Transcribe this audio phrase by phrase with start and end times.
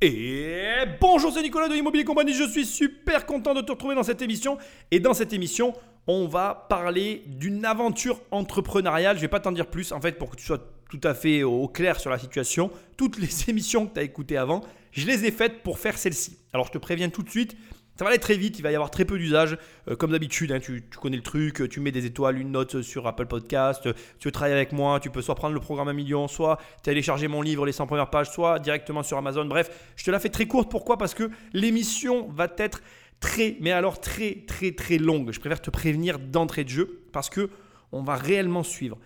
[0.00, 2.32] Et bonjour, c'est Nicolas de Immobilier Compagnie.
[2.32, 4.56] Je suis super content de te retrouver dans cette émission.
[4.92, 5.74] Et dans cette émission,
[6.06, 9.16] on va parler d'une aventure entrepreneuriale.
[9.16, 11.42] Je vais pas t'en dire plus en fait pour que tu sois tout à fait
[11.42, 12.70] au clair sur la situation.
[12.96, 14.60] Toutes les émissions que tu as écoutées avant,
[14.92, 16.38] je les ai faites pour faire celle-ci.
[16.52, 17.56] Alors je te préviens tout de suite,
[17.98, 19.58] ça va aller très vite, il va y avoir très peu d'usage.
[19.88, 23.08] Euh, comme d'habitude, hein, tu, connais le truc, tu mets des étoiles, une note sur
[23.08, 23.88] Apple Podcast,
[24.20, 27.26] tu veux travailler avec moi, tu peux soit prendre le programme à million, soit télécharger
[27.26, 29.46] mon livre, les 100 premières pages, soit directement sur Amazon.
[29.46, 30.70] Bref, je te la fais très courte.
[30.70, 30.96] Pourquoi?
[30.96, 32.82] Parce que l'émission va être
[33.18, 35.32] très, mais alors très, très, très longue.
[35.32, 37.50] Je préfère te prévenir d'entrée de jeu parce que
[37.90, 38.96] on va réellement suivre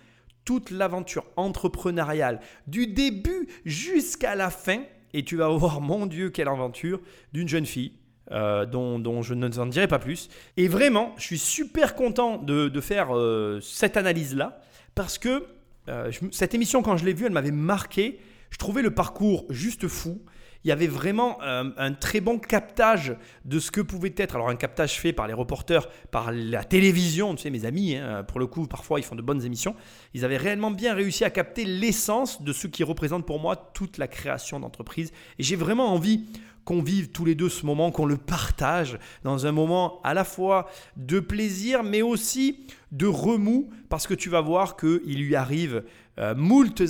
[0.44, 4.82] toute l'aventure entrepreneuriale du début jusqu'à la fin.
[5.14, 7.00] Et tu vas voir, mon Dieu, quelle aventure
[7.32, 7.92] d'une jeune fille
[8.32, 10.28] euh, dont, je ne t'en dirai pas plus.
[10.56, 14.60] Et vraiment, je suis super content de, faire euh, cette analyse-là,
[14.94, 15.46] parce que
[15.88, 18.18] euh, cette émission, quand je l'ai vue, elle m'avait marqué.
[18.50, 20.22] Je trouvais le parcours juste fou.
[20.64, 24.36] Il y avait vraiment un, très bon captage de ce que pouvait être.
[24.36, 28.22] Alors un captage fait par les reporters, par la télévision, tu sais, mes amis, hein,
[28.22, 29.74] pour le coup, parfois ils font de bonnes émissions.
[30.14, 33.98] Ils avaient réellement bien réussi à capter l'essence de ce qui représente pour moi toute
[33.98, 35.10] la création d'entreprise.
[35.40, 36.26] Et j'ai vraiment envie
[36.64, 40.24] qu'on vive tous les deux ce moment, qu'on le partage dans un moment à la
[40.24, 45.84] fois de plaisir, mais aussi de remous, parce que tu vas voir qu'il lui arrive
[46.18, 46.34] euh,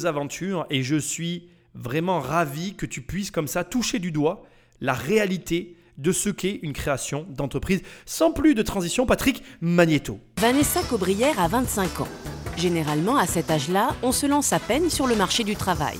[0.04, 4.44] aventures, et je suis vraiment ravi que tu puisses comme ça toucher du doigt
[4.80, 7.82] la réalité de ce qu'est une création d'entreprise.
[8.06, 10.18] Sans plus de transition, Patrick Magneto.
[10.38, 12.08] Vanessa Cobrière a 25 ans.
[12.56, 15.98] Généralement, à cet âge-là, on se lance à peine sur le marché du travail.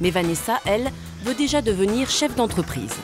[0.00, 2.94] Mais Vanessa, elle, veut déjà devenir chef d'entreprise.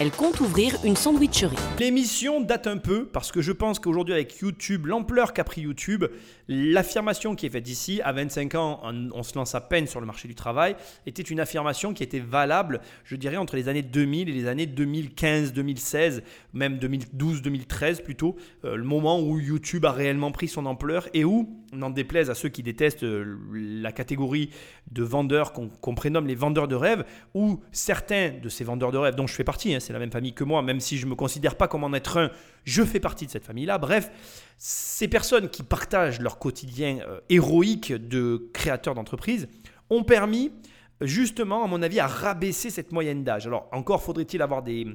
[0.00, 1.56] Elle compte ouvrir une sandwicherie.
[1.80, 6.04] L'émission date un peu parce que je pense qu'aujourd'hui avec YouTube, l'ampleur qu'a pris YouTube,
[6.46, 10.06] l'affirmation qui est faite ici, à 25 ans, on, se lance à peine sur le
[10.06, 14.28] marché du travail, était une affirmation qui était valable, je dirais, entre les années 2000
[14.28, 16.22] et les années 2015, 2016,
[16.52, 21.24] même 2012, 2013 plutôt, euh, le moment où YouTube a réellement pris son ampleur et
[21.24, 24.50] où, n'en déplaise à ceux qui détestent euh, la catégorie
[24.90, 29.14] de vendeurs qu'on prénomme les vendeurs de rêves, où certains de ces vendeurs de rêves,
[29.14, 31.10] dont je fais partie, hein, c'est la même famille que moi, même si je ne
[31.10, 32.30] me considère pas comme en être un,
[32.64, 33.78] je fais partie de cette famille-là.
[33.78, 34.10] Bref,
[34.56, 39.48] ces personnes qui partagent leur quotidien euh, héroïque de créateurs d'entreprise
[39.90, 40.52] ont permis
[41.00, 43.46] justement, à mon avis, à rabaisser cette moyenne d'âge.
[43.46, 44.86] Alors, encore faudrait-il avoir des,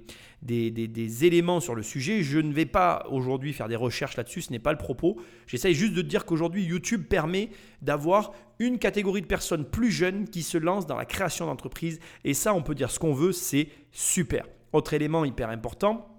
[1.25, 2.23] éléments sur le sujet.
[2.23, 5.17] Je ne vais pas aujourd'hui faire des recherches là-dessus, ce n'est pas le propos.
[5.47, 7.49] J'essaye juste de dire qu'aujourd'hui, YouTube permet
[7.81, 11.99] d'avoir une catégorie de personnes plus jeunes qui se lancent dans la création d'entreprise.
[12.23, 14.45] Et ça, on peut dire ce qu'on veut, c'est super.
[14.73, 16.09] Autre élément hyper important,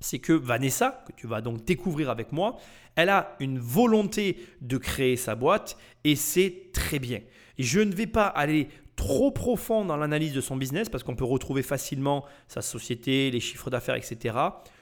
[0.00, 2.56] c'est que Vanessa, que tu vas donc découvrir avec moi,
[2.94, 7.20] elle a une volonté de créer sa boîte et c'est très bien.
[7.56, 11.16] Et je ne vais pas aller trop profond dans l'analyse de son business parce qu'on
[11.16, 14.36] peut retrouver facilement sa société, les chiffres d'affaires, etc.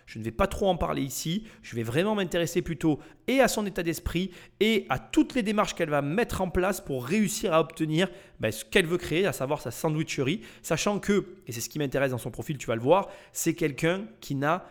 [0.06, 1.44] Je ne vais pas trop en parler ici.
[1.62, 4.30] Je vais vraiment m'intéresser plutôt et à son état d'esprit
[4.60, 8.08] et à toutes les démarches qu'elle va mettre en place pour réussir à obtenir
[8.40, 11.78] ben, ce qu'elle veut créer, à savoir sa sandwicherie, sachant que, et c'est ce qui
[11.78, 14.66] m'intéresse dans son profil, tu vas le voir, c'est quelqu'un qui n'a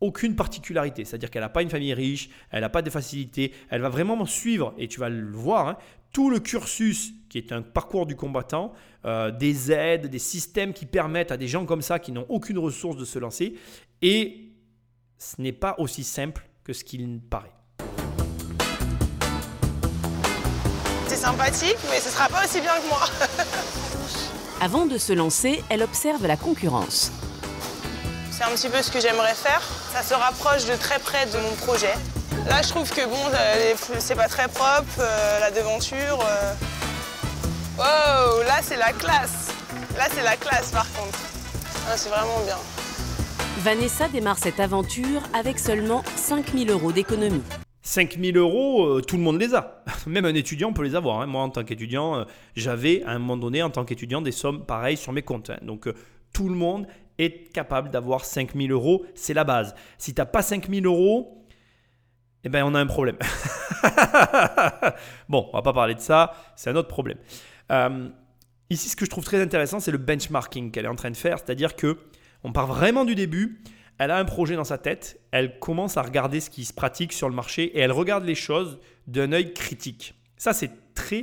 [0.00, 1.04] aucune particularité.
[1.04, 4.24] C'est-à-dire qu'elle n'a pas une famille riche, elle n'a pas de facilité, elle va vraiment
[4.26, 5.76] suivre, et tu vas le voir, hein,
[6.12, 8.72] tout le cursus qui est un parcours du combattant,
[9.04, 12.58] euh, des aides, des systèmes qui permettent à des gens comme ça qui n'ont aucune
[12.58, 13.56] ressource de se lancer.
[14.02, 14.52] Et
[15.18, 17.50] ce n'est pas aussi simple que ce qu'il paraît.
[21.08, 23.00] C'est sympathique, mais ce sera pas aussi bien que moi.
[24.60, 27.10] Avant de se lancer, elle observe la concurrence.
[28.30, 29.62] C'est un petit peu ce que j'aimerais faire.
[29.92, 31.94] Ça se rapproche de très près de mon projet.
[32.46, 33.18] Là, je trouve que bon,
[33.98, 36.20] c'est pas très propre, euh, la devanture.
[36.24, 36.54] Euh.
[37.76, 39.52] Wow, là, c'est la classe.
[39.96, 41.18] Là, c'est la classe, par contre.
[41.88, 42.56] Ah, c'est vraiment bien.
[43.58, 47.42] Vanessa démarre cette aventure avec seulement 5000 euros d'économie.
[47.82, 49.82] 5000 euros, euh, tout le monde les a.
[50.06, 51.20] Même un étudiant peut les avoir.
[51.20, 51.26] Hein.
[51.26, 52.24] Moi, en tant qu'étudiant,
[52.54, 55.50] j'avais à un moment donné, en tant qu'étudiant, des sommes pareilles sur mes comptes.
[55.50, 55.58] Hein.
[55.62, 55.92] Donc,
[56.32, 56.86] tout le monde
[57.18, 59.04] est capable d'avoir 5000 euros.
[59.16, 59.74] C'est la base.
[59.98, 61.44] Si tu n'as pas 5000 euros,
[62.44, 63.16] eh bien, on a un problème.
[65.28, 67.18] bon, on va pas parler de ça, c'est un autre problème.
[67.72, 68.08] Euh,
[68.70, 71.16] ici, ce que je trouve très intéressant, c'est le benchmarking qu'elle est en train de
[71.16, 71.98] faire, c'est-à-dire que
[72.42, 73.60] on part vraiment du début.
[73.98, 77.12] Elle a un projet dans sa tête, elle commence à regarder ce qui se pratique
[77.12, 80.14] sur le marché et elle regarde les choses d'un œil critique.
[80.36, 81.22] Ça, c'est très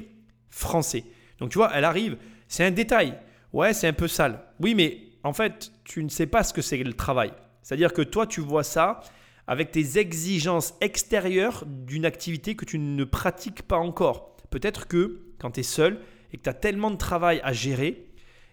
[0.50, 1.04] français.
[1.40, 2.18] Donc, tu vois, elle arrive,
[2.48, 3.18] c'est un détail.
[3.52, 4.40] Ouais, c'est un peu sale.
[4.62, 7.34] Oui, mais en fait, tu ne sais pas ce que c'est le travail.
[7.62, 9.02] C'est-à-dire que toi, tu vois ça,
[9.48, 14.38] avec tes exigences extérieures d'une activité que tu ne pratiques pas encore.
[14.50, 16.00] Peut-être que quand tu es seul
[16.32, 18.08] et que tu as tellement de travail à gérer,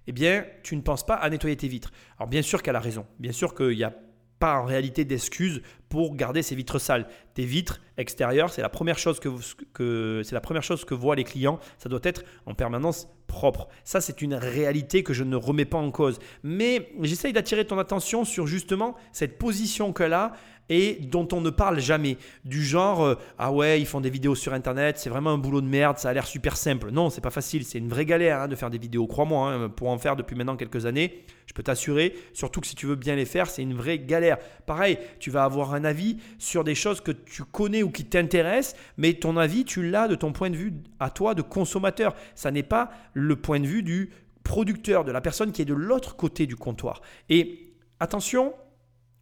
[0.07, 1.93] eh bien, tu ne penses pas à nettoyer tes vitres.
[2.19, 3.07] Alors bien sûr qu'elle a raison.
[3.19, 3.95] Bien sûr qu'il n'y a
[4.39, 7.09] pas en réalité d'excuses pour garder ces vitres sales.
[7.35, 9.29] Tes vitres extérieures, c'est la première chose que,
[9.73, 11.59] que c'est la première chose que voient les clients.
[11.79, 13.69] Ça doit être en permanence propre.
[13.85, 16.19] Ça, c'est une réalité que je ne remets pas en cause.
[16.43, 20.33] Mais j'essaye d'attirer ton attention sur justement cette position qu'elle a
[20.69, 22.17] et dont on ne parle jamais.
[22.45, 25.61] Du genre, euh, ah ouais, ils font des vidéos sur Internet, c'est vraiment un boulot
[25.61, 26.91] de merde, ça a l'air super simple.
[26.91, 29.69] Non, c'est pas facile, c'est une vraie galère hein, de faire des vidéos, crois-moi, hein,
[29.69, 31.25] pour en faire depuis maintenant quelques années.
[31.47, 34.37] Je peux t'assurer, surtout que si tu veux bien les faire, c'est une vraie galère.
[34.67, 38.77] Pareil, tu vas avoir un avis sur des choses que tu connais ou qui t'intéressent,
[38.99, 42.15] mais ton avis, tu l'as de ton point de vue à toi de consommateur.
[42.35, 44.11] Ça n'est pas le point de vue du
[44.45, 47.03] producteur, de la personne qui est de l'autre côté du comptoir.
[47.29, 48.55] Et attention,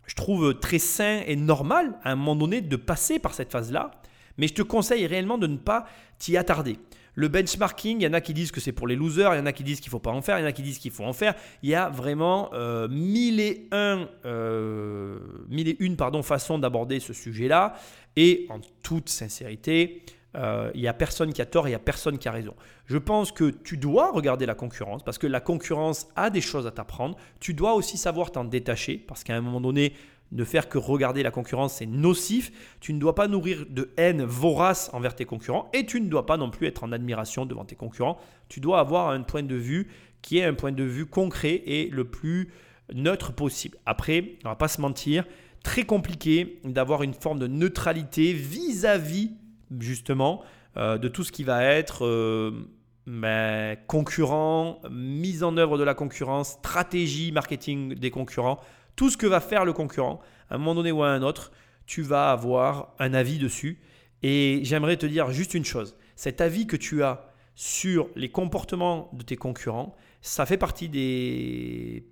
[0.06, 3.90] je trouve très sain et normal à un moment donné de passer par cette phase-là,
[4.38, 5.86] mais je te conseille réellement de ne pas
[6.18, 6.78] t'y attarder.
[7.18, 9.40] Le benchmarking, il y en a qui disent que c'est pour les losers, il y
[9.40, 10.62] en a qui disent qu'il ne faut pas en faire, il y en a qui
[10.62, 11.34] disent qu'il faut en faire.
[11.62, 15.18] Il y a vraiment euh, mille, et un, euh,
[15.48, 17.74] mille et une pardon, façons d'aborder ce sujet-là.
[18.16, 20.02] Et en toute sincérité,
[20.36, 22.32] euh, il n'y a personne qui a tort et il n'y a personne qui a
[22.32, 22.54] raison.
[22.86, 26.66] Je pense que tu dois regarder la concurrence parce que la concurrence a des choses
[26.66, 27.16] à t'apprendre.
[27.40, 29.94] Tu dois aussi savoir t'en détacher parce qu'à un moment donné,
[30.32, 32.52] ne faire que regarder la concurrence, c'est nocif.
[32.80, 36.26] Tu ne dois pas nourrir de haine vorace envers tes concurrents et tu ne dois
[36.26, 38.18] pas non plus être en admiration devant tes concurrents.
[38.48, 39.88] Tu dois avoir un point de vue
[40.22, 42.50] qui est un point de vue concret et le plus
[42.92, 43.78] neutre possible.
[43.86, 45.24] Après, on va pas se mentir,
[45.62, 49.32] très compliqué d'avoir une forme de neutralité vis-à-vis
[49.78, 50.42] justement
[50.76, 52.68] euh, de tout ce qui va être euh,
[53.06, 58.60] ben, concurrent, mise en œuvre de la concurrence, stratégie marketing des concurrents
[58.96, 60.20] tout ce que va faire le concurrent,
[60.50, 61.52] à un moment donné ou à un autre,
[61.86, 63.78] tu vas avoir un avis dessus.
[64.22, 69.10] Et j'aimerais te dire juste une chose, cet avis que tu as sur les comportements
[69.12, 72.08] de tes concurrents, ça fait partie des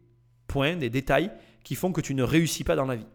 [0.47, 1.33] points, des détails
[1.65, 3.07] qui font que tu ne réussis pas dans la vie.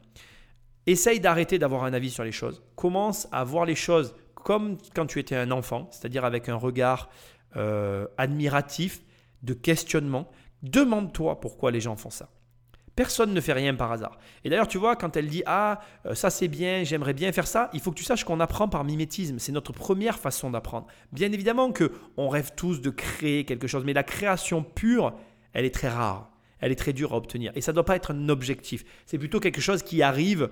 [0.87, 2.63] Essaye d'arrêter d'avoir un avis sur les choses.
[2.75, 7.09] Commence à voir les choses comme quand tu étais un enfant, c'est-à-dire avec un regard
[7.55, 9.01] euh, admiratif,
[9.43, 10.29] de questionnement.
[10.63, 12.29] Demande-toi pourquoi les gens font ça.
[12.95, 14.17] Personne ne fait rien par hasard.
[14.43, 17.47] Et d'ailleurs, tu vois, quand elle dit Ah, euh, ça c'est bien, j'aimerais bien faire
[17.47, 19.39] ça, il faut que tu saches qu'on apprend par mimétisme.
[19.39, 20.87] C'est notre première façon d'apprendre.
[21.13, 25.13] Bien évidemment que on rêve tous de créer quelque chose, mais la création pure,
[25.53, 26.29] elle est très rare.
[26.59, 27.53] Elle est très dure à obtenir.
[27.55, 28.83] Et ça ne doit pas être un objectif.
[29.05, 30.49] C'est plutôt quelque chose qui arrive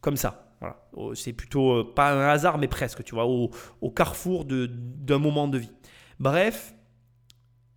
[0.00, 0.45] comme ça.
[0.94, 3.50] Oh, c'est plutôt euh, pas un hasard, mais presque, tu vois, au,
[3.80, 5.72] au carrefour d'un moment de vie.
[6.18, 6.74] Bref,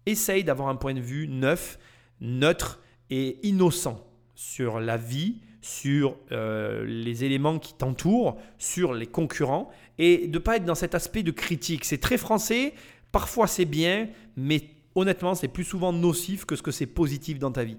[0.05, 1.77] essaye d'avoir un point de vue neuf,
[2.21, 2.79] neutre
[3.09, 4.05] et innocent
[4.35, 10.39] sur la vie, sur euh, les éléments qui t'entourent, sur les concurrents, et de ne
[10.39, 11.83] pas être dans cet aspect de critique.
[11.83, 12.73] C'est très français,
[13.11, 17.51] parfois c'est bien, mais honnêtement c'est plus souvent nocif que ce que c'est positif dans
[17.51, 17.77] ta vie.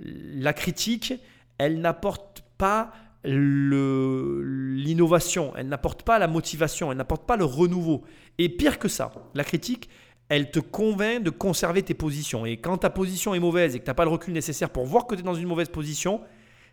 [0.00, 1.12] La critique,
[1.58, 2.92] elle n'apporte pas
[3.24, 8.04] l'innovation, elle n'apporte pas la motivation, elle n'apporte pas le renouveau.
[8.38, 9.88] Et pire que ça, la critique,
[10.28, 12.46] elle te convainc de conserver tes positions.
[12.46, 14.86] Et quand ta position est mauvaise et que tu n'as pas le recul nécessaire pour
[14.86, 16.20] voir que tu es dans une mauvaise position,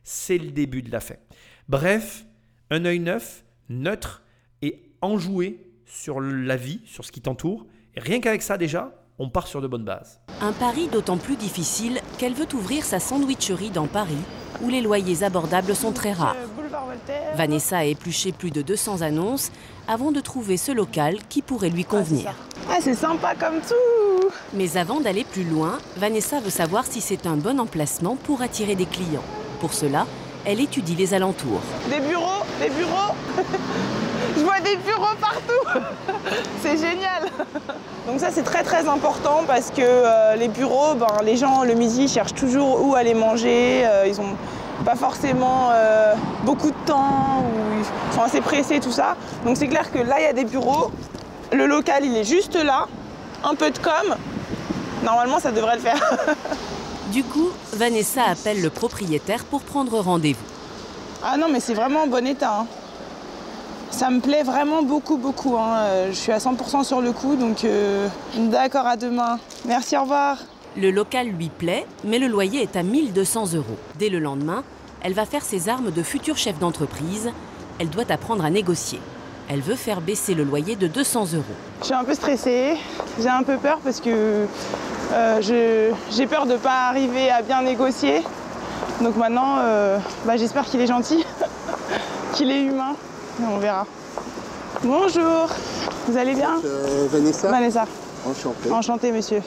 [0.04, 1.16] c'est le début de la fin.
[1.68, 2.26] Bref,
[2.70, 4.24] un œil neuf, neutre
[4.62, 7.66] et enjoué sur la vie, sur ce qui t'entoure.
[7.96, 10.20] Rien qu'avec ça déjà, on part sur de bonnes bases.
[10.42, 14.18] Un pari d'autant plus difficile qu'elle veut ouvrir sa sandwicherie dans Paris,
[14.62, 16.36] où les loyers abordables sont très rares.
[17.36, 19.52] Vanessa a épluché plus de 200 annonces
[19.88, 22.34] avant de trouver ce local qui pourrait lui convenir.
[22.70, 27.26] Ah, c'est sympa comme tout Mais avant d'aller plus loin, Vanessa veut savoir si c'est
[27.26, 29.24] un bon emplacement pour attirer des clients.
[29.60, 30.08] Pour cela,
[30.46, 31.62] elle étudie les alentours.
[31.90, 33.14] Des bureaux Des bureaux
[34.36, 35.82] Je vois des bureaux partout
[36.62, 37.24] C'est génial
[38.08, 41.74] Donc ça c'est très très important parce que euh, les bureaux, ben, les gens le
[41.74, 44.36] midi cherchent toujours où aller manger, euh, ils ont
[44.84, 46.14] pas forcément euh,
[46.44, 49.16] beaucoup de temps, ou ils sont assez pressés, tout ça.
[49.46, 50.92] Donc c'est clair que là il y a des bureaux,
[51.52, 52.88] le local, il est juste là.
[53.44, 54.16] Un peu de com.
[55.04, 56.18] Normalement, ça devrait le faire.
[57.12, 60.44] du coup, Vanessa appelle le propriétaire pour prendre rendez-vous.
[61.24, 62.62] Ah non, mais c'est vraiment en bon état.
[62.62, 62.68] Hein.
[63.92, 65.58] Ça me plaît vraiment beaucoup, beaucoup.
[65.58, 65.78] Hein.
[65.78, 69.40] Euh, je suis à 100% sur le coup, donc euh, d'accord, à demain.
[69.66, 70.38] Merci, au revoir.
[70.78, 73.78] Le local lui plaît, mais le loyer est à 1200 euros.
[73.98, 74.64] Dès le lendemain,
[75.02, 77.32] elle va faire ses armes de futur chef d'entreprise.
[77.80, 79.00] Elle doit apprendre à négocier.
[79.48, 81.44] Elle veut faire baisser le loyer de 200 euros.
[81.82, 82.78] Je suis un peu stressée,
[83.22, 84.48] j'ai un peu peur parce que
[85.14, 88.24] euh, j'ai peur de ne pas arriver à bien négocier.
[89.02, 91.24] Donc maintenant, euh, bah, j'espère qu'il est gentil,
[92.34, 92.96] qu'il est humain.
[93.42, 93.86] On verra.
[94.82, 95.50] Bonjour,
[96.08, 97.86] vous allez bien euh, Vanessa Vanessa.
[98.26, 98.72] Enchanté.
[98.72, 99.42] Enchanté, monsieur.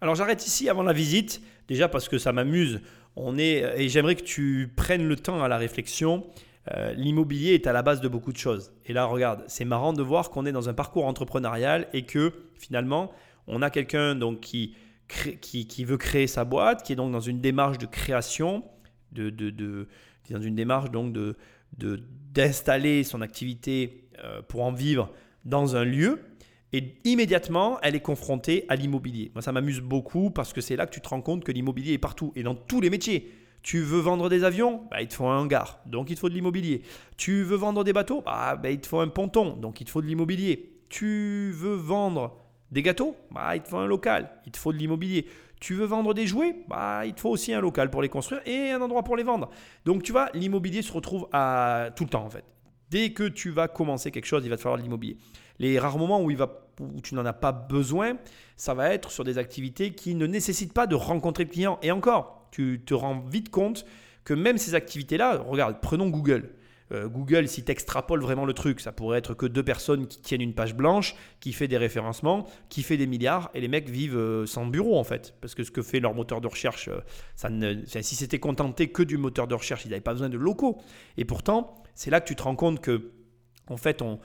[0.00, 1.42] Alors j'arrête ici avant la visite.
[1.66, 2.80] Déjà parce que ça m'amuse.
[3.16, 6.24] On est et j'aimerais que tu prennes le temps à la réflexion.
[6.72, 8.72] Euh, l'immobilier est à la base de beaucoup de choses.
[8.86, 12.32] Et là, regarde, c'est marrant de voir qu'on est dans un parcours entrepreneurial et que
[12.54, 13.10] finalement,
[13.48, 14.76] on a quelqu'un donc qui,
[15.40, 18.62] qui, veut créer sa boîte, qui est donc dans une démarche de création,
[19.10, 19.88] de, de,
[20.30, 21.36] dans une démarche donc de
[22.32, 25.10] d'installer son activité euh, pour en vivre
[25.44, 26.20] dans un lieu.
[26.72, 29.30] Et immédiatement, elle est confrontée à l'immobilier.
[29.34, 31.92] Moi, ça m'amuse beaucoup parce que c'est là que tu te rends compte que l'immobilier
[31.92, 33.30] est partout et dans tous les métiers.
[33.62, 34.82] Tu veux vendre des avions?
[34.90, 36.82] Bah, Il te faut un hangar, donc il te faut de l'immobilier.
[37.16, 38.22] Tu veux vendre des bateaux?
[38.22, 40.72] Bah, bah, Il te faut un ponton, donc il te faut de l'immobilier.
[40.88, 42.36] Tu veux vendre
[42.70, 43.16] des gâteaux?
[43.30, 45.26] Bah, Il te faut un local, il te faut de l'immobilier.
[45.62, 48.42] Tu veux vendre des jouets bah, Il te faut aussi un local pour les construire
[48.46, 49.48] et un endroit pour les vendre.
[49.84, 52.42] Donc tu vois, l'immobilier se retrouve à tout le temps en fait.
[52.90, 55.18] Dès que tu vas commencer quelque chose, il va te falloir de l'immobilier.
[55.60, 58.16] Les rares moments où, il va, où tu n'en as pas besoin,
[58.56, 61.78] ça va être sur des activités qui ne nécessitent pas de rencontrer le client.
[61.80, 63.86] Et encore, tu te rends vite compte
[64.24, 66.56] que même ces activités-là, regarde, prenons Google.
[66.92, 70.20] Euh, Google, si tu extrapoles vraiment le truc, ça pourrait être que deux personnes qui
[70.20, 73.88] tiennent une page blanche, qui fait des référencements, qui fait des milliards, et les mecs
[73.88, 75.34] vivent euh, sans bureau en fait.
[75.40, 77.00] Parce que ce que fait leur moteur de recherche, euh,
[77.36, 80.38] ça ne, si c'était contenté que du moteur de recherche, ils n'avaient pas besoin de
[80.38, 80.78] locaux.
[81.16, 83.12] Et pourtant, c'est là que tu te rends compte que,
[83.68, 84.18] en fait, on,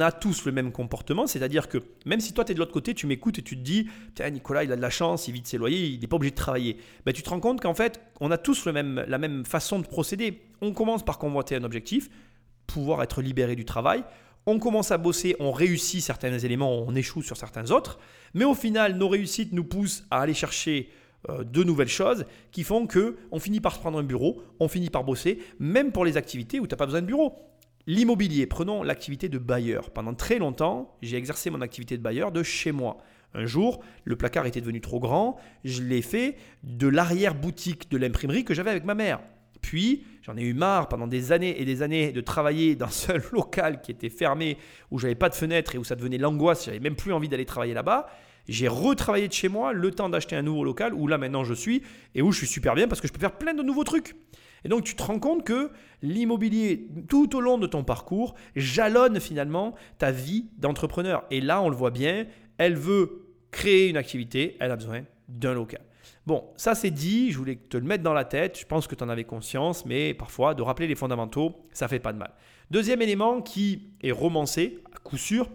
[0.00, 2.94] a tous le même comportement, c'est-à-dire que même si toi tu es de l'autre côté,
[2.94, 5.40] tu m'écoutes et tu te dis, tiens Nicolas il a de la chance, il vit
[5.40, 6.76] de ses loyers, il n'est pas obligé de travailler.
[7.04, 9.80] Ben, tu te rends compte qu'en fait on a tous le même, la même façon
[9.80, 10.42] de procéder.
[10.64, 12.08] On commence par convoiter un objectif,
[12.66, 14.02] pouvoir être libéré du travail.
[14.46, 17.98] On commence à bosser, on réussit certains éléments, on échoue sur certains autres.
[18.32, 20.88] Mais au final, nos réussites nous poussent à aller chercher
[21.28, 24.68] euh, de nouvelles choses qui font que on finit par se prendre un bureau, on
[24.68, 27.36] finit par bosser, même pour les activités où tu n'as pas besoin de bureau.
[27.86, 29.90] L'immobilier, prenons l'activité de bailleur.
[29.90, 32.96] Pendant très longtemps, j'ai exercé mon activité de bailleur de chez moi.
[33.34, 38.46] Un jour, le placard était devenu trop grand, je l'ai fait de l'arrière-boutique de l'imprimerie
[38.46, 39.20] que j'avais avec ma mère.
[39.64, 43.12] Puis, j'en ai eu marre pendant des années et des années de travailler dans ce
[43.34, 44.58] local qui était fermé,
[44.90, 47.46] où j'avais pas de fenêtre et où ça devenait l'angoisse, j'avais même plus envie d'aller
[47.46, 48.06] travailler là-bas.
[48.46, 51.54] J'ai retravaillé de chez moi le temps d'acheter un nouveau local où là maintenant je
[51.54, 51.82] suis
[52.14, 54.16] et où je suis super bien parce que je peux faire plein de nouveaux trucs.
[54.66, 55.70] Et donc tu te rends compte que
[56.02, 61.24] l'immobilier, tout au long de ton parcours, jalonne finalement ta vie d'entrepreneur.
[61.30, 62.26] Et là, on le voit bien,
[62.58, 65.80] elle veut créer une activité, elle a besoin d'un local.
[66.26, 68.94] Bon, ça c'est dit, je voulais te le mettre dans la tête, je pense que
[68.94, 72.32] tu en avais conscience, mais parfois de rappeler les fondamentaux, ça fait pas de mal.
[72.70, 75.48] Deuxième élément qui est romancé, à coup sûr,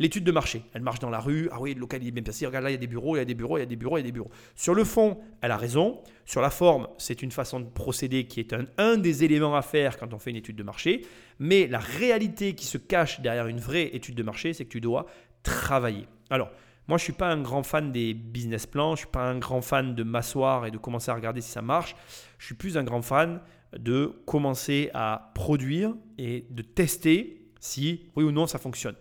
[0.00, 2.46] L'étude de marché, elle marche dans la rue, ah oui, le local est bien placé,
[2.46, 3.66] regarde là, il y a des bureaux, il y a des bureaux, il y a
[3.66, 4.30] des bureaux, il y a des bureaux.
[4.54, 6.00] Sur le fond, elle a raison.
[6.24, 9.60] Sur la forme, c'est une façon de procéder qui est un, un des éléments à
[9.60, 11.04] faire quand on fait une étude de marché.
[11.38, 14.80] Mais la réalité qui se cache derrière une vraie étude de marché, c'est que tu
[14.80, 15.04] dois
[15.42, 16.06] travailler.
[16.30, 16.50] Alors,
[16.90, 19.22] moi, je ne suis pas un grand fan des business plans, je ne suis pas
[19.22, 21.94] un grand fan de m'asseoir et de commencer à regarder si ça marche.
[22.38, 23.40] Je suis plus un grand fan
[23.78, 28.96] de commencer à produire et de tester si oui ou non ça fonctionne.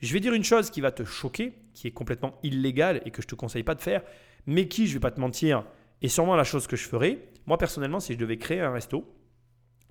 [0.00, 3.20] Je vais dire une chose qui va te choquer, qui est complètement illégale et que
[3.20, 4.00] je ne te conseille pas de faire,
[4.46, 5.66] mais qui, je ne vais pas te mentir,
[6.00, 7.28] est sûrement la chose que je ferais.
[7.44, 9.04] Moi, personnellement, si je devais créer un resto,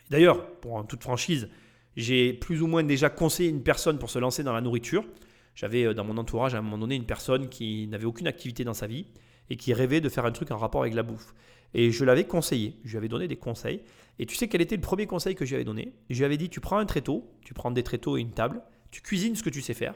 [0.10, 1.50] d'ailleurs, pour toute franchise,
[1.96, 5.06] j'ai plus ou moins déjà conseillé une personne pour se lancer dans la nourriture.
[5.56, 8.64] J'avais euh, dans mon entourage à un moment donné une personne qui n'avait aucune activité
[8.64, 9.08] dans sa vie
[9.50, 11.34] et qui rêvait de faire un truc en rapport avec la bouffe.
[11.74, 13.82] Et je l'avais conseillé, je lui avais donné des conseils.
[14.20, 15.94] Et tu sais quel était le premier conseil que je lui avais donné?
[16.10, 18.62] Je lui avais dit, tu prends un tréteau, tu prends des tréteaux et une table,
[18.92, 19.96] tu cuisines ce que tu sais faire,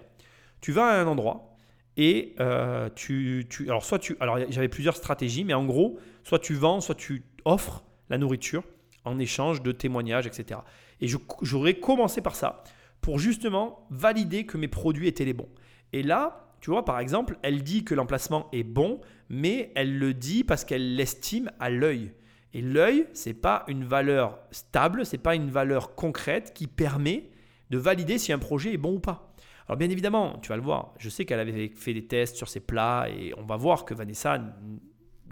[0.59, 1.55] tu vas à un endroit
[1.97, 6.53] et euh, tu, alors soit tu, alors j'avais plusieurs stratégies, mais en gros, soit tu
[6.53, 8.63] vends, soit tu offres la nourriture
[9.03, 10.59] en échange de témoignages, etc.
[11.01, 11.07] Et
[11.41, 12.63] j'aurais commencé par ça
[13.07, 15.47] pour justement valider que mes produits étaient les bons.
[15.93, 18.99] Et là, tu vois, par exemple, elle dit que l'emplacement est bon,
[19.29, 22.11] mais elle le dit parce qu'elle l'estime à l'œil.
[22.53, 27.29] Et l'œil, c'est pas une valeur stable, c'est pas une valeur concrète qui permet
[27.69, 29.33] de valider si un projet est bon ou pas.
[29.69, 32.49] Alors bien évidemment, tu vas le voir, je sais qu'elle avait fait des tests sur
[32.49, 34.37] ses plats et on va voir que Vanessa,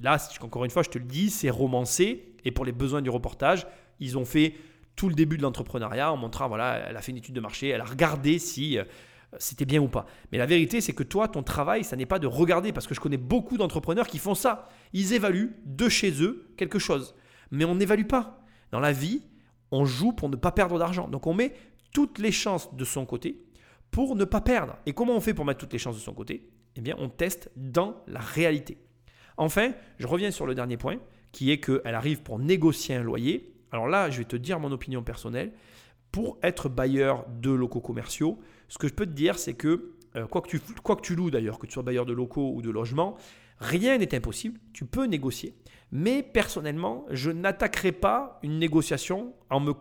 [0.01, 3.09] là, encore une fois, je te le dis, c'est romancé et pour les besoins du
[3.09, 3.67] reportage,
[3.99, 4.53] ils ont fait
[4.95, 7.69] tout le début de l'entrepreneuriat en montrant, voilà, elle a fait une étude de marché,
[7.69, 8.83] elle a regardé si euh,
[9.39, 10.05] c'était bien ou pas.
[10.31, 12.95] Mais la vérité, c'est que toi, ton travail, ça n'est pas de regarder, parce que
[12.95, 14.69] je connais beaucoup d'entrepreneurs qui font ça.
[14.93, 17.15] Ils évaluent de chez eux quelque chose.
[17.51, 18.41] Mais on n'évalue pas.
[18.71, 19.21] Dans la vie,
[19.71, 21.07] on joue pour ne pas perdre d'argent.
[21.07, 21.53] Donc on met
[21.93, 23.45] toutes les chances de son côté
[23.91, 24.77] pour ne pas perdre.
[24.85, 26.49] Et comment on fait pour mettre toutes les chances de son côté?
[26.75, 28.77] Eh bien, on teste dans la réalité.
[29.37, 30.97] Enfin, je reviens sur le dernier point,
[31.31, 33.54] qui est qu'elle arrive pour négocier un loyer.
[33.75, 35.51] Alors là, je vais te dire mon opinion personnelle.
[36.13, 38.39] Pour être bailleur de locaux commerciaux,
[38.69, 41.13] ce que je peux te dire, c'est que, euh, quoi, que tu, quoi que tu
[41.13, 43.17] loues d'ailleurs, que tu sois bailleur de locaux ou de logements,
[43.59, 44.61] rien n'est impossible.
[44.71, 45.57] Tu peux négocier.
[45.91, 49.73] Mais personnellement, je n'attaquerai pas une négociation en me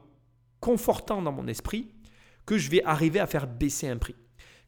[0.59, 1.93] confortant dans mon esprit
[2.47, 4.17] que je vais arriver à faire baisser un prix.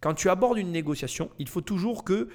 [0.00, 2.28] Quand tu abordes une négociation, il faut toujours que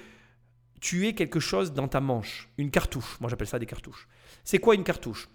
[0.82, 3.18] tu aies quelque chose dans ta manche, une cartouche.
[3.18, 4.08] Moi j'appelle ça des cartouches.
[4.44, 5.30] C'est quoi une cartouche?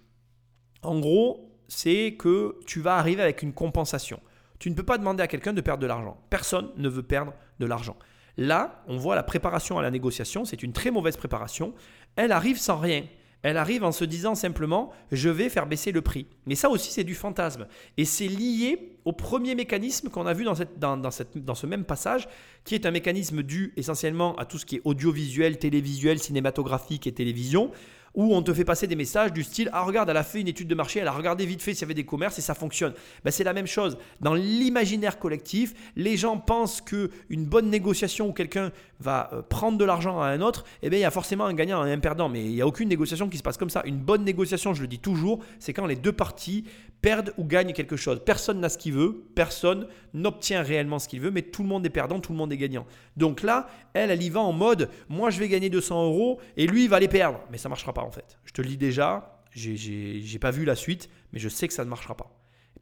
[0.84, 4.20] En gros, c'est que tu vas arriver avec une compensation.
[4.60, 6.20] Tu ne peux pas demander à quelqu'un de perdre de l'argent.
[6.30, 7.96] Personne ne veut perdre de l'argent.
[8.38, 11.74] Là, on voit la préparation à la négociation, c'est une très mauvaise préparation.
[12.16, 13.04] Elle arrive sans rien.
[13.44, 16.28] Elle arrive en se disant simplement je vais faire baisser le prix.
[16.46, 17.68] Mais ça aussi c'est du fantasme.
[17.98, 21.86] Et c'est lié au premier mécanisme qu'on a vu dans, cette, dans, dans, ce même
[21.86, 22.28] passage,
[22.64, 27.14] qui est un mécanisme dû essentiellement à tout ce qui est audiovisuel, télévisuel, cinématographique et
[27.14, 27.72] télévision
[28.18, 30.48] où on te fait passer des messages du style Ah, regarde, elle a fait une
[30.48, 32.56] étude de marché, elle a regardé vite fait s'il y avait des commerces et ça
[32.56, 32.94] fonctionne.
[33.24, 33.98] Ben, c'est la même chose.
[34.20, 39.86] Dans l'imaginaire collectif, les gens pensent qu'une bonne négociation où quelqu'un va euh, prendre de
[39.86, 42.28] l'argent à un autre, eh bien, il y a forcément un gagnant et un perdant.
[42.28, 43.84] Mais il n'y a aucune négociation qui se passe comme ça.
[43.86, 46.66] Une bonne négociation, je le dis toujours, c'est quand les deux parties
[47.02, 48.22] perdent ou gagnent quelque chose.
[48.26, 51.86] Personne n'a ce qu'il veut, personne n'obtient réellement ce qu'il veut, mais tout le monde
[51.86, 52.86] est perdant, tout le monde est gagnant.
[53.16, 56.68] Donc là, elle, elle y va en mode, moi je vais gagner 200 euros et
[56.68, 57.40] lui il va les perdre.
[57.52, 58.38] Mais ça ne marchera pas en fait.
[58.46, 61.86] Je te le dis déjà, j'ai pas vu la suite, mais je sais que ça
[61.86, 62.32] ne marchera pas.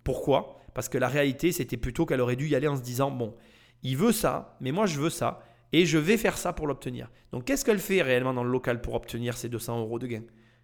[0.03, 0.60] Pourquoi?
[0.74, 3.36] Parce que la réalité, c'était plutôt qu'elle aurait dû y aller en se disant, bon,
[3.84, 5.41] il veut ça, mais moi je veux ça,
[5.72, 7.10] et je vais faire ça pour l'obtenir.
[7.31, 10.24] Donc qu'est-ce qu'elle fait réellement dans le local pour obtenir ces 200 euros de gain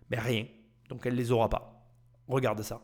[0.10, 0.46] Ben rien.
[0.90, 1.86] Donc elle les aura pas.
[2.28, 2.82] Regarde ça.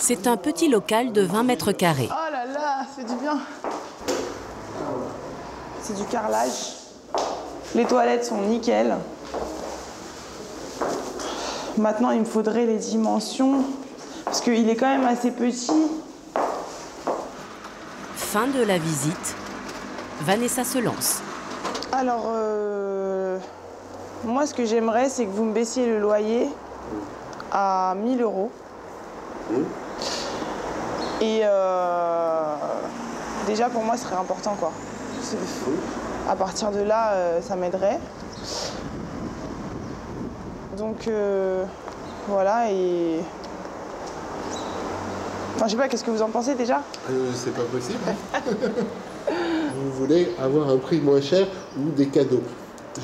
[0.00, 2.08] C'est un petit local de 20 mètres carrés.
[2.08, 3.36] Oh là là, c'est du bien.
[5.82, 6.76] C'est du carrelage.
[7.74, 8.96] Les toilettes sont nickel.
[11.76, 13.64] Maintenant, il me faudrait les dimensions
[14.24, 15.90] parce qu'il est quand même assez petit.
[18.14, 19.34] Fin de la visite.
[20.20, 21.22] Vanessa se lance.
[21.90, 23.38] Alors, euh,
[24.24, 26.48] moi, ce que j'aimerais, c'est que vous me baissiez le loyer
[27.50, 28.52] à 1000 euros.
[31.20, 32.54] Et euh,
[33.46, 34.72] déjà pour moi ce serait important quoi.
[36.28, 37.98] À partir de là, euh, ça m'aiderait.
[40.76, 41.64] Donc euh,
[42.28, 43.20] voilà et.
[45.56, 46.82] Enfin, je sais pas, qu'est-ce que vous en pensez déjà?
[47.34, 47.98] C'est pas possible.
[49.28, 52.42] vous voulez avoir un prix moins cher ou des cadeaux?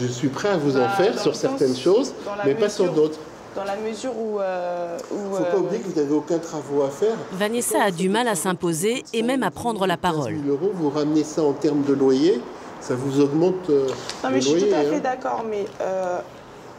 [0.01, 2.93] Je suis prêt à vous en Bah, faire sur certaines sens- choses, mais pas sur
[2.93, 3.19] d'autres.
[3.57, 4.41] Dans la mesure où.
[4.41, 7.15] euh, où, Il ne faut pas euh, oublier que vous n'avez aucun travaux à faire.
[7.33, 10.35] Vanessa a du mal à s'imposer et même à prendre la 15 parole.
[10.45, 12.41] 000 euros, vous ramenez ça en termes de loyer,
[12.81, 13.87] ça vous augmente euh,
[14.23, 15.01] Non le mais je suis tout à fait hein.
[15.03, 16.19] d'accord, mais euh,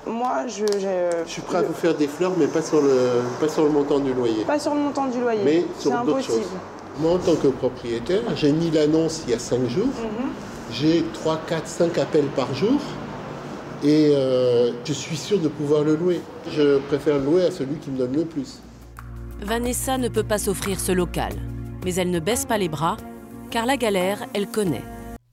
[0.05, 0.65] moi je.
[0.65, 3.63] je- Je suis prêt à vous faire des fleurs, mais pas sur le, pas sur
[3.63, 4.43] le montant du loyer.
[4.45, 5.41] Pas sur le montant du loyer.
[5.45, 6.33] Mais c'est sur d'autres impossible.
[6.43, 6.51] choses.
[6.99, 9.85] Moi, en tant que propriétaire, j'ai mis l'annonce il y a 5 jours.
[9.87, 10.29] Mhm.
[10.71, 12.79] J'ai 3, 4, 5 appels par jour.
[13.83, 16.21] Et euh, je suis sûr de pouvoir le louer.
[16.51, 18.61] Je préfère louer à celui qui me donne le plus.
[19.41, 21.33] Vanessa ne peut pas s'offrir ce local,
[21.83, 22.97] mais elle ne baisse pas les bras,
[23.51, 24.83] car la galère, elle connaît.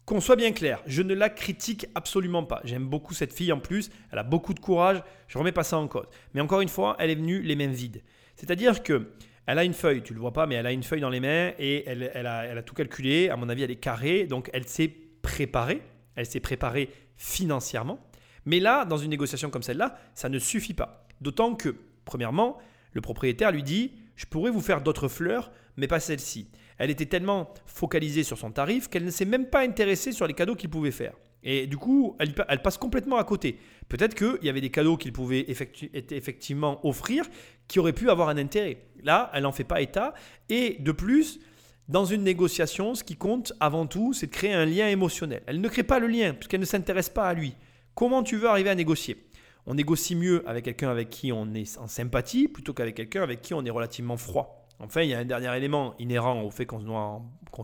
[0.04, 2.60] Qu'on soit bien clair, je ne la critique absolument pas.
[2.64, 5.78] J'aime beaucoup cette fille en plus, elle a beaucoup de courage, je remets pas ça
[5.78, 6.06] en cause.
[6.34, 8.02] Mais encore une fois, elle est venue les mains vides.
[8.34, 9.10] C'est-à-dire que
[9.46, 11.20] elle a une feuille, tu le vois pas, mais elle a une feuille dans les
[11.20, 13.28] mains et elle, elle a, elle a tout calculé.
[13.28, 15.82] À mon avis, elle est carrée, donc elle s'est préparée.
[16.14, 17.98] Elle s'est préparée financièrement.
[18.44, 21.01] Mais là, dans une négociation comme celle-là, ça ne suffit pas.
[21.22, 22.58] D'autant que, premièrement,
[22.92, 26.48] le propriétaire lui dit Je pourrais vous faire d'autres fleurs, mais pas celle-ci.
[26.78, 30.34] Elle était tellement focalisée sur son tarif qu'elle ne s'est même pas intéressée sur les
[30.34, 31.14] cadeaux qu'il pouvait faire.
[31.44, 33.58] Et du coup, elle, passe complètement à côté.
[33.88, 37.24] Peut-être qu'il y avait des cadeaux qu'il pouvait effectivement offrir
[37.68, 38.78] qui auraient pu avoir un intérêt.
[39.02, 40.14] Là, elle n'en fait pas état.
[40.48, 41.40] Et de plus,
[41.88, 45.42] dans une négociation, ce qui compte avant tout, c'est de créer un lien émotionnel.
[45.46, 47.54] Elle ne crée pas le lien, puisqu'elle ne s'intéresse pas à lui.
[47.94, 49.26] Comment tu veux arriver à négocier?
[49.66, 53.42] On négocie mieux avec quelqu'un avec qui on est en sympathie plutôt qu'avec quelqu'un avec
[53.42, 54.66] qui on est relativement froid.
[54.80, 56.80] Enfin, il y a un dernier élément inhérent au fait qu'on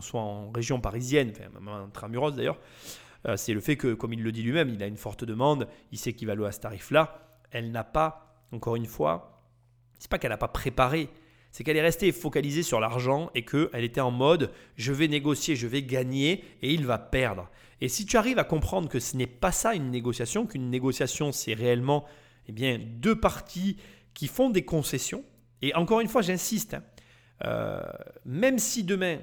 [0.01, 2.59] soit en, région parisienne, enfin, même intramuros d'ailleurs,
[3.27, 5.67] euh, c'est le fait que, comme il le dit lui-même, il a une forte demande,
[5.91, 7.19] il sait qu'il va louer à ce tarif-là.
[7.51, 9.43] Elle n'a pas, encore une fois,
[9.99, 11.09] c'est pas qu'elle n'a pas préparé,
[11.51, 15.55] c'est qu'elle est restée focalisée sur l'argent et qu'elle était en mode je vais négocier,
[15.55, 17.49] je vais gagner et il va perdre.
[17.81, 21.31] Et si tu arrives à comprendre que ce n'est pas ça une négociation, qu'une négociation
[21.31, 22.05] c'est réellement
[22.47, 23.77] eh bien, deux parties
[24.13, 25.23] qui font des concessions,
[25.61, 26.83] et encore une fois j'insiste, hein,
[27.45, 27.81] euh,
[28.25, 29.19] même si demain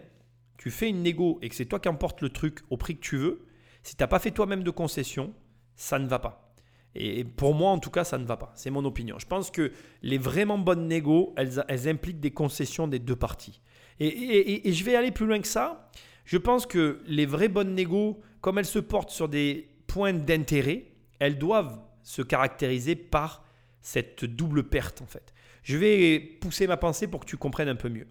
[0.58, 3.02] tu fais une négo et que c'est toi qui emportes le truc au prix que
[3.02, 3.46] tu veux,
[3.82, 5.34] si tu n'as pas fait toi-même de concessions,
[5.74, 6.54] ça ne va pas.
[6.94, 8.52] Et pour moi, en tout cas, ça ne va pas.
[8.56, 9.18] C'est mon opinion.
[9.18, 9.70] Je pense que
[10.02, 13.60] les vraiment bonnes négos, elles, impliquent des concessions des deux parties.
[14.00, 15.90] Et je vais aller plus loin que ça.
[16.26, 20.84] Je pense que les vraies bonnes négos, comme elles se portent sur des points d'intérêt,
[21.20, 23.44] elles doivent se caractériser par
[23.80, 25.32] cette double perte en fait.
[25.62, 28.08] Je vais pousser ma pensée pour que tu comprennes un peu mieux.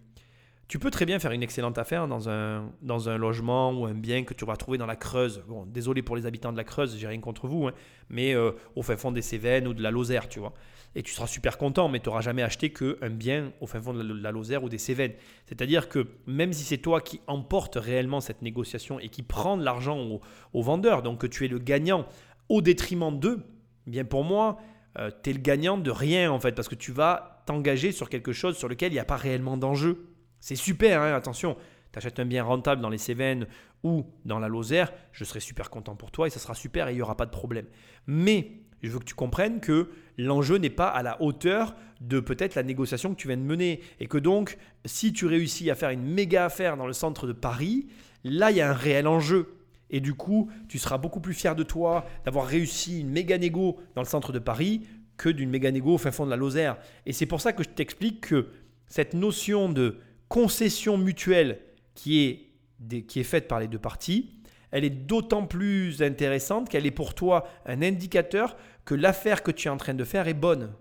[0.68, 3.94] Tu peux très bien faire une excellente affaire dans un, dans un logement ou un
[3.94, 5.44] bien que tu vas trouver dans la Creuse.
[5.48, 7.74] Bon, désolé pour les habitants de la Creuse, j'ai rien contre vous, hein,
[8.10, 10.54] mais euh, au fin fond des Cévennes ou de la Lozère, tu vois.
[10.96, 13.94] Et tu seras super content, mais tu n'auras jamais acheté qu'un bien au fin fond
[13.94, 15.14] de la, Lozère ou des Cévennes.
[15.46, 19.64] C'est-à-dire que même si c'est toi qui emporte réellement cette négociation et qui prend de
[19.64, 20.22] l'argent au,
[20.54, 22.08] au, vendeur, donc que tu es le gagnant
[22.50, 23.44] au détriment d'eux,
[23.86, 24.58] eh bien pour moi,
[24.98, 28.10] euh, tu es le gagnant de rien en fait, parce que tu vas t'engager sur
[28.10, 30.15] quelque chose sur lequel il n'y a pas réellement d'enjeu.
[30.46, 31.58] C'est super, hein, attention,
[31.92, 33.48] tu achètes un bien rentable dans les Cévennes
[33.82, 36.92] ou dans la Lozère, je serai super content pour toi et ça sera super et
[36.92, 37.66] il n'y aura pas de problème.
[38.06, 38.52] Mais
[38.84, 42.62] je veux que tu comprennes que l'enjeu n'est pas à la hauteur de peut-être la
[42.62, 43.82] négociation que tu viens de mener.
[44.00, 47.34] Et que donc, si tu réussis à faire une méga affaire dans le centre de
[47.34, 47.88] Paris,
[48.24, 49.58] là, il y a un réel enjeu.
[49.90, 53.80] Et du coup, tu seras beaucoup plus fier de toi d'avoir réussi une méga négo
[53.96, 54.86] dans le centre de Paris
[55.18, 56.78] que d'une méga négo au fin fond de la Lozère.
[57.08, 58.50] Et c'est pour ça que je t'explique que
[58.88, 61.60] cette notion de concession mutuelle
[61.94, 64.36] qui est, qui est faite par les deux parties,
[64.72, 69.68] elle est d'autant plus intéressante qu'elle est pour toi un indicateur que l'affaire que tu
[69.68, 70.74] es en train de faire est bonne.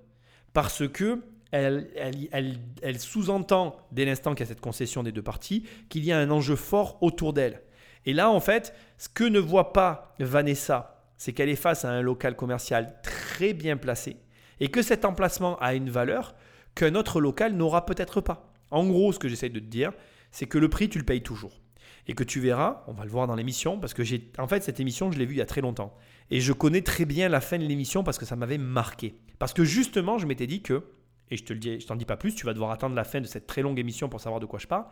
[0.53, 6.05] Parce que elle, sous-entend, dès l'instant qu'il y a cette concession des deux parties, qu'il
[6.05, 7.63] y a un enjeu fort autour d'elle.
[8.07, 11.91] Et là, en fait, ce que ne voit pas Vanessa, c'est qu'elle est face à
[11.91, 14.17] un local commercial très bien placé
[14.59, 16.35] et que cet emplacement a une valeur
[16.75, 18.54] qu'un autre local n'aura peut-être pas.
[18.71, 19.93] En gros, ce que j'essaie de te dire,
[20.31, 21.61] c'est que le prix, tu le payes toujours.
[22.07, 24.63] Et que tu verras, on va le voir dans l'émission, parce que j'ai, en fait,
[24.63, 25.97] cette émission, je l'ai vue il y a très longtemps.
[26.31, 29.15] Et je connais très bien la fin de l'émission parce que ça m'avait marqué.
[29.39, 30.85] Parce que justement, je m'étais dit que,
[31.31, 33.27] et je te dis, t'en dis pas plus, tu vas devoir attendre la fin de
[33.27, 34.85] cette très longue émission pour savoir de quoi je parle.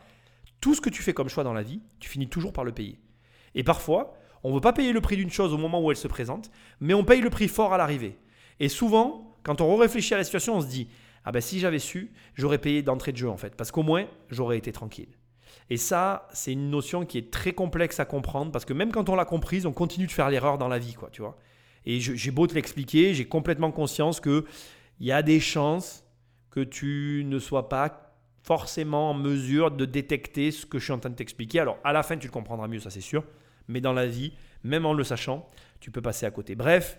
[0.61, 2.73] Tout ce que tu fais comme choix dans la vie, tu finis toujours par le
[2.73, 3.01] payer.
[3.55, 5.97] Et parfois, on ne veut pas payer le prix d'une chose au moment où elle
[5.97, 8.17] se présente, mais on paye le prix fort à l'arrivée.
[8.61, 10.89] Et souvent, quand on réfléchit à la situation, on se dit
[11.25, 14.07] ah ben si j'avais su, j'aurais payé d'entrée de jeu en fait, parce qu'au moins
[14.31, 15.09] j'aurais été tranquille.
[15.71, 19.09] Et ça, c'est une notion qui est très complexe à comprendre parce que même quand
[19.09, 21.39] on l'a comprise, on continue de faire l'erreur dans la vie, quoi, tu vois.
[21.85, 24.45] Et j'ai beau te l'expliquer, j'ai complètement conscience que
[25.01, 26.05] il y a des chances
[26.51, 30.99] que tu ne sois pas forcément en mesure de détecter ce que je suis en
[30.99, 31.61] train de t'expliquer.
[31.61, 33.25] Alors à la fin, tu le comprendras mieux, ça c'est sûr.
[33.69, 34.33] Mais dans la vie,
[34.65, 35.49] même en le sachant,
[35.81, 36.55] tu peux passer à côté.
[36.55, 36.99] Bref,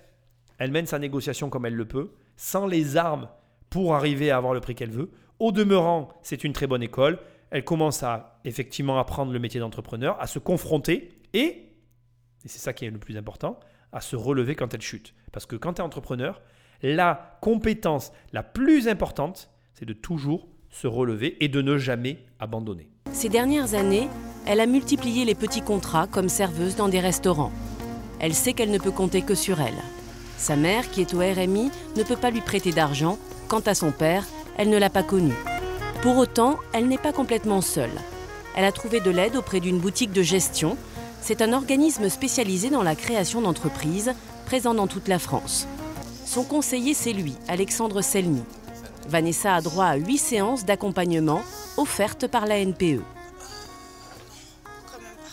[0.57, 3.29] elle mène sa négociation comme elle le peut, sans les armes
[3.73, 5.09] pour arriver à avoir le prix qu'elle veut.
[5.39, 7.17] Au demeurant, c'est une très bonne école.
[7.49, 12.71] Elle commence à effectivement apprendre le métier d'entrepreneur, à se confronter et, et c'est ça
[12.71, 13.59] qui est le plus important,
[13.91, 15.15] à se relever quand elle chute.
[15.31, 16.39] Parce que quand tu es entrepreneur,
[16.83, 22.91] la compétence la plus importante, c'est de toujours se relever et de ne jamais abandonner.
[23.11, 24.07] Ces dernières années,
[24.45, 27.51] elle a multiplié les petits contrats comme serveuse dans des restaurants.
[28.19, 29.81] Elle sait qu'elle ne peut compter que sur elle.
[30.37, 33.17] Sa mère, qui est au RMI, ne peut pas lui prêter d'argent
[33.53, 34.25] Quant à son père,
[34.57, 35.31] elle ne l'a pas connu.
[36.01, 38.01] Pour autant, elle n'est pas complètement seule.
[38.55, 40.75] Elle a trouvé de l'aide auprès d'une boutique de gestion.
[41.21, 44.15] C'est un organisme spécialisé dans la création d'entreprises,
[44.47, 45.67] présent dans toute la France.
[46.25, 48.41] Son conseiller, c'est lui, Alexandre Selny.
[49.07, 51.43] Vanessa a droit à 8 séances d'accompagnement
[51.77, 53.03] offertes par la NPE.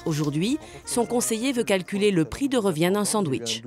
[0.04, 3.62] Aujourd'hui, son conseiller veut calculer le prix de revient d'un sandwich.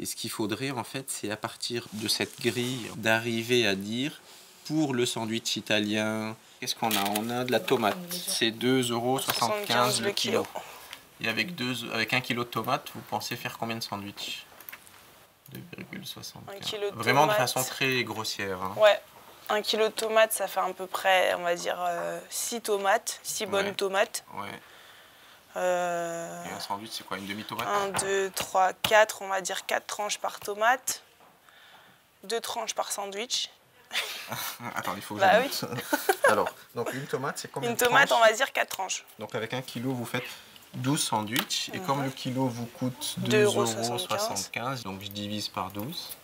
[0.00, 4.20] Et ce qu'il faudrait, en fait, c'est à partir de cette grille d'arriver à dire
[4.66, 7.04] pour le sandwich italien, qu'est-ce qu'on a?
[7.18, 7.96] On a de la tomate.
[8.10, 9.20] C'est 2,75 euros
[10.02, 10.46] le kilo.
[11.20, 14.46] Et avec, deux, avec un kilo de tomate, vous pensez faire combien de sandwichs?
[15.52, 16.92] 2,75.
[16.94, 18.60] Vraiment de façon très grossière.
[18.62, 18.74] Hein.
[18.76, 18.98] Ouais.
[19.50, 21.76] Un kilo de tomate, ça fait à peu près, on va dire,
[22.30, 24.24] 6 euh, tomates, 6 bonnes tomates.
[24.34, 24.48] Ouais.
[25.56, 29.66] Euh, et un sandwich, c'est quoi Une demi-tomate 1, 2, 3, 4, on va dire
[29.66, 31.02] 4 tranches par tomate.
[32.24, 33.50] 2 tranches par sandwich.
[34.74, 35.50] Attends, il faut que bah oui.
[36.28, 39.04] Alors, donc une tomate, c'est combien Une tomate, on va dire 4 tranches.
[39.18, 40.24] Donc avec un kilo, vous faites
[40.74, 41.70] 12 sandwichs.
[41.72, 46.16] Et comme le kilo vous coûte 2,75 euros, donc je divise par 12.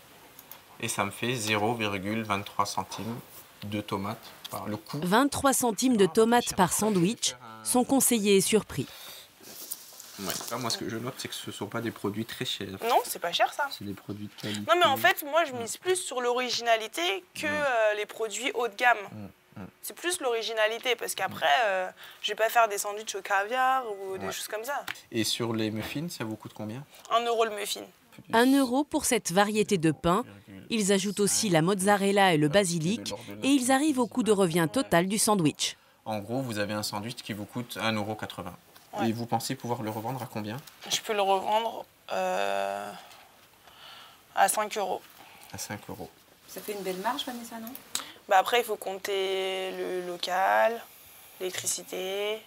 [0.80, 3.20] Et ça me fait 0,23 centimes
[3.64, 4.18] de tomates
[4.50, 4.98] par le coût.
[5.02, 7.36] 23 centimes de tomates par sandwich.
[7.62, 8.86] Son conseiller est surpris
[10.58, 12.68] moi, ce que je note, c'est que ce ne sont pas des produits très chers.
[12.88, 13.68] Non, c'est pas cher ça.
[13.70, 14.60] C'est des produits de qualité.
[14.68, 18.68] Non, mais en fait, moi, je mise plus sur l'originalité que euh, les produits haut
[18.68, 18.98] de gamme.
[19.82, 21.90] C'est plus l'originalité parce qu'après, euh,
[22.22, 24.84] je vais pas faire des sandwichs au caviar ou des choses comme ça.
[25.10, 26.82] Et sur les muffins, ça vous coûte combien?
[27.10, 27.82] Un euro le muffin.
[28.32, 30.24] Un euro pour cette variété de pain.
[30.70, 34.68] Ils ajoutent aussi la mozzarella et le basilic et ils arrivent au coût de revient
[34.72, 35.76] total du sandwich.
[36.04, 38.16] En gros, vous avez un sandwich qui vous coûte 1,80 euro.
[39.04, 40.56] Et vous pensez pouvoir le revendre à combien
[40.90, 42.92] Je peux le revendre euh,
[44.34, 45.00] à 5 euros.
[45.52, 46.10] À 5 euros.
[46.48, 47.72] Ça fait une belle marge, Vanessa, non?
[48.28, 50.80] Bah Après, il faut compter le local,
[51.38, 52.42] l'électricité,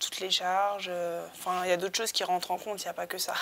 [0.00, 0.86] toutes les charges.
[0.88, 3.06] euh, Enfin, il y a d'autres choses qui rentrent en compte, il n'y a pas
[3.06, 3.34] que ça.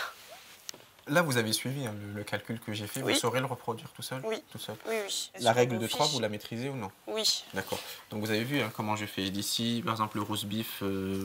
[1.08, 3.02] Là, vous avez suivi hein, le, le calcul que j'ai fait.
[3.02, 3.14] Oui.
[3.14, 4.42] Vous saurez le reproduire tout seul Oui.
[4.52, 4.76] Tout seul.
[4.88, 5.30] Oui, oui.
[5.40, 6.14] La règle de 3, fiches.
[6.14, 6.90] vous la maîtrisez ou non?
[7.08, 7.44] Oui.
[7.54, 7.78] D'accord.
[8.10, 9.82] Donc vous avez vu hein, comment je fais d'ici.
[9.84, 11.22] Par exemple, le roast beef, euh,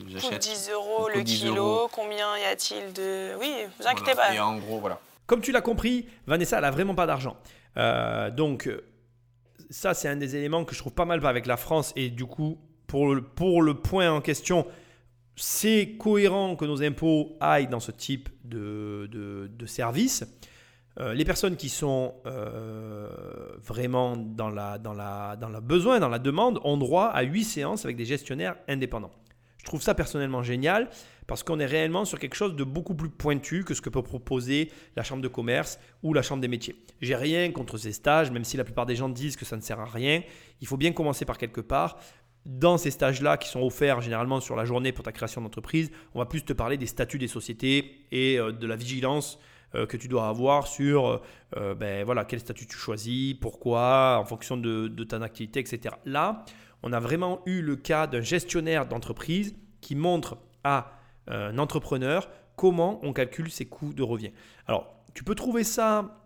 [0.00, 0.42] Pour j'achète.
[0.42, 1.88] 10 euros le 10 kilo, euros.
[1.92, 3.36] combien y a-t-il de.
[3.38, 3.90] Oui, vous Voilà.
[3.92, 4.34] inquiétez pas.
[4.34, 4.98] Et en gros, voilà.
[5.26, 7.36] Comme tu l'as compris, Vanessa, elle n'a vraiment pas d'argent.
[7.76, 8.68] Euh, donc,
[9.70, 11.92] ça, c'est un des éléments que je trouve pas mal avec la France.
[11.96, 14.66] Et du coup, pour le, pour le point en question,
[15.38, 20.24] c'est cohérent que nos impôts aillent dans ce type de, de, service.
[20.98, 23.08] Euh, les personnes qui sont euh,
[23.62, 27.44] vraiment dans la, dans, la, dans le besoin, dans la demande, ont droit à 8
[27.44, 29.12] séances avec des gestionnaires indépendants.
[29.58, 30.88] Je trouve ça personnellement génial
[31.26, 34.02] parce qu'on est réellement sur quelque chose de beaucoup plus pointu que ce que peut
[34.02, 36.74] proposer la chambre de commerce ou la chambre des métiers.
[37.02, 39.60] J'ai rien contre ces stages, même si la plupart des gens disent que ça ne
[39.60, 40.22] sert à rien.
[40.60, 41.98] Il faut bien commencer par quelque part.
[42.48, 46.18] Dans ces stages-là qui sont offerts généralement sur la journée pour ta création d'entreprise, on
[46.18, 49.38] va plus te parler des statuts des sociétés et euh, de la vigilance
[49.74, 51.20] euh, que tu dois avoir sur
[51.58, 55.96] euh, ben, voilà, quel statut tu choisis, pourquoi, en fonction de, de ton activité, etc.
[56.06, 56.46] Là,
[56.82, 60.92] on a vraiment eu le cas d'un gestionnaire d'entreprise qui montre à
[61.26, 64.32] un entrepreneur comment on calcule ses coûts de revient.
[64.66, 66.18] Alors, tu peux trouver ça,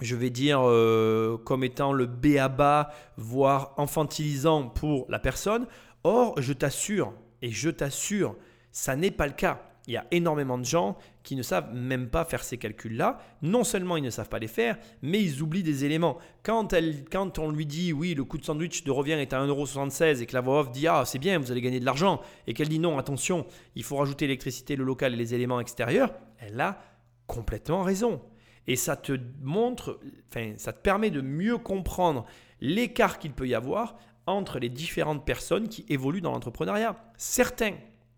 [0.00, 5.66] je vais dire, euh, comme étant le béaba, voire infantilisant pour la personne.
[6.04, 8.36] Or, je t'assure, et je t'assure,
[8.70, 9.62] ça n'est pas le cas.
[9.88, 13.18] Il y a énormément de gens qui ne savent même pas faire ces calculs-là.
[13.40, 16.18] Non seulement ils ne savent pas les faire, mais ils oublient des éléments.
[16.42, 19.42] Quand, elle, quand on lui dit oui, le coût de sandwich de revient est à
[19.42, 22.20] 1,76€ et que la voix off dit ah c'est bien, vous allez gagner de l'argent,
[22.46, 26.12] et qu'elle dit non, attention, il faut rajouter l'électricité, le local et les éléments extérieurs,
[26.38, 26.82] elle a
[27.26, 28.20] complètement raison.
[28.68, 32.26] Et ça te montre, enfin, ça te permet de mieux comprendre
[32.60, 36.94] l'écart qu'il peut y avoir entre les différentes personnes qui évoluent dans l'entrepreneuriat.
[37.16, 37.72] Certains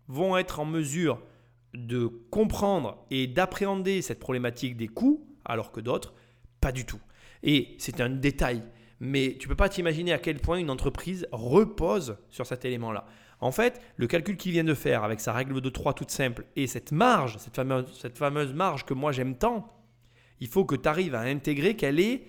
[0.09, 1.21] vont être en mesure
[1.73, 6.13] de comprendre et d'appréhender cette problématique des coûts, alors que d'autres,
[6.59, 6.99] pas du tout.
[7.43, 8.61] Et c'est un détail,
[8.99, 13.05] mais tu peux pas t'imaginer à quel point une entreprise repose sur cet élément-là.
[13.39, 16.45] En fait, le calcul qu'il vient de faire avec sa règle de 3 toute simple
[16.57, 19.80] et cette marge, cette fameuse, cette fameuse marge que moi j'aime tant,
[20.41, 22.23] il faut que tu arrives à intégrer quel est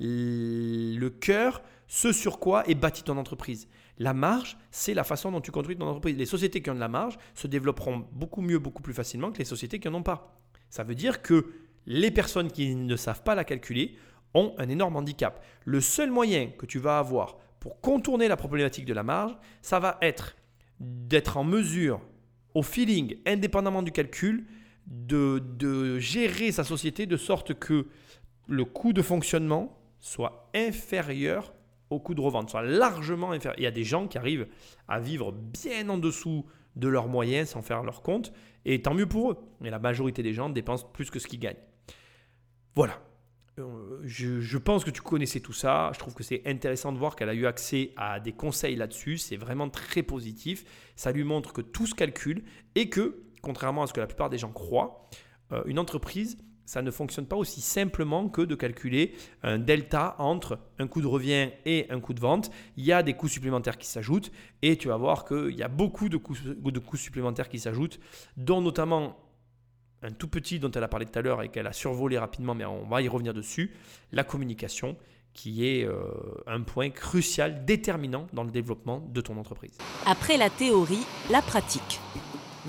[0.00, 3.68] le cœur, ce sur quoi est bâtie ton entreprise.
[3.98, 6.16] La marge, c'est la façon dont tu construis ton entreprise.
[6.16, 9.38] Les sociétés qui ont de la marge se développeront beaucoup mieux, beaucoup plus facilement que
[9.38, 10.40] les sociétés qui n'en ont pas.
[10.70, 11.52] Ça veut dire que
[11.86, 13.94] les personnes qui ne savent pas la calculer
[14.32, 15.44] ont un énorme handicap.
[15.66, 19.80] Le seul moyen que tu vas avoir pour contourner la problématique de la marge, ça
[19.80, 20.36] va être
[20.78, 22.00] d'être en mesure,
[22.54, 24.46] au feeling, indépendamment du calcul,
[24.90, 27.86] de, de gérer sa société de sorte que
[28.46, 31.54] le coût de fonctionnement soit inférieur
[31.90, 33.58] au coût de revente, soit largement inférieur.
[33.58, 34.48] Il y a des gens qui arrivent
[34.88, 38.32] à vivre bien en dessous de leurs moyens sans faire leur compte,
[38.64, 39.38] et tant mieux pour eux.
[39.60, 41.56] Mais la majorité des gens dépensent plus que ce qu'ils gagnent.
[42.74, 43.02] Voilà.
[43.58, 45.90] Euh, Je, je pense que tu connaissais tout ça.
[45.94, 49.18] Je trouve que c'est intéressant de voir qu'elle a eu accès à des conseils là-dessus.
[49.18, 50.64] C'est vraiment très positif.
[50.94, 52.44] Ça lui montre que tout se calcule
[52.76, 55.08] et que, contrairement à ce que la plupart des gens croient,
[55.52, 56.38] euh, une entreprise,
[56.70, 61.08] ça ne fonctionne pas aussi simplement que de calculer un delta entre un coût de
[61.08, 62.52] revient et un coût de vente.
[62.76, 64.30] Il y a des coûts supplémentaires qui s'ajoutent
[64.62, 67.98] et tu vas voir qu'il y a beaucoup de coûts, supplémentaires qui s'ajoutent,
[68.36, 69.16] dont notamment
[70.02, 72.54] un tout petit dont elle a parlé tout à l'heure et qu'elle a survolé rapidement,
[72.54, 73.74] mais on va y revenir dessus,
[74.12, 74.96] la communication
[75.32, 75.96] qui est euh,
[76.46, 79.76] un point crucial, déterminant dans le développement de ton entreprise.
[80.06, 82.00] Après la théorie, la pratique.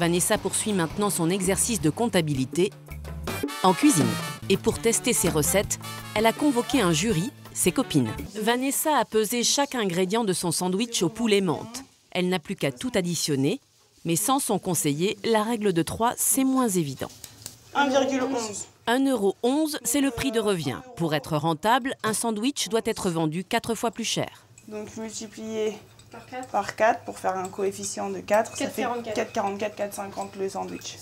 [0.01, 2.71] Vanessa poursuit maintenant son exercice de comptabilité
[3.61, 4.09] en cuisine.
[4.49, 5.77] Et pour tester ses recettes,
[6.15, 8.09] elle a convoqué un jury, ses copines.
[8.33, 11.83] Vanessa a pesé chaque ingrédient de son sandwich au poulet menthe.
[12.09, 13.61] Elle n'a plus qu'à tout additionner,
[14.03, 17.11] mais sans son conseiller, la règle de 3, c'est moins évident.
[17.75, 18.65] 1,11.
[18.87, 20.79] 1,11€, c'est le prix de revient.
[20.95, 24.47] Pour être rentable, un sandwich doit être vendu 4 fois plus cher.
[24.67, 25.73] Donc multiplié
[26.11, 29.13] Par 4 par 4 pour faire un coefficient de 4, ça fait 4,44.
[29.33, 30.97] 4,44, 4,50 le sandwich.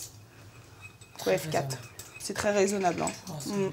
[1.23, 1.77] Coef 4.
[2.19, 3.01] C'est très raisonnable.
[3.01, 3.09] hein.
[3.47, 3.69] Mm.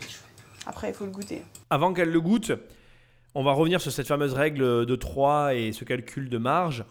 [0.66, 1.42] Après, il faut le goûter.
[1.70, 2.53] Avant qu'elle le goûte,
[3.35, 6.85] on va revenir sur cette fameuse règle de 3 et ce calcul de marge.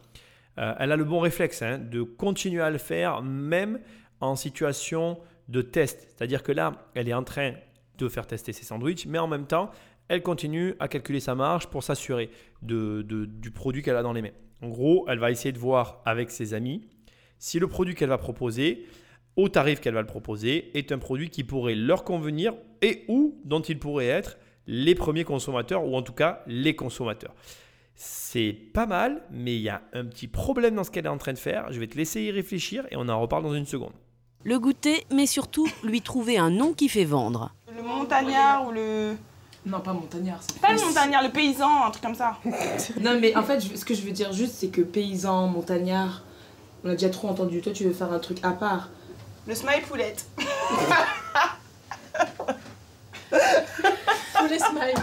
[0.57, 3.79] Euh, elle a le bon réflexe hein, de continuer à le faire même
[4.21, 6.07] en situation de test.
[6.15, 7.53] C'est-à-dire que là, elle est en train
[7.97, 9.71] de faire tester ses sandwichs, mais en même temps,
[10.07, 12.29] elle continue à calculer sa marge pour s'assurer
[12.61, 14.29] de, de- du produit qu'elle a dans les mains.
[14.61, 16.81] En gros, elle va essayer de voir avec ses amis
[17.37, 18.85] si le produit qu'elle va proposer,
[19.35, 23.39] au tarif qu'elle va le proposer, est un produit qui pourrait leur convenir et ou
[23.43, 24.37] dont il pourrait être
[24.67, 27.35] les premiers consommateurs, ou en tout cas les consommateurs.
[27.93, 31.17] C'est pas mal, mais il y a un petit problème dans ce qu'elle est en
[31.17, 31.71] train de faire.
[31.71, 33.93] Je vais te laisser y réfléchir et on en reparle dans une seconde.
[34.43, 37.53] Le goûter, mais surtout lui trouver un nom qui fait vendre.
[37.75, 39.15] Le montagnard ou le.
[39.65, 40.39] Non, pas montagnard.
[40.47, 42.37] c'est Pas le montagnard, le paysan, un truc comme ça.
[43.01, 46.21] Non, mais en fait, je- ce que je veux dire juste, c'est que paysan, montagnard,
[46.83, 47.61] on a déjà trop entendu.
[47.61, 48.89] Toi, tu veux faire un truc à part.
[49.47, 50.25] Le smile poulette.
[53.31, 54.93] Tous les smiles.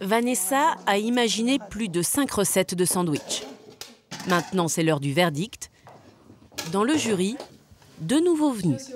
[0.00, 3.44] Vanessa a imaginé plus de 5 recettes de sandwich.
[4.28, 5.70] Maintenant, c'est l'heure du verdict.
[6.72, 7.36] Dans le jury,
[8.00, 8.90] deux nouveaux venus.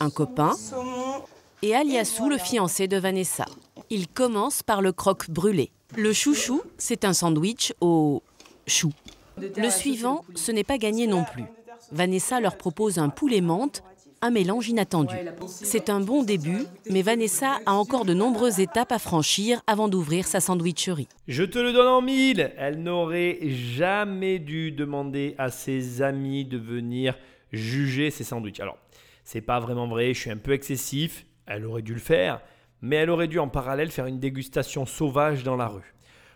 [0.00, 1.22] Un copain Saumon.
[1.62, 3.44] Et Aliassou, le fiancé de Vanessa.
[3.90, 5.70] Il commence par le croque brûlé.
[5.96, 8.22] Le chouchou, c'est un sandwich au
[8.66, 8.92] chou.
[9.38, 11.44] Le suivant, ce n'est pas gagné non plus.
[11.92, 13.82] Vanessa leur propose un poulet menthe,
[14.22, 15.14] un mélange inattendu.
[15.46, 20.26] C'est un bon début, mais Vanessa a encore de nombreuses étapes à franchir avant d'ouvrir
[20.26, 21.08] sa sandwicherie.
[21.28, 22.52] Je te le donne en mille.
[22.56, 27.16] Elle n'aurait jamais dû demander à ses amis de venir
[27.52, 28.60] juger ses sandwichs.
[28.60, 28.78] Alors,
[29.24, 31.26] c'est pas vraiment vrai, je suis un peu excessif.
[31.46, 32.40] Elle aurait dû le faire,
[32.80, 35.94] mais elle aurait dû en parallèle faire une dégustation sauvage dans la rue.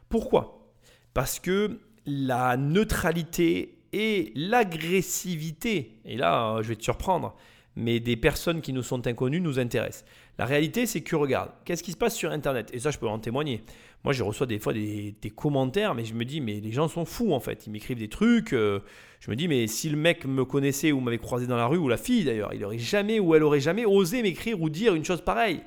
[0.09, 0.73] Pourquoi?
[1.15, 7.35] Parce que la neutralité et l'agressivité, et là, euh, je vais te surprendre,
[7.77, 10.05] mais des personnes qui nous sont inconnues nous intéressent.
[10.39, 12.71] La réalité, c'est que regarde, qu'est-ce qui se passe sur Internet?
[12.73, 13.63] Et ça, je peux en témoigner.
[14.05, 17.05] Moi, je reçois des fois des, commentaires, mais je me dis, mais les gens sont
[17.05, 17.67] fous en fait.
[17.67, 18.53] Ils m'écrivent des trucs.
[18.53, 18.81] euh,
[19.21, 21.79] je me dis, mais si le mec me connaissait ou m'avait croisé dans la rue,
[21.79, 24.95] ou la fille d'ailleurs, il aurait jamais ou elle aurait jamais osé m'écrire ou dire
[24.95, 25.61] une chose pareille.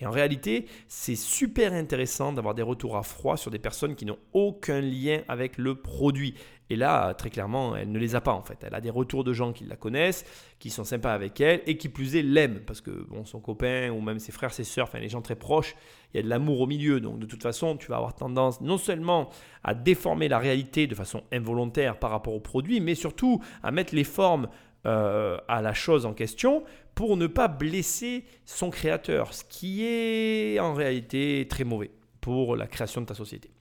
[0.00, 4.04] Et en réalité, c'est super intéressant d'avoir des retours à froid sur des personnes qui
[4.04, 6.34] n'ont aucun lien avec le produit.
[6.70, 8.58] Et là, très clairement, elle ne les a pas en fait.
[8.62, 10.24] Elle a des retours de gens qui la connaissent,
[10.58, 12.60] qui sont sympas avec elle et qui plus est l'aiment.
[12.66, 15.36] Parce que bon, son copain ou même ses frères, ses sœurs, enfin les gens très
[15.36, 15.76] proches,
[16.12, 17.00] il y a de l'amour au milieu.
[17.00, 19.28] Donc de toute façon, tu vas avoir tendance non seulement
[19.62, 23.94] à déformer la réalité de façon involontaire par rapport au produit, mais surtout à mettre
[23.94, 24.48] les formes
[24.86, 30.58] euh, à la chose en question pour ne pas blesser son créateur, ce qui est
[30.60, 33.53] en réalité très mauvais pour la création de ta société.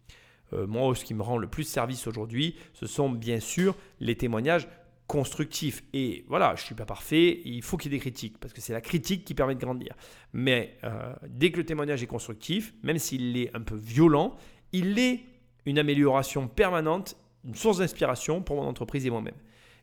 [0.51, 4.15] Euh, moi, ce qui me rend le plus service aujourd'hui, ce sont bien sûr les
[4.15, 4.67] témoignages
[5.08, 5.84] constructifs.
[5.93, 8.53] Et voilà, je ne suis pas parfait, il faut qu'il y ait des critiques, parce
[8.53, 9.93] que c'est la critique qui permet de grandir.
[10.34, 14.36] Mais euh, dès que le témoignage est constructif, même s'il est un peu violent,
[14.71, 15.21] il est
[15.65, 19.36] une amélioration permanente, une source d'inspiration pour mon entreprise et moi-même.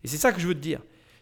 [0.03, 0.81] Et c'est ça que je veux te dire.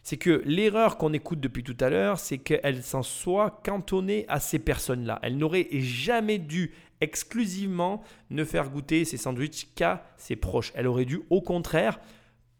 [0.08, 4.40] C'est que l'erreur qu'on écoute depuis tout à l'heure, c'est qu'elle s'en soit cantonnée à
[4.40, 5.18] ces personnes-là.
[5.22, 10.72] Elle n'aurait jamais dû exclusivement ne faire goûter ses sandwichs qu'à ses proches.
[10.74, 12.00] Elle aurait dû au contraire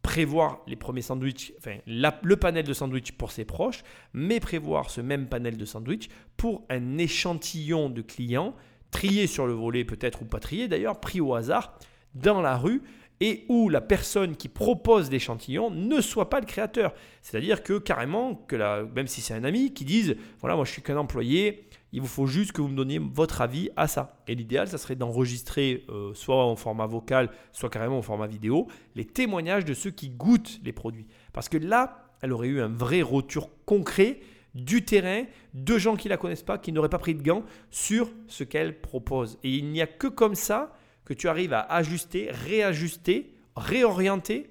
[0.03, 3.83] prévoir les premiers sandwichs, enfin le panel de sandwichs pour ses proches,
[4.13, 8.55] mais prévoir ce même panel de sandwichs pour un échantillon de clients,
[8.91, 11.79] triés sur le volet peut-être ou pas triés d'ailleurs, pris au hasard
[12.15, 12.83] dans la rue
[13.21, 16.95] et où la personne qui propose l'échantillon ne soit pas le créateur.
[17.23, 20.73] C'est-à-dire que carrément, que la, même si c'est un ami, qui dise, voilà, moi je
[20.73, 24.21] suis qu'un employé, il vous faut juste que vous me donniez votre avis à ça.
[24.29, 28.69] Et l'idéal, ça serait d'enregistrer, euh, soit en format vocal, soit carrément en format vidéo,
[28.95, 31.07] les témoignages de ceux qui goûtent les produits.
[31.33, 34.21] Parce que là, elle aurait eu un vrai retour concret
[34.55, 38.11] du terrain, de gens qui la connaissent pas, qui n'auraient pas pris de gants sur
[38.27, 39.39] ce qu'elle propose.
[39.45, 40.73] Et il n'y a que comme ça
[41.09, 44.51] que tu arrives à ajuster, réajuster, réorienter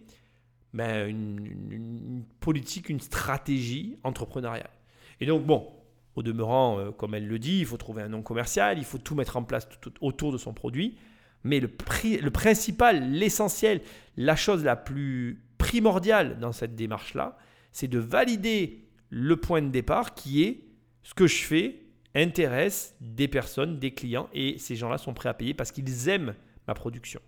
[0.73, 4.71] ben, une, politique, une stratégie entrepreneuriale.
[5.21, 5.67] Et donc, bon,
[6.15, 8.97] au demeurant, euh, comme elle le dit, il faut trouver un nom commercial, il faut
[8.97, 9.69] tout mettre en place
[10.01, 10.97] autour de son produit.
[11.43, 13.81] Mais le, le principal, l'essentiel,
[14.15, 17.37] la chose la plus primordiale dans cette démarche-là,
[17.71, 20.63] c'est de valider le point de départ qui est
[21.03, 21.83] ce que je fais
[22.15, 26.33] intéresse des personnes, des clients, et ces gens-là sont prêts à payer parce qu'ils aiment
[26.67, 27.21] ma production.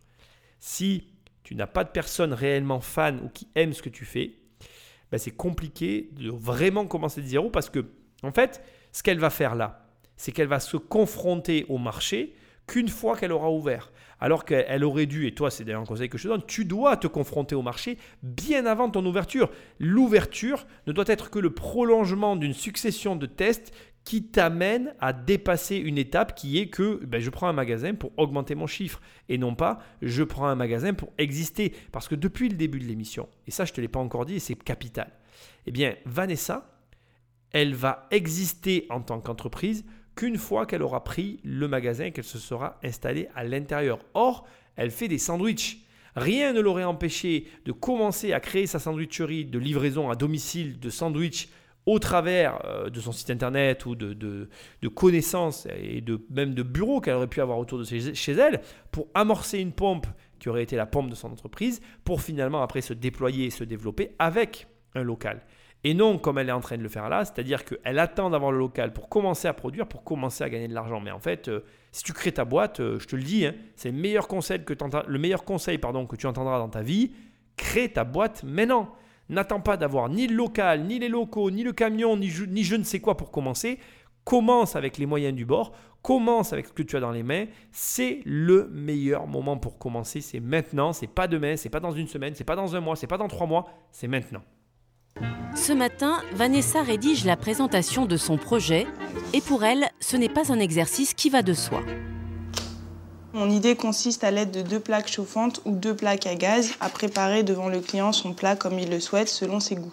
[0.59, 1.07] Si
[1.43, 4.35] tu n'as pas de personnes réellement fans ou qui aiment ce que tu fais,
[5.11, 7.85] ben c'est compliqué de vraiment commencer de zéro parce que,
[8.23, 9.87] en fait, ce qu'elle va faire là,
[10.17, 12.35] c'est qu'elle va se confronter au marché
[12.67, 13.91] qu'une fois qu'elle aura ouvert.
[14.21, 16.65] Alors qu'elle aurait dû, et toi c'est d'ailleurs un conseil que je te donne, tu
[16.65, 19.49] dois te confronter au marché bien avant ton ouverture.
[19.79, 23.73] L'ouverture ne doit être que le prolongement d'une succession de tests
[24.03, 28.11] qui t'amène à dépasser une étape qui est que ben, je prends un magasin pour
[28.17, 31.73] augmenter mon chiffre et non pas je prends un magasin pour exister.
[31.91, 34.25] Parce que depuis le début de l'émission, et ça je ne te l'ai pas encore
[34.25, 35.11] dit et c'est capital,
[35.65, 36.79] eh bien Vanessa,
[37.51, 39.85] elle va exister en tant qu'entreprise
[40.15, 43.99] qu'une fois qu'elle aura pris le magasin et qu'elle se sera installée à l'intérieur.
[44.13, 45.85] Or, elle fait des sandwichs.
[46.15, 50.89] Rien ne l'aurait empêché de commencer à créer sa sandwicherie de livraison à domicile de
[50.89, 51.49] sandwichs
[51.85, 54.49] au travers euh, de son site internet ou de,
[54.95, 58.61] connaissances et de, même de bureaux qu'elle aurait pu avoir autour de chez, elle
[58.91, 60.07] pour amorcer une pompe
[60.39, 63.63] qui aurait été la pompe de son entreprise pour finalement après se déployer et se
[63.63, 65.41] développer avec un local.
[65.83, 68.51] Et non comme elle est en train de le faire là, c'est-à-dire qu'elle attend d'avoir
[68.51, 70.99] le local pour commencer à produire, pour commencer à gagner de l'argent.
[70.99, 71.61] Mais en fait, euh,
[71.91, 74.63] si tu crées ta boîte, euh, je te le dis, hein, c'est le meilleur conseil,
[74.63, 74.73] que,
[75.07, 77.13] le meilleur conseil pardon, que tu entendras dans ta vie,
[77.55, 78.93] crée ta boîte maintenant.
[79.29, 82.83] N'attends pas d'avoir ni le local, ni les locaux, ni le camion, ni je, ne
[82.83, 83.79] sais quoi pour commencer.
[84.23, 85.71] Commence avec les moyens du bord,
[86.01, 87.45] commence avec ce que tu as dans les mains.
[87.71, 90.21] C'est le meilleur moment pour commencer.
[90.21, 92.95] C'est maintenant, c'est pas demain, c'est pas dans une semaine, c'est pas dans un mois,
[92.95, 94.41] c'est pas dans trois mois, c'est maintenant.
[95.55, 98.87] Ce matin, Vanessa rédige la présentation de son projet
[99.33, 101.81] et pour elle, ce n'est pas un exercice qui va de soi.
[103.33, 106.89] Mon idée consiste à l'aide de deux plaques chauffantes ou deux plaques à gaz à
[106.89, 109.91] préparer devant le client son plat comme il le souhaite selon ses goûts.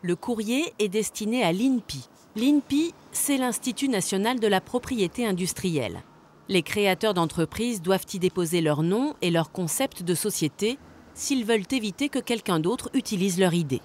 [0.00, 2.08] Le courrier est destiné à l'INPI.
[2.34, 6.02] L'INPI, c'est l'Institut national de la propriété industrielle.
[6.48, 10.78] Les créateurs d'entreprises doivent y déposer leur nom et leur concept de société
[11.12, 13.82] s'ils veulent éviter que quelqu'un d'autre utilise leur idée.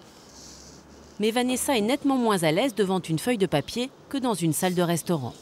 [1.20, 4.54] Mais Vanessa est nettement moins à l'aise devant une feuille de papier que dans une
[4.54, 5.34] salle de restaurant.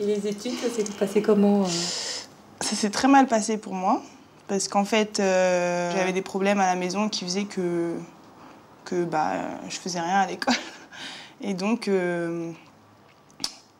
[0.00, 2.15] Et les études, ça s'est passé comment euh?
[2.60, 4.02] Ça s'est très mal passé pour moi
[4.48, 7.96] parce qu'en fait, euh, j'avais des problèmes à la maison qui faisaient que,
[8.84, 9.32] que bah,
[9.68, 10.54] je faisais rien à l'école.
[11.40, 12.52] Et donc, euh,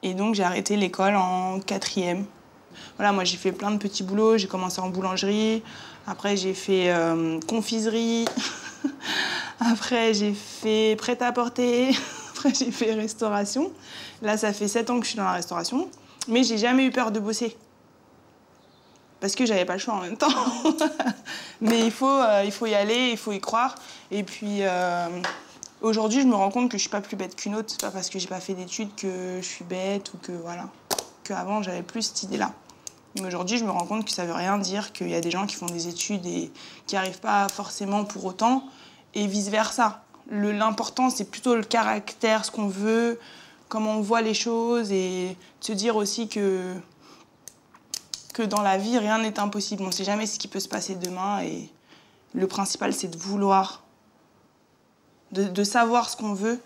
[0.03, 2.27] et donc j'ai arrêté l'école en quatrième.
[2.97, 4.39] Voilà, moi j'ai fait plein de petits boulots.
[4.39, 5.63] J'ai commencé en boulangerie.
[6.07, 8.27] Après, j'ai fait euh, confiserie.
[9.61, 11.91] Après, j'ai fait prêt-à-porter.
[12.31, 13.73] Après, j'ai fait restauration.
[14.21, 15.89] Là, ça fait sept ans que je suis dans la restauration.
[16.29, 17.57] Mais j'ai jamais eu peur de bosser
[19.21, 20.29] parce que j'avais pas le choix en même temps.
[21.61, 23.75] Mais il faut, euh, il faut y aller, il faut y croire.
[24.11, 25.09] Et puis euh,
[25.81, 27.69] aujourd'hui, je me rends compte que je suis pas plus bête qu'une autre.
[27.71, 30.69] C'est pas parce que j'ai pas fait d'études que je suis bête ou que voilà.
[31.25, 32.53] Qu'avant, j'avais plus cette idée-là.
[33.17, 35.31] Mais aujourd'hui, je me rends compte que ça veut rien dire qu'il y a des
[35.31, 36.51] gens qui font des études et
[36.87, 38.65] qui arrivent pas forcément pour autant,
[39.15, 40.03] et vice versa.
[40.31, 43.19] L'important, c'est plutôt le caractère, ce qu'on veut,
[43.69, 46.75] comment on voit les choses, et se dire aussi que
[48.37, 49.83] que dans la vie, rien n'est impossible.
[49.83, 51.71] On ne sait jamais ce qui peut se passer demain et
[52.35, 53.83] le principal, c'est de vouloir,
[55.33, 56.61] de, savoir ce qu'on veut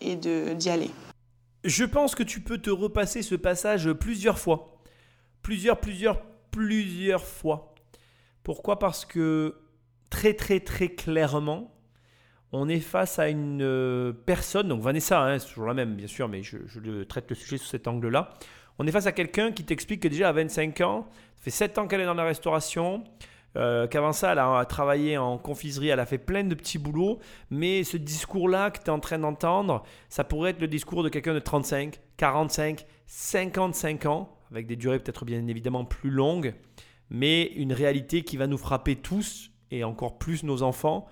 [0.00, 0.90] et d'y aller.
[1.64, 4.78] Je pense que tu peux te repasser ce passage plusieurs fois.
[5.42, 6.22] Plusieurs, plusieurs,
[6.52, 7.74] plusieurs fois.
[8.44, 8.78] Pourquoi?
[8.78, 9.56] Parce que
[10.10, 11.74] très, très, très clairement,
[12.52, 16.06] on est face à une euh, personne, donc Vanessa, hein, c'est toujours la même bien
[16.06, 18.32] sûr, mais je, traite le sujet sous cet angle-là.
[18.78, 21.78] On est face à quelqu'un qui t'explique que déjà à 25 ans, ça fait 7
[21.78, 23.04] ans qu'elle est dans la restauration,
[23.56, 27.20] euh, qu'avant ça, elle a travaillé en confiserie, elle a fait plein de petits boulots,
[27.50, 31.08] mais ce discours-là que tu es en train d'entendre, ça pourrait être le discours de
[31.08, 36.54] quelqu'un de 35, 45, 55 ans, avec des durées peut-être bien évidemment plus longues,
[37.10, 41.06] mais une réalité qui va nous frapper tous, et encore plus nos enfants,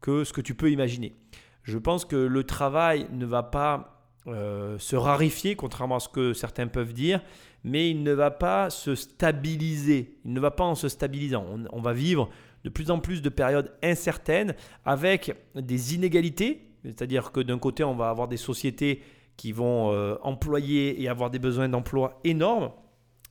[0.00, 1.16] que ce que tu peux imaginer.
[1.64, 3.97] Je pense que le travail ne va pas
[4.28, 7.20] euh, se rarifier, contrairement à ce que certains peuvent dire,
[7.64, 10.18] mais il ne va pas se stabiliser.
[10.24, 11.46] Il ne va pas en se stabilisant.
[11.72, 12.28] On, va vivre
[12.64, 14.54] de plus en plus de périodes incertaines
[14.84, 19.02] avec des inégalités, c'est-à-dire que d'un côté, on va avoir des sociétés
[19.36, 22.70] qui vont euh, employer et avoir des besoins d'emploi énormes,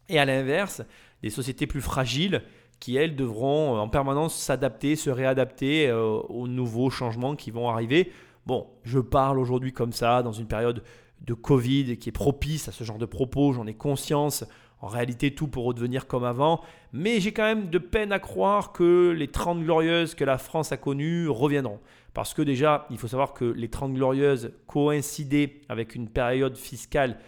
[0.10, 0.82] et à l'inverse,
[1.22, 2.42] des sociétés plus fragiles
[2.80, 8.12] qui, elles, devront euh, en permanence s'adapter, se réadapter aux nouveaux changements qui vont arriver.
[8.48, 10.82] Bon, je parle aujourd'hui comme ça, dans une période
[11.20, 14.46] de Covid qui est propice à ce genre de propos, j'en ai conscience.
[14.80, 16.62] En réalité, tout pour redevenir comme avant.
[16.94, 20.72] Mais j'ai quand même de peine à croire que les 30 glorieuses que la France
[20.72, 21.82] a connues reviendront.
[22.14, 27.20] Parce que déjà, il faut savoir que les 30 glorieuses coïncidaient avec une période fiscale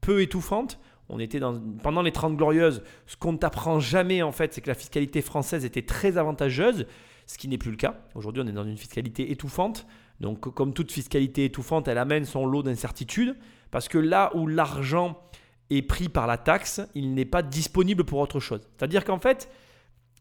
[0.00, 0.78] peu étouffante.
[1.08, 1.40] On était
[1.82, 5.22] pendant les 30 glorieuses, ce qu'on ne t'apprend jamais en fait, c'est que la fiscalité
[5.22, 6.86] française était très avantageuse,
[7.26, 7.96] ce qui n'est plus le cas.
[8.14, 9.84] Aujourd'hui, on est dans une fiscalité étouffante.
[10.20, 13.36] Donc comme toute fiscalité étouffante, elle amène son lot d'incertitudes,
[13.70, 15.20] parce que là où l'argent
[15.70, 18.60] est pris par la taxe, il n'est pas disponible pour autre chose.
[18.76, 19.48] C'est-à-dire qu'en fait,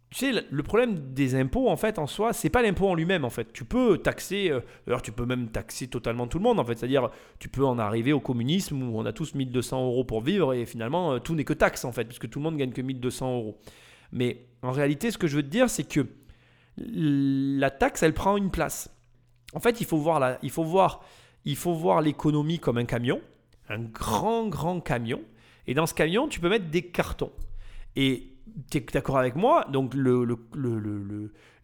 [0.09, 3.25] tu sais, le problème des impôts, en fait, en soi, c'est pas l'impôt en lui-même,
[3.25, 3.51] en fait.
[3.51, 6.77] Tu peux taxer, euh, d'ailleurs, tu peux même taxer totalement tout le monde, en fait.
[6.77, 10.53] C'est-à-dire, tu peux en arriver au communisme où on a tous 1200 euros pour vivre
[10.53, 12.81] et finalement, euh, tout n'est que taxe, en fait, puisque tout le monde gagne que
[12.81, 13.57] 1200 euros.
[14.13, 16.07] Mais en réalité, ce que je veux te dire, c'est que
[16.77, 18.89] la taxe, elle prend une place.
[19.57, 21.01] En fait, il faut voir, il faut voir,
[21.43, 23.19] il faut voir l'économie comme un camion,
[23.69, 25.19] un grand, grand camion.
[25.65, 27.31] Et dans ce camion, tu peux mettre des cartons.
[27.95, 28.35] Et
[28.69, 30.37] tu es d'accord avec moi Donc, le,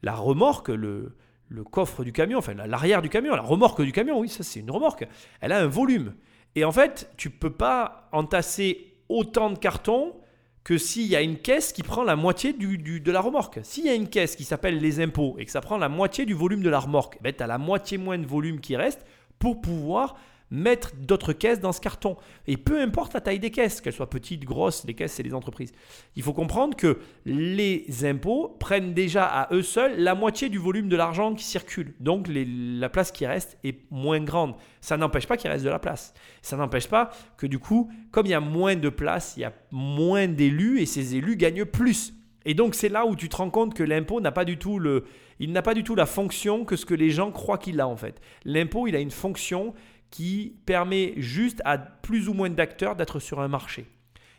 [0.02, 1.16] la remorque, le,
[1.50, 4.62] le coffre du camion, enfin l'arrière du camion, la remorque du camion, oui, ça c'est
[4.62, 5.08] une remorque,
[5.40, 6.16] elle a un volume.
[6.56, 10.16] Et en fait, tu peux pas entasser autant de cartons
[10.64, 13.60] que s'il y a une caisse qui prend la moitié du, de la remorque.
[13.64, 16.26] S'il y a une caisse qui s'appelle les impôts et que ça prend la moitié
[16.26, 19.06] du volume de la remorque, ben, tu as la moitié moins de volume qui reste
[19.40, 20.16] pour pouvoir
[20.54, 22.16] mettre d'autres caisses dans ce carton.
[22.46, 25.34] Et peu importe la taille des caisses, qu'elles soient petites, grosses, les caisses, c'est les
[25.34, 25.74] entreprises.
[26.16, 30.90] Il faut comprendre que les impôts prennent déjà à eux seuls la moitié du volume
[30.90, 31.96] de l'argent qui circule.
[32.00, 34.54] Donc la place qui reste est moins grande.
[34.80, 36.14] Ça n'empêche pas qu'il reste de la place.
[36.44, 39.46] Ça n'empêche pas que du coup, comme il y a moins de place, il y
[39.46, 42.14] a moins d'élus et ces élus gagnent plus.
[42.46, 44.78] Et donc c'est là où tu te rends compte que l'impôt n'a pas du tout
[44.78, 45.06] le,
[45.40, 47.88] il n'a pas du tout la fonction que ce que les gens croient qu'il a
[47.88, 48.22] en fait.
[48.46, 49.74] L'impôt, il a une fonction
[50.14, 53.88] qui permet juste à plus ou moins d'acteurs d'être sur un marché.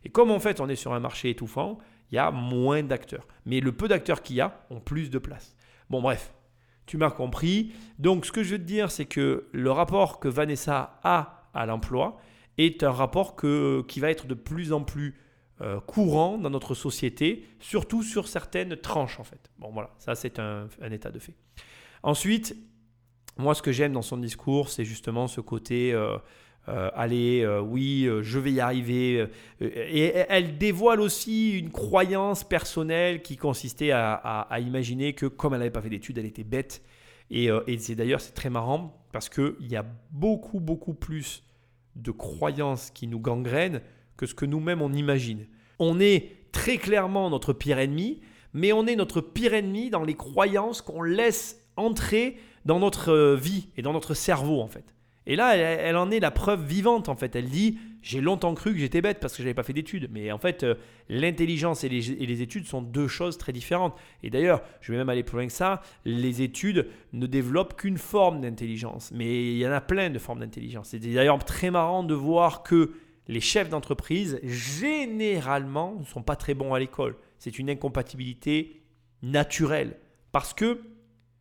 [0.04, 1.78] Et comme en fait on est sur un marché étouffant,
[2.12, 3.26] il y a moins d'acteurs.
[3.44, 5.56] Mais le peu d'acteurs qu'il y a ont plus de place.
[5.90, 6.32] Bon bref,
[6.86, 7.72] tu m'as compris.
[7.98, 11.66] Donc ce que je veux te dire, c'est que le rapport que Vanessa a à
[11.66, 12.20] l'emploi
[12.56, 15.16] est un rapport qui va être de plus en plus
[15.60, 19.50] euh, courant dans notre société, surtout sur certaines tranches en fait.
[19.58, 21.34] Bon voilà, ça c'est un état de fait.
[22.04, 22.54] Ensuite,
[23.36, 26.16] moi, ce que j'aime dans son discours, c'est justement ce côté euh,
[26.68, 29.26] euh, allez, euh, oui, je vais y arriver.
[29.60, 35.70] et elle dévoile aussi une croyance personnelle qui consistait à, imaginer que comme elle n'avait
[35.70, 36.82] pas fait d'études, elle était bête.
[37.30, 41.42] Et, et c'est d'ailleurs c'est très marrant parce qu'il y a beaucoup beaucoup plus
[41.96, 43.80] de croyances qui nous gangrènent
[44.16, 45.46] que ce que nous-mêmes on imagine.
[45.78, 48.20] On est très clairement notre pire ennemi,
[48.52, 53.36] mais on est notre pire ennemi dans les croyances qu'on laisse entrer dans notre euh,
[53.36, 54.94] vie et dans notre cerveau en fait.
[55.26, 57.34] Et là, elle, en est la preuve vivante en fait.
[57.34, 60.08] Elle dit j'ai longtemps cru que j'étais bête parce que je n'avais pas fait d'études.
[60.10, 60.74] Mais en fait, euh,
[61.08, 63.96] l'intelligence et les, études sont deux choses très différentes.
[64.22, 65.80] Et d'ailleurs, je vais même aller plus loin que ça.
[66.04, 69.10] Les études ne développent qu'une forme d'intelligence.
[69.14, 70.88] Mais il y en a plein de formes d'intelligence.
[70.88, 72.92] C'est d'ailleurs très marrant de voir que
[73.26, 77.16] les chefs d'entreprise, généralement, ne sont pas très bons à l'école.
[77.38, 78.82] C'est une incompatibilité
[79.22, 79.96] naturelle.
[80.30, 80.82] Parce que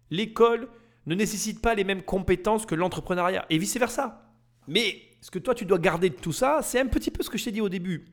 [0.10, 0.70] l'école
[1.06, 4.30] ne nécessite pas les mêmes compétences que l'entrepreneuriat et vice-versa.
[4.68, 7.30] Mais ce que toi tu dois garder de tout ça, c'est un petit peu ce
[7.30, 8.06] que je t'ai dit au début.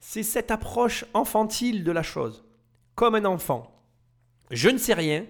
[0.00, 2.44] C'est cette approche infantile de la chose.
[2.94, 3.74] Comme un enfant.
[4.50, 5.26] Je ne sais rien,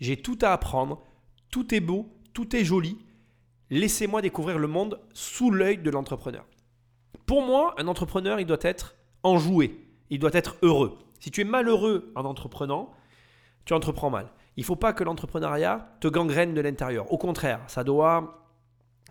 [0.00, 1.02] j'ai tout à apprendre,
[1.50, 2.98] tout est beau, tout est joli.
[3.70, 6.46] Laissez-moi découvrir le monde sous l'œil de l'entrepreneur.
[7.26, 9.80] Pour moi, un entrepreneur, il doit être enjoué,
[10.10, 10.98] il doit être heureux.
[11.18, 12.92] Si tu es malheureux en entreprenant,
[13.64, 14.30] tu entreprends mal.
[14.56, 17.12] Il ne faut pas que l'entrepreneuriat te gangrène de l'intérieur.
[17.12, 18.46] Au contraire, ça doit,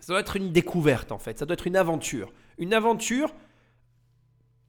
[0.00, 2.32] ça doit être une découverte en fait, ça doit être une aventure.
[2.58, 3.32] Une aventure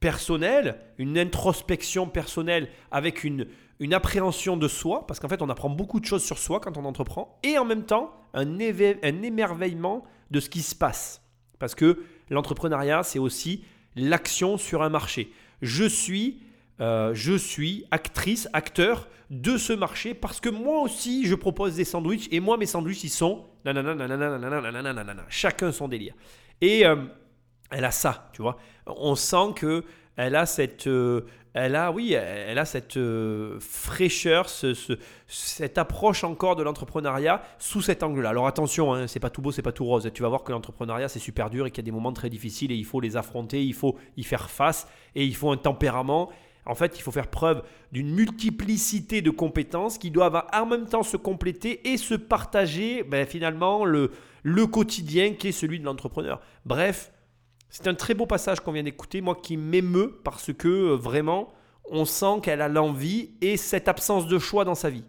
[0.00, 3.48] personnelle, une introspection personnelle avec une,
[3.80, 6.76] une appréhension de soi, parce qu'en fait on apprend beaucoup de choses sur soi quand
[6.76, 11.22] on entreprend, et en même temps un, un émerveillement de ce qui se passe.
[11.58, 13.64] Parce que l'entrepreneuriat, c'est aussi
[13.96, 15.32] l'action sur un marché.
[15.60, 16.42] Je suis
[16.80, 21.84] euh, je suis actrice, acteur de ce marché parce que moi aussi je propose des
[21.84, 23.44] sandwichs et moi mes sandwichs ils sont
[25.28, 26.14] chacun son délire.
[26.60, 26.96] Et euh,
[27.70, 28.56] elle a ça, tu vois.
[28.86, 29.84] On sent que
[30.16, 32.98] elle a cette, euh, elle a, oui, elle a cette
[33.60, 34.48] fraîcheur,
[35.28, 38.30] cette approche encore de l'entrepreneuriat sous cet angle-là.
[38.30, 40.10] Alors attention, hein, c'est pas tout beau, c'est pas tout rose.
[40.14, 42.30] Tu vas voir que l'entrepreneuriat c'est super dur et qu'il y a des moments très
[42.30, 45.56] difficiles et il faut les affronter, il faut y faire face et il faut un
[45.56, 46.30] tempérament
[46.68, 47.62] en fait, il faut faire preuve
[47.92, 53.26] d'une multiplicité de compétences qui doivent en même temps se compléter et se partager ben,
[53.26, 54.12] finalement le,
[54.42, 56.40] le quotidien qui est celui de l'entrepreneur.
[56.66, 57.10] Bref,
[57.70, 61.54] c'est un très beau passage qu'on vient d'écouter, moi qui m'émeut parce que euh, vraiment,
[61.90, 65.04] on sent qu'elle a l'envie et cette absence de choix dans sa vie.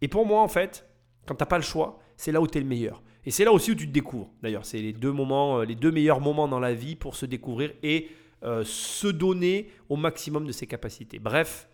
[0.00, 0.88] Et pour moi, en fait,
[1.26, 3.02] quand tu n'as pas le choix, c'est là où tu es le meilleur.
[3.26, 4.30] Et c'est là aussi où tu te découvres.
[4.42, 7.26] D'ailleurs, c'est les deux moments, euh, les deux meilleurs moments dans la vie pour se
[7.26, 8.10] découvrir et
[8.44, 11.18] euh, se donner au maximum de ses capacités.
[11.18, 11.68] Bref,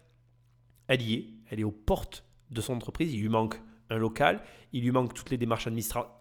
[0.88, 3.60] elle y est, elle est aux portes de son entreprise, il lui manque
[3.90, 4.40] un local,
[4.72, 5.68] il lui manque toutes les démarches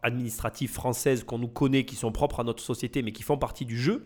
[0.02, 3.66] administratives françaises qu'on nous connaît, qui sont propres à notre société, mais qui font partie
[3.66, 4.06] du jeu.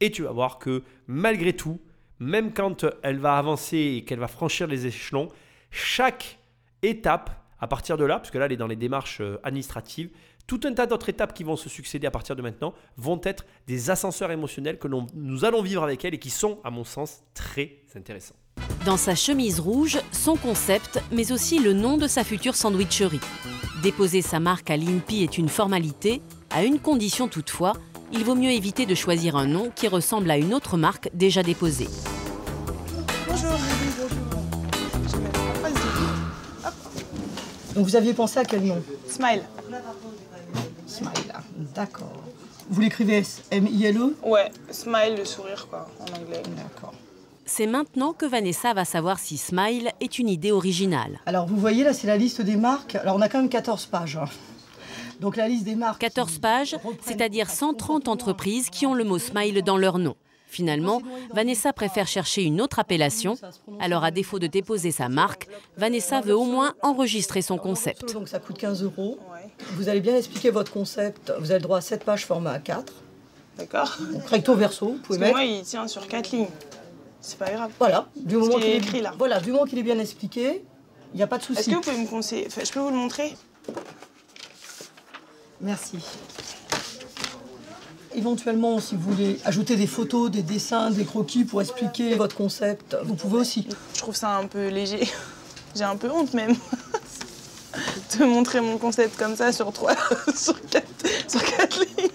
[0.00, 1.80] Et tu vas voir que malgré tout,
[2.18, 5.28] même quand elle va avancer et qu'elle va franchir les échelons,
[5.70, 6.38] chaque
[6.82, 7.30] étape,
[7.60, 10.10] à partir de là, parce que là elle est dans les démarches euh, administratives,
[10.48, 13.44] tout un tas d'autres étapes qui vont se succéder à partir de maintenant vont être
[13.68, 17.20] des ascenseurs émotionnels que nous allons vivre avec elle et qui sont, à mon sens,
[17.34, 18.34] très intéressants.
[18.84, 23.20] Dans sa chemise rouge, son concept, mais aussi le nom de sa future sandwicherie.
[23.82, 27.74] Déposer sa marque à l'INPI est une formalité, à une condition toutefois,
[28.10, 31.42] il vaut mieux éviter de choisir un nom qui ressemble à une autre marque déjà
[31.42, 31.88] déposée.
[33.28, 34.08] Bonjour, bonjour.
[37.74, 38.82] Donc vous aviez pensé à quel nom?
[39.06, 39.42] Smile.
[41.74, 42.12] D'accord.
[42.70, 46.42] Vous l'écrivez S-M-I-L-E Ouais, smile, le sourire, quoi, en anglais.
[46.56, 46.92] D'accord.
[47.46, 51.18] C'est maintenant que Vanessa va savoir si Smile est une idée originale.
[51.24, 52.94] Alors vous voyez là, c'est la liste des marques.
[52.96, 54.16] Alors on a quand même 14 pages.
[54.16, 54.26] hein.
[55.20, 55.98] Donc la liste des marques.
[56.02, 60.14] 14 pages, c'est-à-dire 130 entreprises qui ont le mot Smile dans leur nom.
[60.50, 61.02] Finalement,
[61.34, 63.36] Vanessa préfère chercher une autre appellation.
[63.80, 65.46] Alors, à défaut de déposer sa marque,
[65.76, 68.14] Vanessa veut au moins enregistrer son concept.
[68.14, 69.18] Donc ça coûte 15 euros.
[69.72, 71.32] Vous allez bien expliquer votre concept.
[71.38, 72.84] Vous avez le droit à 7 pages format A4.
[73.58, 73.96] d'accord.
[74.12, 75.36] Donc recto verso, vous Parce pouvez que mettre.
[75.36, 76.48] moi, il tient sur quatre lignes.
[77.20, 77.70] C'est pas grave.
[77.78, 79.12] Voilà, du moment qu'il est écrit, là.
[79.18, 80.64] Voilà, du moment qu'il est bien expliqué,
[81.12, 81.70] il n'y a pas de Est-ce souci.
[81.70, 83.36] que vous pouvez me conseiller enfin, Je peux vous le montrer?
[85.60, 85.98] Merci.
[88.14, 92.96] Éventuellement, si vous voulez ajouter des photos, des dessins, des croquis pour expliquer votre concept,
[93.04, 93.66] vous pouvez aussi.
[93.94, 95.06] Je trouve ça un peu léger.
[95.76, 96.54] J'ai un peu honte même
[98.16, 99.94] de montrer mon concept comme ça sur trois,
[100.36, 100.86] sur quatre,
[101.28, 102.08] sur quatre lignes.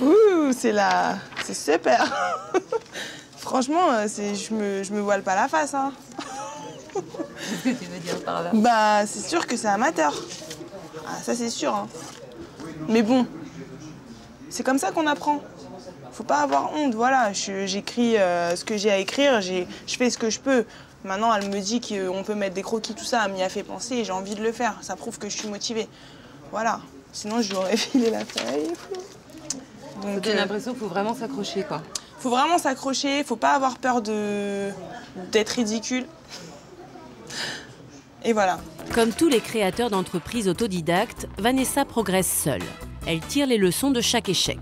[0.00, 2.50] Ouh, c'est la, c'est super.
[3.36, 5.74] Franchement, euh, c'est, je me, je me voile pas la face.
[5.74, 5.92] Hein.
[6.94, 8.50] Qu'est-ce que tu veux dire par là?
[8.54, 10.12] Bah, c'est sûr que c'est amateur.
[11.06, 11.74] Ah, ça c'est sûr.
[11.74, 11.88] hein.
[12.88, 13.26] Mais bon,
[14.50, 15.40] c'est comme ça qu'on apprend.
[16.12, 17.32] Faut pas avoir honte, voilà.
[17.32, 20.64] je- J'écris euh, ce que j'ai à écrire, j'ai- je fais ce que je peux.
[21.08, 23.62] Maintenant, elle me dit qu'on peut mettre des croquis, tout ça, elle m'y a fait
[23.62, 24.74] penser et j'ai envie de le faire.
[24.82, 25.88] Ça prouve que je suis motivée.
[26.52, 26.80] Voilà.
[27.14, 28.68] Sinon, je lui aurais filé la feuille.
[30.02, 31.82] Donc, J'ai euh, l'impression qu'il faut vraiment s'accrocher, quoi.
[32.18, 34.68] faut vraiment s'accrocher, faut pas avoir peur de
[35.32, 36.04] d'être ridicule.
[38.22, 38.58] Et voilà.
[38.94, 42.62] Comme tous les créateurs d'entreprises autodidactes, Vanessa progresse seule.
[43.06, 44.58] Elle tire les leçons de chaque échec.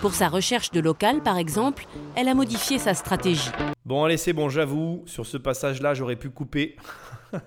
[0.00, 3.50] Pour sa recherche de local, par exemple, elle a modifié sa stratégie.
[3.84, 6.76] Bon, allez, c'est bon, j'avoue, sur ce passage-là, j'aurais pu couper.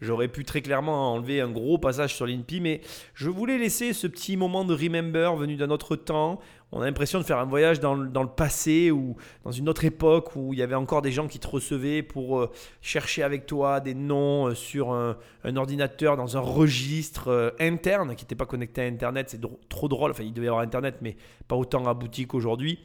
[0.00, 2.80] j'aurais pu très clairement enlever un gros passage sur l'INPI, mais
[3.12, 6.40] je voulais laisser ce petit moment de remember venu d'un autre temps.
[6.74, 9.14] On a l'impression de faire un voyage dans, le- passé ou
[9.44, 12.40] dans une autre époque où il y avait encore des gens qui te recevaient pour
[12.40, 12.50] euh,
[12.80, 15.16] chercher avec toi des noms euh, sur un,
[15.56, 19.28] ordinateur dans un registre euh, interne qui n'était pas connecté à Internet.
[19.28, 20.12] C'est trop drôle.
[20.12, 21.14] Enfin, il devait y avoir Internet, mais
[21.46, 22.78] pas autant abouti qu'aujourd'hui.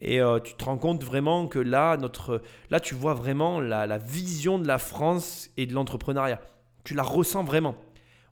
[0.00, 4.60] Et tu te rends compte vraiment que là, notre, là tu vois vraiment la, vision
[4.60, 6.40] de la France et de l'entrepreneuriat.
[6.84, 7.74] Tu la ressens vraiment.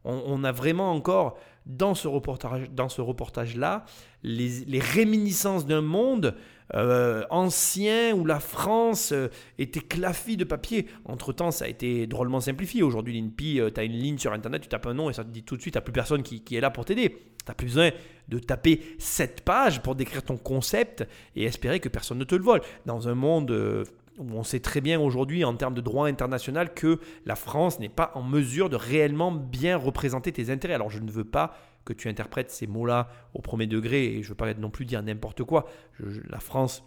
[0.04, 1.36] On, a vraiment encore
[1.66, 3.84] dans ce reportage, dans ce reportage-là
[4.26, 6.34] les, réminiscences d'un monde
[6.74, 10.86] euh, ancien où la France euh, était clafie de papier.
[11.04, 12.82] Entre-temps, ça a été drôlement simplifié.
[12.82, 15.30] Aujourd'hui, l'INPI, tu as une ligne sur Internet, tu tapes un nom et ça te
[15.30, 17.16] dit tout de suite, tu plus personne qui, est là pour t'aider.
[17.46, 17.90] Tu plus besoin
[18.28, 21.06] de taper 7 pages pour décrire ton concept
[21.36, 22.60] et espérer que personne ne te le vole.
[22.86, 23.84] Dans un monde euh,
[24.18, 27.88] où on sait très bien aujourd'hui, en termes de droit international, que la France n'est
[27.88, 30.74] pas en mesure de réellement bien représenter tes intérêts.
[30.74, 31.56] Alors, je ne veux pas
[31.86, 34.84] que tu interprètes ces mots-là au premier degré et je ne veux pas non plus
[34.84, 35.66] dire n'importe quoi.
[36.28, 36.84] La France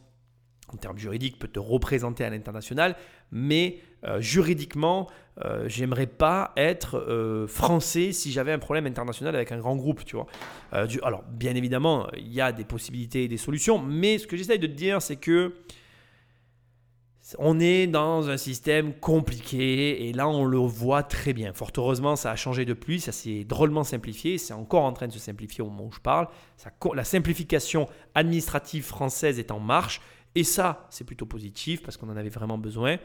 [0.73, 2.95] en termes juridiques, peut te représenter à l'international,
[3.31, 5.07] mais euh, juridiquement,
[5.43, 10.05] euh, j'aimerais pas être euh, français si j'avais un problème international avec un grand groupe,
[10.05, 10.27] tu vois.
[10.73, 14.37] Euh, alors, bien évidemment, il y a des possibilités et des solutions, mais ce que
[14.37, 15.53] j'essaye de te dire, c'est que
[17.37, 21.53] on est dans un système compliqué et là on le voit très bien.
[21.53, 25.13] Fort heureusement, ça a changé depuis, ça s'est drôlement simplifié, c'est encore en train de
[25.13, 26.27] se simplifier au moment où je parle.
[26.95, 30.01] La simplification administrative française est en marche
[30.35, 32.97] et ça, c'est plutôt positif parce qu'on en avait vraiment besoin.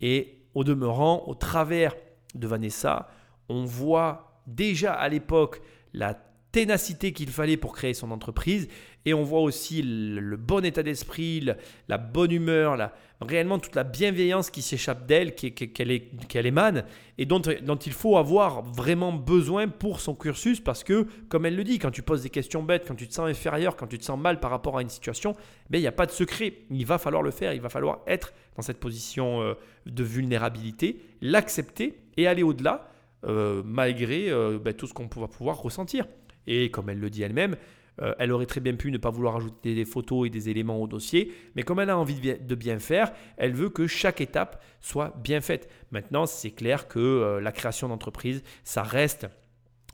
[0.00, 1.94] Et au demeurant, au travers
[2.34, 3.08] de Vanessa,
[3.48, 5.60] on voit déjà à l'époque
[5.92, 6.18] la
[6.52, 8.68] ténacité qu'il fallait pour créer son entreprise
[9.04, 11.46] et on voit aussi le, le bon état d'esprit,
[11.88, 16.84] la bonne humeur, la, réellement toute la bienveillance qui s'échappe d'elle, qu'elle émane
[17.18, 21.56] et dont, dont il faut avoir vraiment besoin pour son cursus parce que, comme elle
[21.56, 23.98] le dit, quand tu poses des questions bêtes, quand tu te sens inférieur, quand tu
[23.98, 25.34] te sens mal par rapport à une situation,
[25.68, 26.54] ben, il n'y a pas de secret.
[26.70, 29.54] Il va falloir le faire, il va falloir être dans cette position euh,
[29.86, 32.88] de vulnérabilité, l'accepter et aller au-delà
[33.26, 36.06] euh, malgré euh, ben, tout ce qu'on va pouvoir ressentir.
[36.46, 37.56] Et comme elle le dit elle-même,
[38.00, 40.80] euh, elle aurait très bien pu ne pas vouloir ajouter des photos et des éléments
[40.80, 44.62] au dossier, mais comme elle a envie de bien, faire, elle veut que chaque étape
[44.80, 45.68] soit bien faite.
[45.90, 49.26] Maintenant, c'est clair que euh, la création d'entreprise, ça reste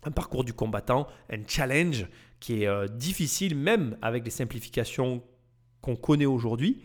[0.04, 2.06] un parcours du combattant, un challenge
[2.40, 5.22] qui est euh, difficile même avec les simplifications
[5.80, 6.82] qu'on connaît aujourd'hui.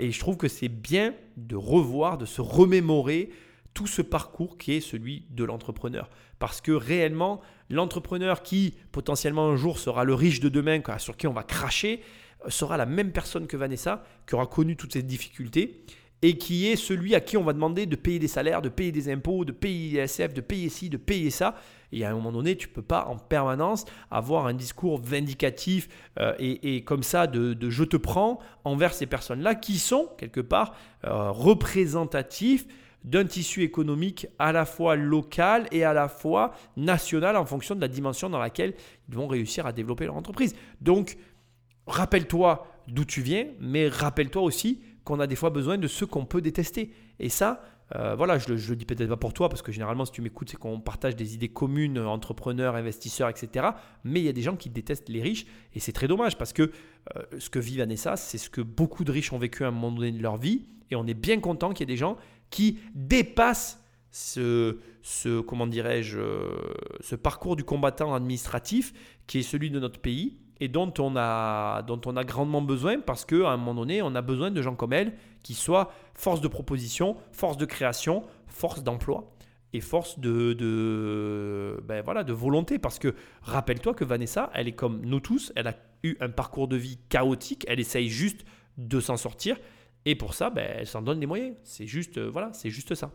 [0.00, 3.30] Et je trouve que c'est bien de revoir, de se remémorer
[3.78, 6.10] tout ce parcours qui est celui de l'entrepreneur.
[6.40, 11.28] Parce que réellement, l'entrepreneur qui potentiellement un jour sera le riche de demain, sur qui
[11.28, 12.00] on va cracher,
[12.44, 15.84] euh, sera la même personne que Vanessa, qui aura connu toutes ces difficultés
[16.22, 18.90] et qui est celui à qui on va demander de payer des salaires, de payer
[18.90, 21.54] des impôts, de payer ISF, de payer ci, de payer ça.
[21.92, 25.88] Et à un moment donné, tu ne peux pas en permanence avoir un discours vindicatif
[26.18, 30.74] euh, et, comme ça de, je te prends envers ces personnes-là qui sont quelque part
[31.04, 32.66] euh, représentatifs
[33.04, 37.80] d'un tissu économique à la fois local et à la fois national en fonction de
[37.80, 38.74] la dimension dans laquelle
[39.08, 40.54] ils vont réussir à développer leur entreprise.
[40.80, 41.16] Donc,
[41.86, 46.26] rappelle-toi d'où tu viens, mais rappelle-toi aussi qu'on a des fois besoin de ceux qu'on
[46.26, 46.92] peut détester.
[47.18, 47.62] Et ça,
[47.96, 50.20] euh, voilà, je ne le dis peut-être pas pour toi, parce que généralement, si tu
[50.20, 53.68] m'écoutes, c'est qu'on partage des idées communes, entrepreneurs, investisseurs, etc.
[54.04, 56.52] Mais il y a des gens qui détestent les riches, et c'est très dommage, parce
[56.52, 59.68] que euh, ce que vit Vanessa, c'est ce que beaucoup de riches ont vécu à
[59.68, 61.98] un moment donné de leur vie, et on est bien content qu'il y ait des
[61.98, 62.16] gens
[62.50, 66.18] qui dépassent ce, ce comment dirais-je,
[67.00, 68.92] ce parcours du combattant administratif
[69.26, 73.00] qui est celui de notre pays et dont on a, dont on a grandement besoin
[73.00, 76.40] parce qu'à un moment donné, on a besoin de gens comme elle qui soient force
[76.40, 79.32] de proposition, force de création, force d'emploi
[79.72, 82.78] et force de, de, ben voilà, de volonté.
[82.78, 86.68] Parce que rappelle-toi que Vanessa, elle est comme nous tous, elle a eu un parcours
[86.68, 88.44] de vie chaotique, elle essaye juste
[88.78, 89.56] de s'en sortir
[90.10, 91.54] et pour ça, ben, elle s'en donne les moyens.
[91.64, 93.10] C'est juste, euh, voilà, c'est juste ça.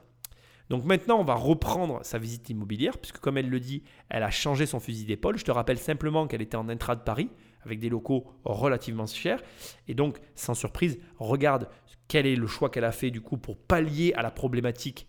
[0.69, 4.29] Donc maintenant, on va reprendre sa visite immobilière, puisque comme elle le dit, elle a
[4.29, 5.39] changé son fusil d'épaule.
[5.39, 7.31] Je te rappelle simplement qu'elle était en intra de Paris,
[7.65, 9.41] avec des locaux relativement chers.
[9.87, 11.67] Et donc, sans surprise, regarde
[12.07, 15.07] quel est le choix qu'elle a fait du coup pour pallier à la problématique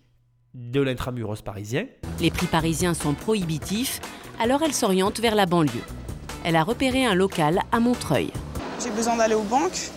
[0.55, 1.87] de l'intramuros parisien.
[2.19, 4.01] Les prix parisiens sont prohibitifs,
[4.41, 5.85] alors elle s'oriente vers la banlieue.
[6.45, 8.31] Elle a repéré un local à Montreuil.
[8.83, 9.91] J'ai besoin d'aller aux banques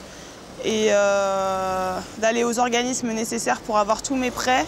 [0.67, 4.65] et euh, d'aller aux organismes nécessaires pour avoir tous mes prêts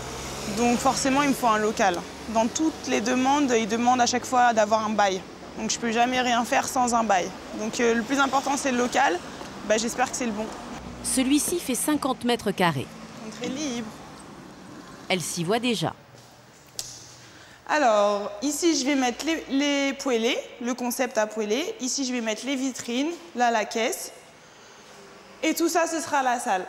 [0.57, 1.97] donc forcément, il me faut un local.
[2.33, 5.21] Dans toutes les demandes, ils demandent à chaque fois d'avoir un bail.
[5.57, 7.29] Donc je ne peux jamais rien faire sans un bail.
[7.59, 9.19] Donc euh, le plus important, c'est le local.
[9.67, 10.45] Bah, J'espère que c'est le bon.
[11.03, 12.87] Celui-ci fait 50 mètres carrés.
[13.39, 13.87] Très libre.
[15.07, 15.93] Elle s'y voit déjà.
[17.67, 21.63] Alors, ici, je vais mettre les, les poêlés, le concept à poêler.
[21.81, 24.11] Ici, je vais mettre les vitrines, là, la caisse.
[25.43, 26.65] Et tout ça, ce sera la salle.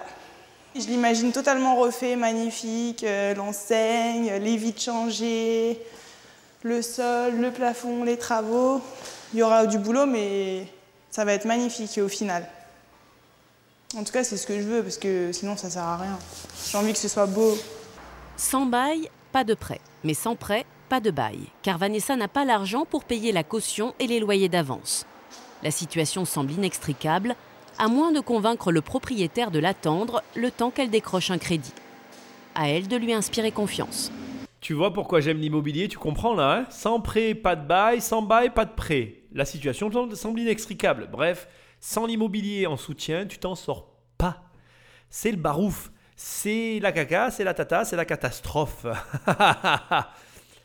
[0.76, 5.80] Je l'imagine totalement refait, magnifique, euh, l'enseigne, les vitres changées,
[6.62, 8.80] le sol, le plafond, les travaux.
[9.32, 10.66] Il y aura du boulot, mais
[11.10, 12.48] ça va être magnifique au final.
[13.96, 16.18] En tout cas, c'est ce que je veux, parce que sinon, ça sert à rien.
[16.70, 17.58] J'ai envie que ce soit beau.
[18.36, 19.80] Sans bail, pas de prêt.
[20.04, 21.40] Mais sans prêt, pas de bail.
[21.62, 25.06] Car Vanessa n'a pas l'argent pour payer la caution et les loyers d'avance.
[25.64, 27.34] La situation semble inextricable
[27.80, 31.72] à moins de convaincre le propriétaire de l'attendre le temps qu'elle décroche un crédit.
[32.54, 34.12] À elle de lui inspirer confiance.
[34.60, 36.66] Tu vois pourquoi j'aime l'immobilier, tu comprends là hein?
[36.68, 39.22] Sans prêt, pas de bail, sans bail, pas de prêt.
[39.32, 41.08] La situation semble inextricable.
[41.10, 41.48] Bref,
[41.80, 44.42] sans l'immobilier en soutien, tu t'en sors pas.
[45.08, 48.84] C'est le barouf, c'est la caca, c'est la tata, c'est la catastrophe.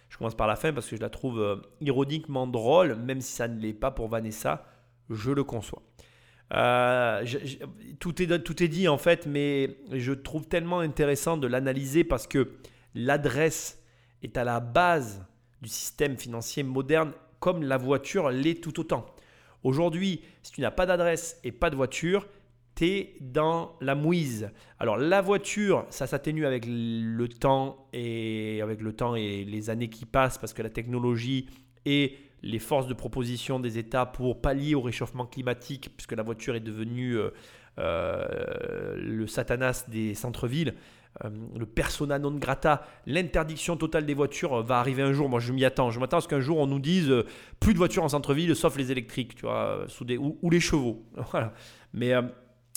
[0.10, 3.32] je commence par la fin parce que je la trouve euh, ironiquement drôle, même si
[3.32, 4.66] ça ne l'est pas pour Vanessa,
[5.10, 5.82] je le conçois.
[6.54, 7.26] Euh,
[8.00, 12.28] tout, est, tout est dit en fait, mais je trouve tellement intéressant de l'analyser parce
[12.28, 12.52] que
[12.94, 13.82] l'adresse
[14.22, 15.26] est à la base
[15.62, 19.06] du système financier moderne comme la voiture l'est tout autant.
[19.64, 22.28] Aujourd'hui, si tu n'as pas d'adresse et pas de voiture,
[22.76, 24.52] tu es dans la mouise.
[24.80, 29.90] Alors la voiture, ça s'atténue avec le temps et avec le temps et les années
[29.90, 31.50] qui passent parce que la technologie
[31.86, 36.56] et les forces de proposition des États pour pallier au réchauffement climatique, puisque la voiture
[36.56, 37.30] est devenue euh,
[37.80, 40.76] euh, le satanas des centres-villes,
[41.24, 45.30] euh, le persona non grata, l'interdiction totale des voitures va arriver un jour.
[45.30, 45.92] Moi, je m'y attends.
[45.92, 47.14] Je m'attends à ce qu'un jour on nous dise
[47.60, 49.86] plus de voitures en centre-ville, sauf les électriques, tu vois,
[50.20, 51.04] ou, les chevaux.
[51.94, 52.14] Mais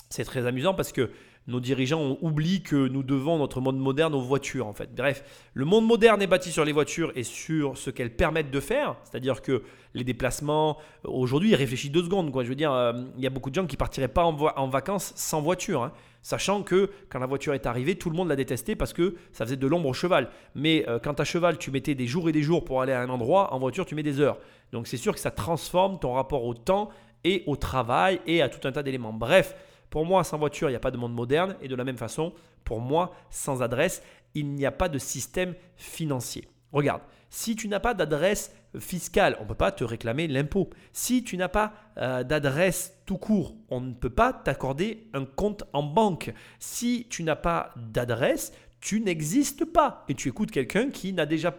[0.09, 1.11] c'est très amusant parce que
[1.49, 4.95] nos dirigeants oublient que nous devons notre monde moderne aux voitures en fait.
[4.95, 5.25] Bref,
[5.55, 8.97] le monde moderne est bâti sur les voitures et sur ce qu'elles permettent de faire,
[9.03, 9.63] c'est-à-dire que
[9.95, 12.45] les déplacements, aujourd'hui, réfléchis deux secondes, quoi.
[12.45, 15.15] Je veux dire, euh, il y a beaucoup de gens qui partiraient pas en, vacances
[15.17, 15.93] sans voiture, hein.
[16.21, 19.47] sachant que quand la voiture est arrivée, tout le monde l'a détesté parce que ça
[19.47, 20.29] faisait de l'ombre au cheval.
[20.55, 23.01] Mais euh, quand à cheval, tu mettais des jours et des jours pour aller à
[23.01, 24.39] un endroit, en voiture, tu mets des heures.
[24.73, 26.91] Donc c'est sûr que ça transforme ton rapport au temps
[27.25, 29.15] et au travail et à tout un tas d'éléments.
[29.15, 29.55] Bref,
[29.91, 31.57] pour moi, sans voiture, il n'y a pas de monde moderne.
[31.62, 32.32] Et de la même façon,
[32.64, 34.03] pour moi, sans adresse,
[34.34, 36.49] il n'y a pas de système financier.
[36.72, 40.70] Regarde, si tu n'as pas d'adresse fiscale, on ne peut pas te réclamer l'impôt.
[40.93, 45.64] Si tu n'as pas euh, d'adresse tout court, on ne peut pas t'accorder un compte
[45.72, 46.32] en banque.
[46.59, 50.05] Si tu n'as pas d'adresse, tu n'existes pas.
[50.09, 51.55] Et tu écoutes quelqu'un qui n'a déjà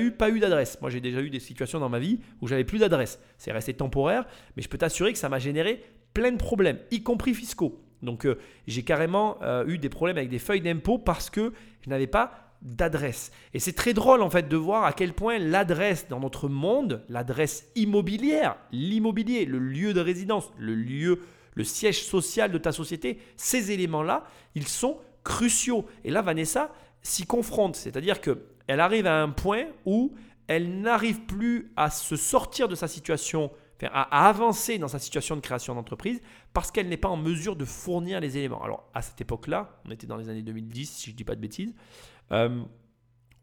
[0.00, 0.80] eu pas eu d'adresse.
[0.80, 3.20] Moi, j'ai déjà eu des situations dans ma vie où j'avais plus d'adresse.
[3.38, 4.26] C'est resté temporaire,
[4.56, 5.84] mais je peux t'assurer que ça m'a généré
[6.14, 7.80] plein de problèmes, y compris fiscaux.
[8.02, 11.52] Donc euh, j'ai carrément euh, eu des problèmes avec des feuilles d'impôt parce que
[11.82, 13.30] je n'avais pas d'adresse.
[13.52, 17.02] Et c'est très drôle en fait de voir à quel point l'adresse dans notre monde,
[17.08, 21.20] l'adresse immobilière, l'immobilier, le lieu de résidence, le lieu,
[21.54, 25.84] le siège social de ta société, ces éléments-là, ils sont cruciaux.
[26.04, 30.14] Et là, Vanessa s'y confronte, c'est-à-dire qu'elle arrive à un point où
[30.46, 33.50] elle n'arrive plus à se sortir de sa situation,
[33.92, 36.20] à, avancer dans sa situation de création d'entreprise
[36.52, 38.62] parce qu'elle n'est pas en mesure de fournir les éléments.
[38.62, 41.34] Alors à cette époque-là, on était dans les années 2010, si je ne dis pas
[41.34, 41.74] de bêtises,
[42.32, 42.62] euh,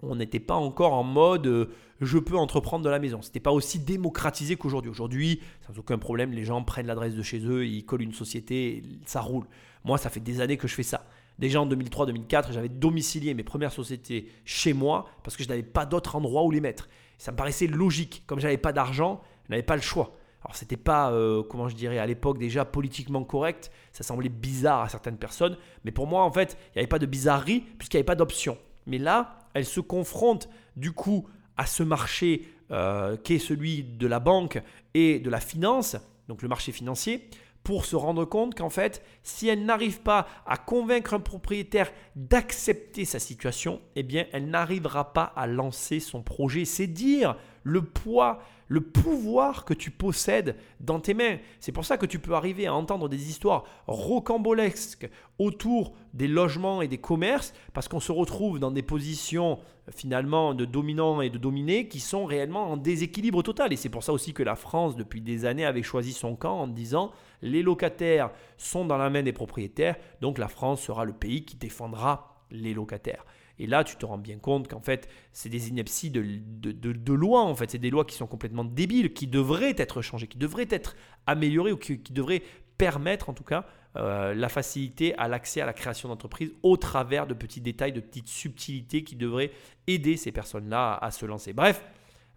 [0.01, 1.69] on n'était pas encore en mode euh,
[2.01, 3.21] je peux entreprendre de la maison.
[3.21, 4.89] Ce n'était pas aussi démocratisé qu'aujourd'hui.
[4.89, 8.83] Aujourd'hui, sans aucun problème, les gens prennent l'adresse de chez eux, ils collent une société,
[9.05, 9.45] ça roule.
[9.83, 11.05] Moi, ça fait des années que je fais ça.
[11.39, 15.85] Déjà en 2003-2004, j'avais domicilié mes premières sociétés chez moi parce que je n'avais pas
[15.85, 16.89] d'autre endroit où les mettre.
[17.17, 18.23] Ça me paraissait logique.
[18.25, 20.17] Comme je n'avais pas d'argent, je n'avais pas le choix.
[20.43, 23.71] Alors c'était pas, euh, comment je dirais, à l'époque déjà politiquement correct.
[23.91, 25.57] Ça semblait bizarre à certaines personnes.
[25.85, 28.15] Mais pour moi, en fait, il n'y avait pas de bizarrerie puisqu'il n'y avait pas
[28.15, 28.57] d'option.
[28.87, 31.27] Mais là, elle se confronte du coup
[31.57, 34.61] à ce marché euh, qui est celui de la banque
[34.93, 37.29] et de la finance, donc le marché financier,
[37.63, 43.05] pour se rendre compte qu'en fait, si elle n'arrive pas à convaincre un propriétaire d'accepter
[43.05, 46.65] sa situation, eh bien, elle n'arrivera pas à lancer son projet.
[46.65, 48.39] C'est dire le poids
[48.71, 51.39] le pouvoir que tu possèdes dans tes mains.
[51.59, 55.09] C'est pour ça que tu peux arriver à entendre des histoires rocambolesques
[55.39, 59.59] autour des logements et des commerces, parce qu'on se retrouve dans des positions
[59.91, 63.73] finalement de dominants et de dominés qui sont réellement en déséquilibre total.
[63.73, 66.59] Et c'est pour ça aussi que la France, depuis des années, avait choisi son camp
[66.59, 67.11] en disant
[67.41, 71.57] les locataires sont dans la main des propriétaires, donc la France sera le pays qui
[71.57, 73.25] défendra les locataires.
[73.59, 77.43] Et là, tu te rends bien compte qu'en fait, c'est des inepties de, de, lois,
[77.43, 77.69] en fait.
[77.69, 80.95] C'est des lois qui sont complètement débiles, qui devraient être changées, qui devraient être
[81.27, 82.41] améliorées ou qui, devraient
[82.79, 83.67] permettre, en tout cas,
[83.97, 87.99] euh, la facilité à l'accès à la création d'entreprises au travers de petits détails, de
[87.99, 89.51] petites subtilités qui devraient
[89.87, 91.51] aider ces personnes-là à se lancer.
[91.53, 91.83] Bref,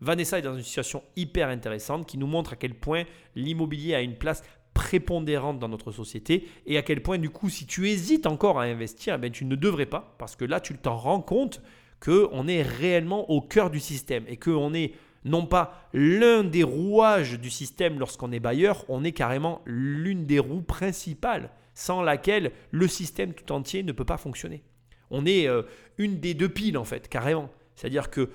[0.01, 3.05] Vanessa est dans une situation hyper intéressante qui nous montre à quel point
[3.37, 4.43] l'immobilier a une place
[4.75, 8.65] prépondérante dans notre société et à quel point du coup si tu hésites encore à
[8.65, 11.63] investir, eh tu ne devrais pas parce que là tu t'en rends compte
[12.01, 14.93] qu'on est réellement au cœur du système et qu'on est
[15.25, 20.39] non pas l'un des rouages du système lorsqu'on est bailleur, on est carrément l'une des
[20.39, 24.63] roues principales sans laquelle le système tout entier ne peut pas fonctionner.
[25.11, 25.63] On est euh,
[25.99, 27.51] une des deux piles en fait, carrément.
[27.75, 28.31] C'est-à-dire que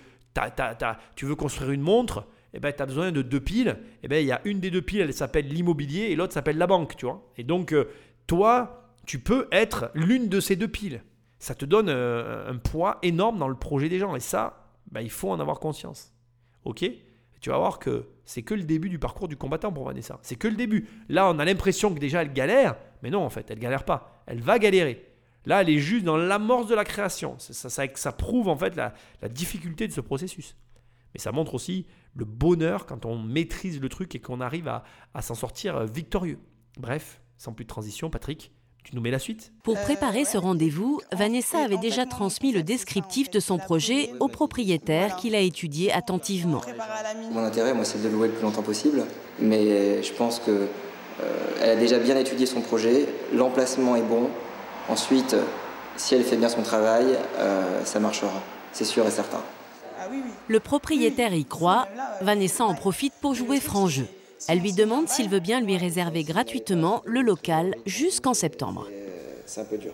[1.16, 3.78] tu veux construire une montre, eh ben, tu as besoin de deux piles.
[4.04, 6.58] Eh ben, il y a une des deux piles, elle s'appelle l'immobilier et l'autre s'appelle
[6.58, 7.30] la banque, tu vois.
[7.38, 7.90] Et donc, euh,
[8.28, 11.04] toi, tu peux être l'une de ces deux piles.
[11.40, 14.16] Ça te donne euh, un poids énorme dans le projet des gens.
[14.16, 16.14] Et ça, ben, il faut en avoir conscience.
[16.66, 16.86] Ok
[17.42, 20.20] Tu vas voir que c'est que le début du parcours du combattant pour Vanessa.
[20.22, 20.88] C'est que le début.
[21.10, 24.24] Là, on a l'impression que déjà elle galère, mais non, en fait, elle galère pas.
[24.28, 25.06] Elle va galérer.
[25.46, 27.36] Là, elle est juste dans l'amorce de la création.
[27.40, 30.56] Ça, ça, prouve en fait la, la difficulté de ce processus.
[31.14, 34.84] Mais ça montre aussi le bonheur quand on maîtrise le truc et qu'on arrive à,
[35.22, 36.40] s'en sortir euh, victorieux.
[36.78, 38.52] Bref, sans plus de transition, Patrick,
[38.84, 39.52] tu nous mets la suite?
[39.64, 45.16] Pour préparer ce rendez-vous, Vanessa avait déjà transmis le descriptif de son projet au propriétaire
[45.18, 46.62] qui l'a étudié attentivement.
[47.32, 49.06] Mon intérêt, moi, c'est de louer le plus longtemps possible,
[49.40, 50.52] mais je pense que
[51.22, 54.30] euh, elle a déjà bien étudié son projet, l'emplacement est bon.
[54.88, 55.36] Ensuite,
[55.98, 57.06] si elle fait bien son travail,
[57.38, 59.42] euh, ça marchera, c'est sûr et certain.
[60.48, 61.88] Le propriétaire y croit.
[62.22, 64.08] Vanessa en profite pour jouer franc jeu.
[64.48, 68.88] Elle lui demande s'il veut bien lui réserver gratuitement le local jusqu'en septembre.
[69.46, 69.94] C'est un peu dur.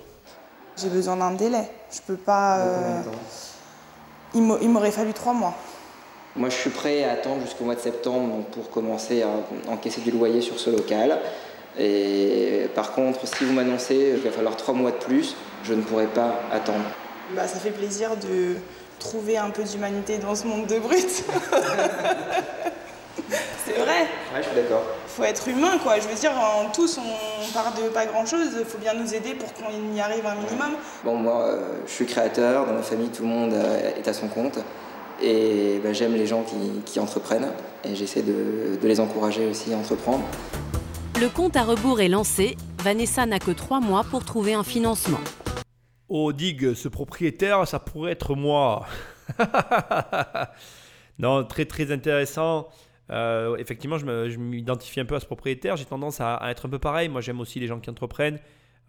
[0.77, 1.69] J'ai besoin d'un délai.
[1.91, 2.59] Je peux pas.
[2.59, 3.01] Euh,
[4.33, 5.55] il m'aurait fallu trois mois.
[6.35, 9.29] Moi, je suis prêt à attendre jusqu'au mois de septembre pour commencer à
[9.71, 11.19] encaisser du loyer sur ce local.
[11.79, 15.81] Et par contre, si vous m'annoncez qu'il va falloir trois mois de plus, je ne
[15.81, 16.83] pourrai pas attendre.
[17.33, 18.55] Bah, ça fait plaisir de,
[18.99, 21.23] trouver un peu d'humanité dans ce monde de brut.
[23.65, 24.01] c'est vrai.
[24.33, 24.83] Ouais, je suis d'accord.
[25.07, 25.99] Faut être humain, quoi.
[25.99, 28.49] Je veux dire, en tous, on part de pas grand-chose.
[28.59, 30.73] Il faut bien nous aider pour qu'on y arrive un minimum.
[31.03, 32.65] Bon, moi, euh, je suis créateur.
[32.65, 34.59] Dans ma famille, tout le monde euh, est à son compte.
[35.21, 36.43] Et bah, j'aime les gens
[36.85, 37.51] qui, entreprennent.
[37.83, 40.25] Et j'essaie de, de les encourager aussi à entreprendre.
[41.21, 42.57] Le compte à rebours est lancé.
[42.83, 45.19] Vanessa n'a que trois mois pour trouver un financement.
[46.09, 48.85] Oh, digue, ce propriétaire, ça pourrait être moi.
[51.19, 52.67] non, très très intéressant.
[53.11, 55.77] Euh, effectivement, je m'identifie un peu à ce propriétaire.
[55.77, 57.09] J'ai tendance à, être un peu pareil.
[57.09, 58.39] Moi, j'aime aussi les gens qui entreprennent.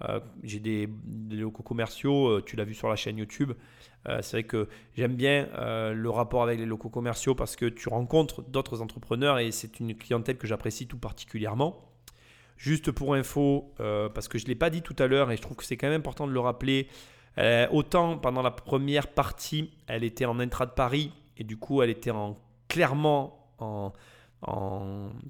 [0.09, 0.89] Euh, j'ai des,
[1.31, 3.53] locaux commerciaux, euh, tu l'as vu sur la chaîne YouTube.
[4.21, 5.49] c'est vrai que j'aime bien
[5.93, 9.97] le rapport avec les locaux commerciaux parce que tu rencontres d'autres entrepreneurs et c'est une
[9.97, 11.91] clientèle que j'apprécie tout particulièrement.
[12.57, 15.43] Juste pour info, parce que je ne l'ai pas dit tout à l'heure et je
[15.43, 16.87] trouve que c'est quand même important de le rappeler,
[17.73, 21.91] autant pendant la première partie, elle était en intra de Paris et du coup elle
[21.91, 22.39] était en,
[22.69, 23.93] clairement en,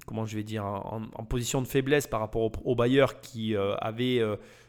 [0.05, 4.21] comment je vais dire, en, position de faiblesse par rapport aux bailleurs qui euh, avaient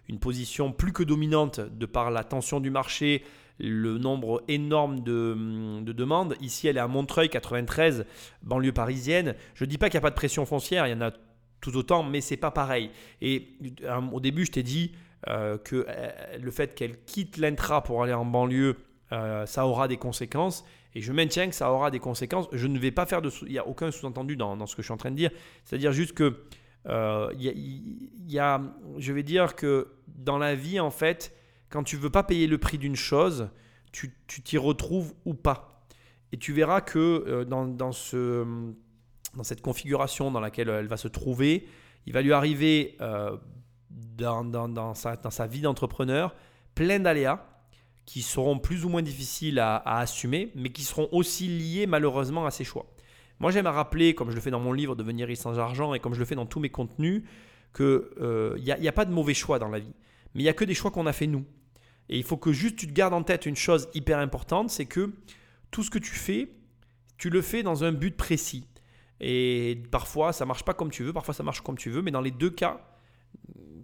[0.09, 3.23] une position plus que dominante de par la tension du marché,
[3.59, 6.37] le nombre énorme de, de, demandes.
[6.41, 8.07] Ici, elle est à Montreuil, 93,
[8.43, 9.35] banlieue parisienne.
[9.55, 11.11] Je ne dis pas qu'il n'y a pas de pression foncière, il y en a
[11.61, 12.91] tout autant, mais c'est pas pareil.
[13.21, 14.93] Et euh, au début, je t'ai dit
[15.29, 18.77] euh, que euh, le fait qu'elle quitte l'intra pour aller en banlieue,
[19.47, 20.67] ça aura des conséquences.
[20.95, 22.49] Et je maintiens que ça aura des conséquences.
[22.53, 23.31] Je ne vais pas faire de.
[23.43, 25.31] Il n'y a aucun sous-entendu dans, dans, ce que je suis en train de dire.
[25.65, 26.45] C'est-à-dire juste que.
[26.87, 28.63] Il y, a,
[28.97, 31.35] je vais dire que dans la vie, en fait,
[31.69, 33.51] quand tu veux pas payer le prix d'une chose,
[33.93, 35.85] tu t'y retrouves ou pas.
[36.33, 38.73] Et tu verras que dans, dans ce
[39.35, 41.67] dans cette configuration dans laquelle elle va se trouver,
[42.07, 43.37] il va lui arriver euh,
[43.91, 46.35] dans, dans, sa, dans, sa, vie d'entrepreneur
[46.75, 47.45] plein d'aléas
[48.09, 52.51] qui seront plus ou moins difficiles à, assumer, mais qui seront aussi liés malheureusement à
[52.51, 52.87] ses choix.
[53.39, 55.93] Moi j'aime à rappeler, comme je le fais dans mon livre Devenir riche sans argent
[55.93, 57.23] et comme je le fais dans tous mes contenus,
[57.77, 59.93] qu'il n'y euh, a, a pas de mauvais choix dans la vie,
[60.33, 61.45] mais il n'y a que des choix qu'on a fait nous.
[62.09, 64.87] Et il faut que juste tu te gardes en tête une chose hyper importante, c'est
[64.87, 65.13] que
[65.71, 66.51] tout ce que tu fais,
[67.19, 68.67] tu le fais dans un but précis.
[69.21, 72.11] Et parfois, ça marche pas comme tu veux, parfois ça marche comme tu veux, mais
[72.11, 72.81] dans les deux cas,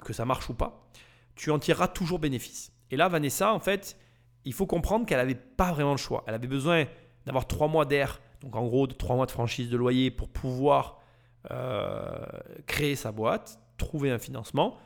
[0.02, 0.88] que ça marche ou pas,
[1.34, 2.72] tu en tireras toujours bénéfice.
[2.90, 3.98] Et là, Vanessa, en fait,
[4.44, 6.24] il faut comprendre qu'elle n'avait pas vraiment le choix.
[6.26, 6.84] Elle avait besoin
[7.26, 10.28] d'avoir trois mois d'air, donc en gros de trois mois de franchise de loyer pour
[10.28, 11.00] pouvoir
[11.50, 12.24] euh,
[12.66, 14.76] créer sa boîte, trouver un financement.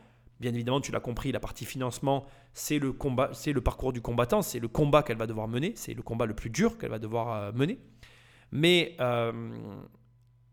[0.40, 4.00] Bien évidemment, tu l'as compris, la partie financement, c'est le combat, c'est le parcours du
[4.00, 6.90] combattant, c'est le combat qu'elle va devoir mener, c'est le combat le plus dur qu'elle
[6.90, 7.78] va devoir euh, mener.
[8.52, 9.32] Mais euh,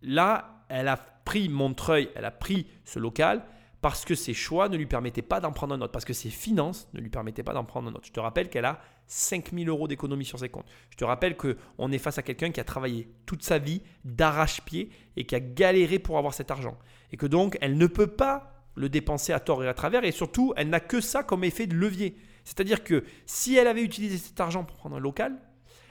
[0.05, 3.43] Là, elle a pris Montreuil, elle a pris ce local
[3.85, 6.31] parce que ses choix ne lui permettaient pas d'en prendre un autre, parce que ses
[6.31, 8.07] finances ne lui permettaient pas d'en prendre un autre.
[8.07, 10.65] Je te rappelle qu'elle a 5000 euros d'économie sur ses comptes.
[10.89, 14.89] Je te rappelle qu'on est face à quelqu'un qui a travaillé toute sa vie d'arrache-pied
[15.17, 16.79] et qui a galéré pour avoir cet argent.
[17.11, 20.11] Et que donc, elle ne peut pas le dépenser à tort et à travers, et
[20.11, 22.17] surtout, elle n'a que ça comme effet de levier.
[22.43, 25.37] C'est-à-dire que si elle avait utilisé cet argent pour prendre un local,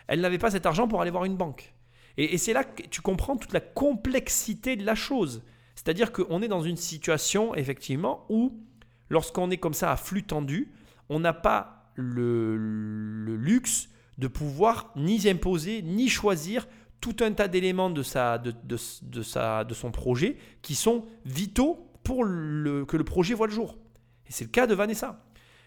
[0.09, 1.73] elle n'avait pas cet argent pour aller voir une banque.
[2.17, 5.45] Et, c'est là que tu comprends toute la complexité de la chose.
[5.85, 8.59] C'est-à-dire qu'on est dans une situation, effectivement, où
[9.11, 10.73] lorsqu'on est comme ça à flux tendu,
[11.11, 12.57] on n'a pas le,
[13.37, 16.67] luxe de pouvoir ni imposer, ni choisir
[17.01, 21.91] tout un tas d'éléments de, sa, de, de, sa, de son projet qui sont vitaux
[22.03, 23.77] pour le, que le projet voit le jour.
[24.27, 25.23] Et c'est le cas de Vanessa.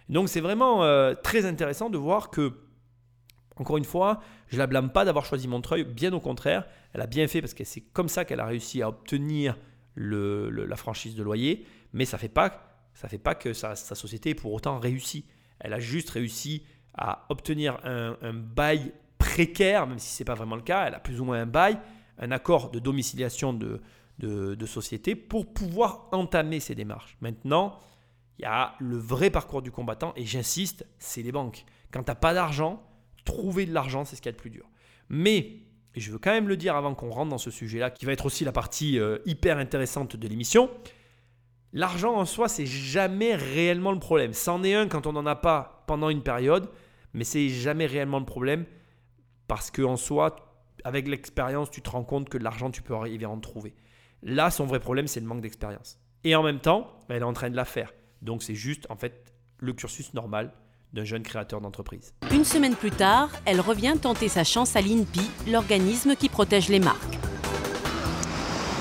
[0.10, 2.54] Donc c'est vraiment euh, très intéressant de voir que
[3.58, 7.08] encore une fois, je la blâme pas d'avoir choisi Montreuil, bien au contraire, elle a
[7.08, 9.58] bien fait parce que c'est comme ça qu'elle a réussi à obtenir
[9.98, 14.36] la franchise de loyer, mais ça ne fait, pas, fait pas que sa, société est
[14.36, 15.26] pour autant réussie.
[15.60, 20.56] Elle a juste réussi à obtenir un, bail précaire, même si ce n'est pas vraiment
[20.56, 21.80] le cas, elle a plus ou moins un bail,
[22.20, 23.82] un accord de domiciliation de,
[24.20, 27.18] de société pour pouvoir entamer ses démarches.
[27.22, 27.80] Maintenant,
[28.40, 31.66] il y a le vrai parcours du combattant, et j'insiste, c'est les banques.
[31.92, 32.84] Quand tu n'as pas d'argent,
[33.26, 34.70] trouver de l'argent, c'est ce qu'il y a de plus dur.
[35.10, 35.60] Mais,
[35.98, 38.12] et je veux quand même le dire avant qu'on rentre dans ce sujet-là, qui va
[38.12, 40.70] être aussi la partie euh, hyper intéressante de l'émission,
[41.74, 44.32] l'argent en soi, c'est jamais réellement le problème.
[44.32, 46.70] C'en est un quand on n'en a pas pendant une période,
[47.14, 48.66] mais c'est jamais réellement le problème
[49.48, 50.36] parce qu'en soi,
[50.84, 53.74] avec l'expérience, tu te rends compte que l'argent, tu peux arriver à en trouver.
[54.22, 56.00] Là, son vrai problème, c'est le manque d'expérience.
[56.24, 57.92] Et en même temps, elle est en train de la faire.
[58.22, 60.54] Donc c'est juste, en fait, le cursus normal
[60.98, 62.14] d'un jeune créateur d'entreprise.
[62.32, 66.80] Une semaine plus tard, elle revient tenter sa chance à l'INPI, l'organisme qui protège les
[66.80, 67.20] marques.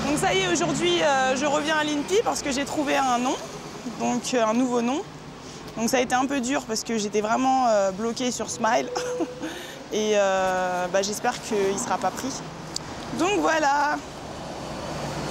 [0.07, 3.19] Donc ça y est, aujourd'hui, euh, je reviens à l'INPI parce que j'ai trouvé un
[3.19, 3.35] nom,
[3.99, 5.03] donc euh, un nouveau nom.
[5.77, 8.89] Donc ça a été un peu dur parce que j'étais vraiment euh, bloquée sur Smile.
[9.93, 10.15] Et
[10.91, 12.33] bah, j'espère qu'il ne sera pas pris.
[13.17, 13.97] Donc voilà,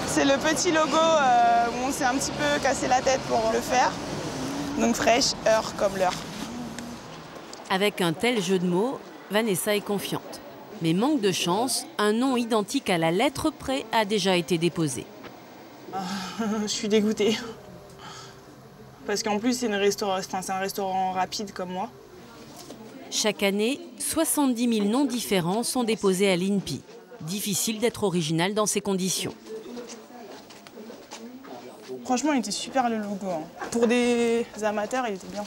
[0.06, 3.60] c'est le petit logo où on s'est un petit peu cassé la tête pour le
[3.60, 3.92] faire.
[4.78, 6.14] Donc fraîche, heure comme l'heure.
[7.68, 8.98] Avec un tel jeu de mots,
[9.30, 10.40] Vanessa est confiante.
[10.82, 15.04] Mais manque de chance, un nom identique à la lettre près a déjà été déposé.
[15.92, 16.00] Ah,
[16.62, 17.36] je suis dégoûtée.
[19.06, 21.90] Parce qu'en plus, c'est, un restaurant rapide comme moi.
[23.10, 26.82] Chaque année, 70 000 noms différents sont déposés à l'INPI.
[27.22, 29.34] Difficile d'être original dans ces conditions.
[32.04, 33.26] Franchement, il était super le logo.
[33.28, 33.42] Hein.
[33.70, 35.44] Pour des amateurs, il était bien.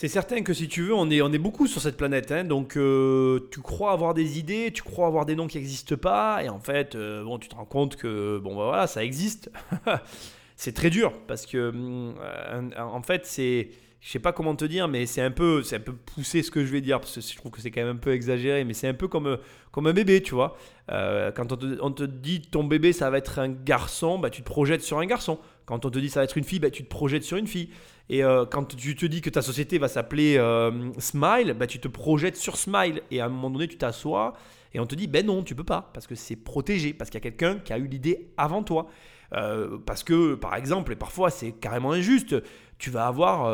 [0.00, 2.32] C'est certain que si tu veux, on est, beaucoup sur cette planète.
[2.32, 2.44] hein.
[2.44, 6.42] donc, euh, tu crois avoir des idées, tu crois avoir des noms qui n'existent pas.
[6.42, 9.50] Et en fait, euh, bon, tu te rends compte que, bon, bah voilà, ça existe.
[10.56, 13.68] c'est très dur parce que, hum, euh, en fait, c'est.
[14.00, 16.50] Je sais pas comment te dire, mais c'est un peu, c'est un peu poussé ce
[16.50, 18.64] que je vais dire parce que je trouve que c'est quand même un peu exagéré,
[18.64, 19.36] mais c'est un peu comme,
[19.70, 20.56] comme un bébé, tu vois.
[20.88, 24.40] Quand on te, on te dit ton bébé ça va être un garçon, bah, tu
[24.40, 25.38] te projettes sur un garçon.
[25.66, 27.46] Quand on te dit ça va être une fille, bah, tu te projettes sur une
[27.46, 27.68] fille.
[28.12, 31.78] Et euh, quand tu te dis que ta société va s'appeler euh, Smile, bah, tu
[31.78, 33.02] te projettes sur Smile.
[33.12, 34.34] Et à un moment donné, tu t'assois
[34.74, 37.18] et on te dit, ben non, tu peux pas, parce que c'est protégé, parce qu'il
[37.18, 38.88] y a quelqu'un qui a eu l'idée avant toi.
[39.32, 42.36] Euh, parce que, par exemple, et parfois c'est carrément injuste,
[42.78, 43.52] tu vas avoir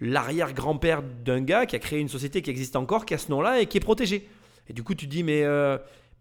[0.00, 3.60] l'arrière-grand-père d'un gars qui a créé une société qui existe encore, qui a ce nom-là
[3.60, 4.28] et qui est protégé.
[4.68, 5.44] Et du coup, tu te dis, mais,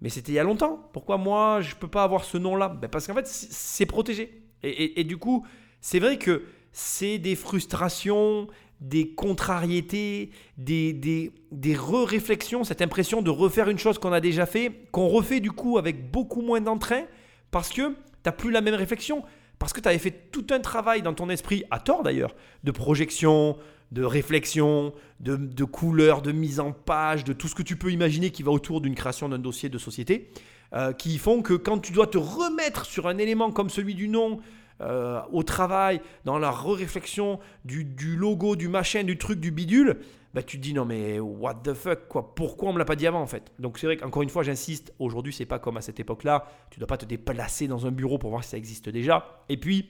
[0.01, 0.89] mais c'était il y a longtemps.
[0.91, 2.69] Pourquoi moi, je peux pas avoir ce nom-là?
[2.69, 4.41] Ben Parce qu'en fait, c'est protégé.
[4.63, 5.45] Et du coup,
[5.79, 6.43] c'est vrai que
[6.79, 8.47] c'est des frustrations,
[8.79, 14.45] des contrariétés, des, des, des re-réflexions, cette impression de refaire une chose qu'on a déjà
[14.45, 17.03] fait, qu'on refait du coup avec beaucoup moins d'entrain,
[17.51, 19.23] parce que tu n'as plus la même réflexion,
[19.59, 22.71] parce que tu avais fait tout un travail dans ton esprit, à tort d'ailleurs, de
[22.71, 23.57] projection,
[23.91, 27.91] de réflexion, de, de couleur, de mise en page, de tout ce que tu peux
[27.91, 30.29] imaginer qui va autour d'une création d'un dossier de société,
[30.73, 34.07] euh, qui font que quand tu dois te remettre sur un élément comme celui du
[34.07, 34.39] nom,
[34.81, 39.99] euh, au travail, dans la réflexion du, logo, du machin, du truc, du bidule,
[40.33, 42.95] bah, tu te dis non mais what the fuck quoi, pourquoi on me l'a pas
[42.95, 43.51] dit avant en fait?
[43.57, 46.79] Donc c'est vrai qu'encore une fois j'insiste, aujourd'hui c'est pas comme à cette époque-là, tu
[46.79, 49.43] dois pas te déplacer dans un bureau pour voir si ça existe déjà.
[49.49, 49.89] Et puis,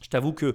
[0.00, 0.54] je t'avoue que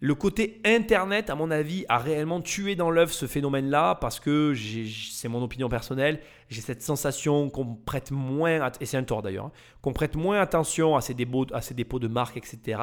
[0.00, 4.54] le côté internet, à mon avis, a réellement tué dans l'œuf ce phénomène-là parce que
[4.54, 6.20] c'est mon opinion personnelle.
[6.50, 10.40] J'ai cette sensation qu'on prête moins, et c'est un tort d'ailleurs, hein, qu'on prête moins
[10.40, 12.80] attention à ces dépôts, de marques, etc.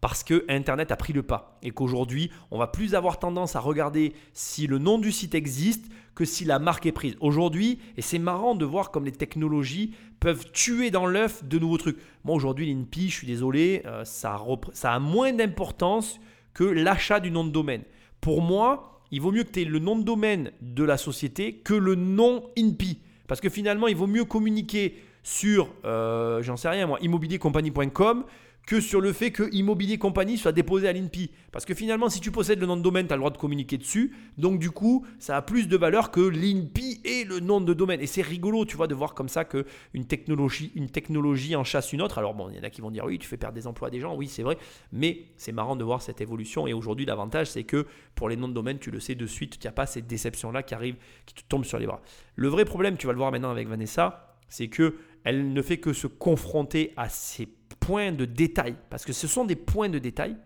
[0.00, 3.60] Parce que Internet a pris le pas et qu'aujourd'hui, on va plus avoir tendance à
[3.60, 7.16] regarder si le nom du site existe que si la marque est prise.
[7.20, 11.78] Aujourd'hui, et c'est marrant de voir comme les technologies peuvent tuer dans l'œuf de nouveaux
[11.78, 11.98] trucs.
[12.24, 14.36] Moi aujourd'hui, l'INPI, je suis désolé, euh, ça
[14.82, 16.18] a moins d'importance
[16.56, 17.82] que l'achat du nom de domaine.
[18.22, 21.52] Pour moi, il vaut mieux que tu aies le nom de domaine de la société
[21.52, 22.98] que le nom INPI.
[23.28, 28.24] Parce que finalement, il vaut mieux communiquer sur, euh, j'en sais rien moi, immobiliercompagnie.com
[28.66, 31.30] que sur le fait que Immobilier Compagnie soit déposé à l'INPI.
[31.52, 33.38] Parce que finalement, si tu possèdes le nom de domaine, tu as le droit de
[33.38, 34.14] communiquer dessus.
[34.36, 38.00] Donc du coup, ça a plus de valeur que l'INPI et le nom de domaine.
[38.00, 39.64] Et c'est rigolo, tu vois, de voir comme ça que
[39.94, 42.18] une technologie, une technologie en chasse une autre.
[42.18, 43.88] Alors bon, il y en a qui vont dire oui, tu fais perdre des emplois
[43.88, 44.58] à des gens, oui, c'est vrai.
[44.92, 46.66] Mais c'est marrant de voir cette évolution.
[46.66, 47.86] Et aujourd'hui, l'avantage, c'est que
[48.16, 50.64] pour les noms de domaine, tu le sais de suite, tu n'as pas cette déception-là
[50.64, 52.02] qui arrive, qui te tombe sur les bras.
[52.34, 55.78] Le vrai problème, tu vas le voir maintenant avec Vanessa, c'est que elle ne fait
[55.78, 57.46] que se confronter à ces
[57.86, 60.36] points de détail, parce que ce sont des points de détail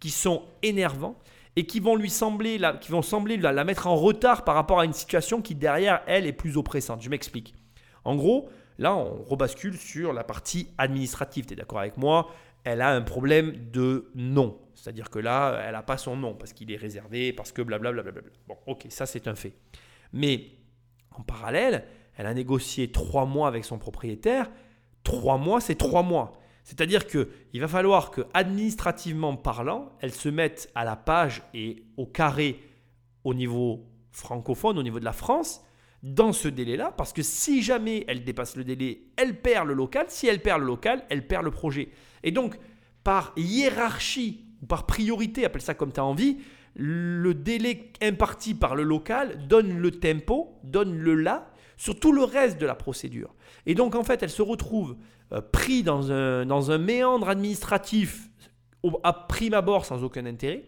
[0.00, 1.18] qui sont énervants
[1.56, 4.80] et qui vont lui sembler, la, qui vont sembler la, mettre en retard par rapport
[4.80, 7.00] à une situation qui derrière elle est plus oppressante.
[7.00, 7.54] Je m'explique.
[8.04, 11.46] En gros, là, on rebascule sur la partie administrative.
[11.46, 12.30] Tu es d'accord avec moi?
[12.64, 14.58] Elle a un problème de nom.
[14.74, 18.02] C'est-à-dire que là, elle n'a pas son nom parce qu'il est réservé, parce que blablabla.
[18.02, 19.54] Bla bon, ok, ça c'est un fait.
[20.12, 20.50] Mais
[21.12, 21.84] en parallèle,
[22.16, 24.50] elle a négocié trois mois avec son propriétaire.
[25.02, 26.32] Trois mois, c'est trois mois.
[26.64, 32.06] C'est-à-dire qu'il va falloir que, administrativement parlant, elle se mette à la page et au
[32.06, 32.58] carré
[33.22, 35.62] au niveau francophone, au niveau de la France,
[36.02, 40.06] dans ce délai-là, parce que si jamais elle dépasse le délai, elle perd le local.
[40.08, 41.90] Si elle perd le local, elle perd le projet.
[42.22, 42.58] Et donc,
[43.04, 46.38] par hiérarchie ou par priorité, appelle ça comme tu as envie,
[46.74, 51.50] le délai imparti par le local donne le tempo, donne le là
[51.84, 53.34] sur tout le reste de la procédure.
[53.66, 54.96] Et donc, en fait, elle se retrouve
[55.32, 58.30] euh, pris dans un, dans un méandre administratif
[59.02, 60.64] à prime abord sans aucun intérêt,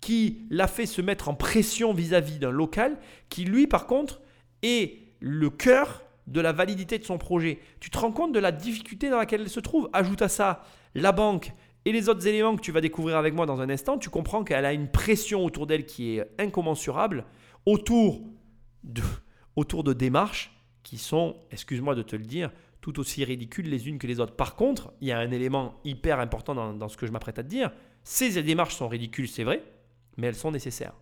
[0.00, 2.98] qui l'a fait se mettre en pression vis-à-vis d'un local,
[3.28, 4.20] qui lui, par contre,
[4.64, 7.60] est le cœur de la validité de son projet.
[7.78, 9.88] Tu te rends compte de la difficulté dans laquelle elle se trouve?
[9.92, 10.64] Ajoute à ça
[10.96, 11.52] la banque
[11.84, 14.42] et les autres éléments que tu vas découvrir avec moi dans un instant, tu comprends
[14.42, 17.26] qu'elle a une pression autour d'elle qui est incommensurable,
[17.64, 18.22] autour
[18.82, 19.02] de,
[19.58, 20.52] autour de démarches
[20.84, 24.36] qui sont, excuse-moi de te le dire, tout aussi ridicules les unes que les autres.
[24.36, 27.42] Par contre, il y a un élément hyper important dans, ce que je m'apprête à
[27.42, 27.72] te dire.
[28.04, 29.64] Ces démarches sont ridicules, c'est vrai,
[30.16, 30.94] mais elles sont nécessaires.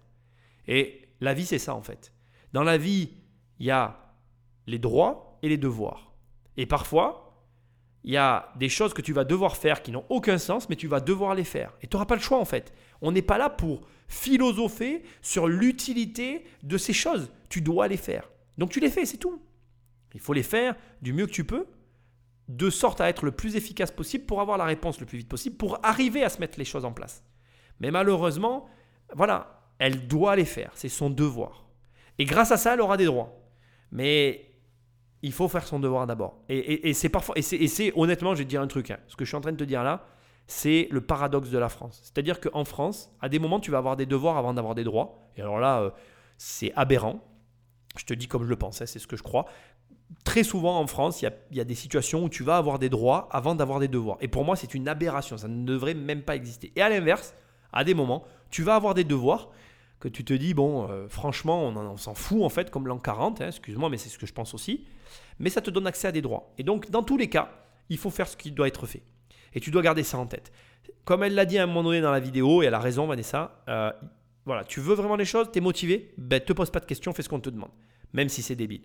[0.66, 2.12] Et la vie, c'est ça en fait.
[2.54, 3.10] Dans la vie,
[3.58, 4.14] il y a
[4.66, 6.14] les droits et les devoirs.
[6.56, 7.44] Et parfois,
[8.04, 10.76] il y a des choses que tu vas devoir faire qui n'ont aucun sens, mais
[10.76, 11.74] tu vas devoir les faire.
[11.82, 12.72] Et tu n'auras pas le choix en fait.
[13.02, 17.30] On n'est pas là pour philosopher sur l'utilité de ces choses.
[17.50, 18.30] Tu dois les faire.
[18.58, 19.40] Donc tu les fais, c'est tout.
[20.14, 21.66] Il faut les faire du mieux que tu peux,
[22.48, 25.28] de sorte à être le plus efficace possible pour avoir la réponse le plus vite
[25.28, 27.24] possible, pour arriver à se mettre les choses en place.
[27.80, 28.66] Mais malheureusement,
[29.14, 30.70] voilà, elle doit les faire.
[30.74, 31.66] C'est son devoir.
[32.18, 33.36] Et grâce à ça, elle aura des droits.
[33.90, 34.46] Mais
[35.22, 36.38] il faut faire son devoir d'abord.
[36.48, 38.90] Et, c'est parfois, et c'est honnêtement, je vais te dire un truc.
[38.90, 38.98] Hein.
[39.08, 40.06] Ce que je suis en train de te dire là,
[40.46, 42.00] c'est le paradoxe de la France.
[42.02, 45.28] C'est-à-dire qu'en France, à des moments, tu vas avoir des devoirs avant d'avoir des droits.
[45.36, 45.90] Et alors là, euh,
[46.38, 47.20] c'est aberrant.
[47.98, 49.46] Je te dis comme je le pense, hein, c'est ce que je crois.
[50.24, 53.28] Très souvent en France, il y, a, des situations où tu vas avoir des droits
[53.32, 54.18] avant d'avoir des devoirs.
[54.20, 55.36] Et pour moi, c'est une aberration.
[55.36, 56.72] Ça ne devrait même pas exister.
[56.76, 57.34] Et à l'inverse,
[57.72, 59.50] à des moments, tu vas avoir des devoirs
[59.98, 63.40] que tu te dis, bon, euh, franchement, on, s'en fout en fait, comme l'an 40,
[63.40, 64.84] hein, excuse-moi, mais c'est ce que je pense aussi.
[65.38, 66.52] Mais ça te donne accès à des droits.
[66.58, 67.50] Et donc, dans tous les cas,
[67.88, 69.02] il faut faire ce qui doit être fait.
[69.54, 70.52] Et tu dois garder ça en tête.
[71.04, 73.06] Comme elle l'a dit à un moment donné dans la vidéo, et elle a raison,
[73.06, 73.90] Vanessa, euh,
[74.46, 77.12] voilà, tu veux vraiment les choses, tu es motivé, ben te pose pas de questions,
[77.12, 77.70] fais ce qu'on te demande.
[78.12, 78.82] Même si c'est débile.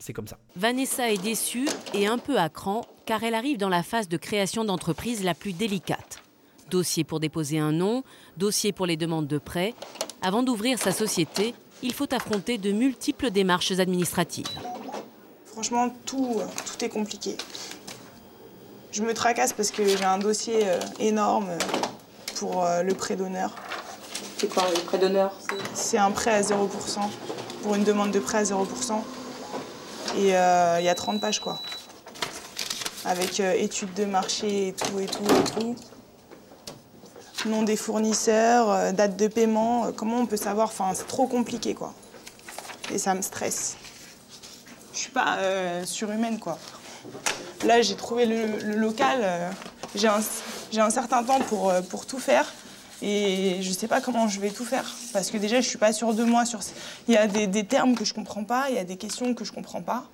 [0.00, 0.38] C'est comme ça.
[0.56, 4.16] Vanessa est déçue et un peu à cran, car elle arrive dans la phase de
[4.16, 6.20] création d'entreprise la plus délicate.
[6.68, 8.02] Dossier pour déposer un nom,
[8.36, 9.74] dossier pour les demandes de prêt.
[10.20, 14.48] Avant d'ouvrir sa société, il faut affronter de multiples démarches administratives.
[15.44, 17.36] Franchement, tout, tout est compliqué.
[18.90, 21.58] Je me tracasse parce que j'ai un dossier euh, énorme euh,
[22.36, 23.54] pour euh, le prêt d'honneur.
[24.38, 25.32] C'est quoi le prêt d'honneur
[25.74, 26.68] C'est un prêt à 0%,
[27.62, 28.66] pour une demande de prêt à 0%.
[30.16, 31.60] Et il y a 30 pages quoi.
[33.04, 35.76] Avec études de marché et tout et tout et tout.
[37.46, 41.92] Nom des fournisseurs, date de paiement, comment on peut savoir Enfin, c'est trop compliqué quoi.
[42.92, 43.76] Et ça me stresse.
[44.92, 45.38] Je suis pas
[45.84, 46.58] surhumaine quoi.
[47.64, 49.20] Là, j'ai trouvé le, local.
[49.22, 49.50] Euh,
[49.94, 50.08] j'ai
[50.80, 52.52] un, certain temps pour, euh, pour tout faire.
[53.06, 54.90] Et je ne sais pas comment je vais tout faire.
[55.12, 56.46] Parce que déjà, je ne suis pas sûre de moi.
[56.46, 56.60] Sur...
[57.06, 59.34] Il y a des, termes que je ne comprends pas, il y a des questions
[59.34, 60.08] que je ne comprends pas.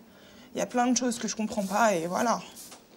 [0.54, 2.42] Il y a plein de choses que je ne comprends pas et voilà.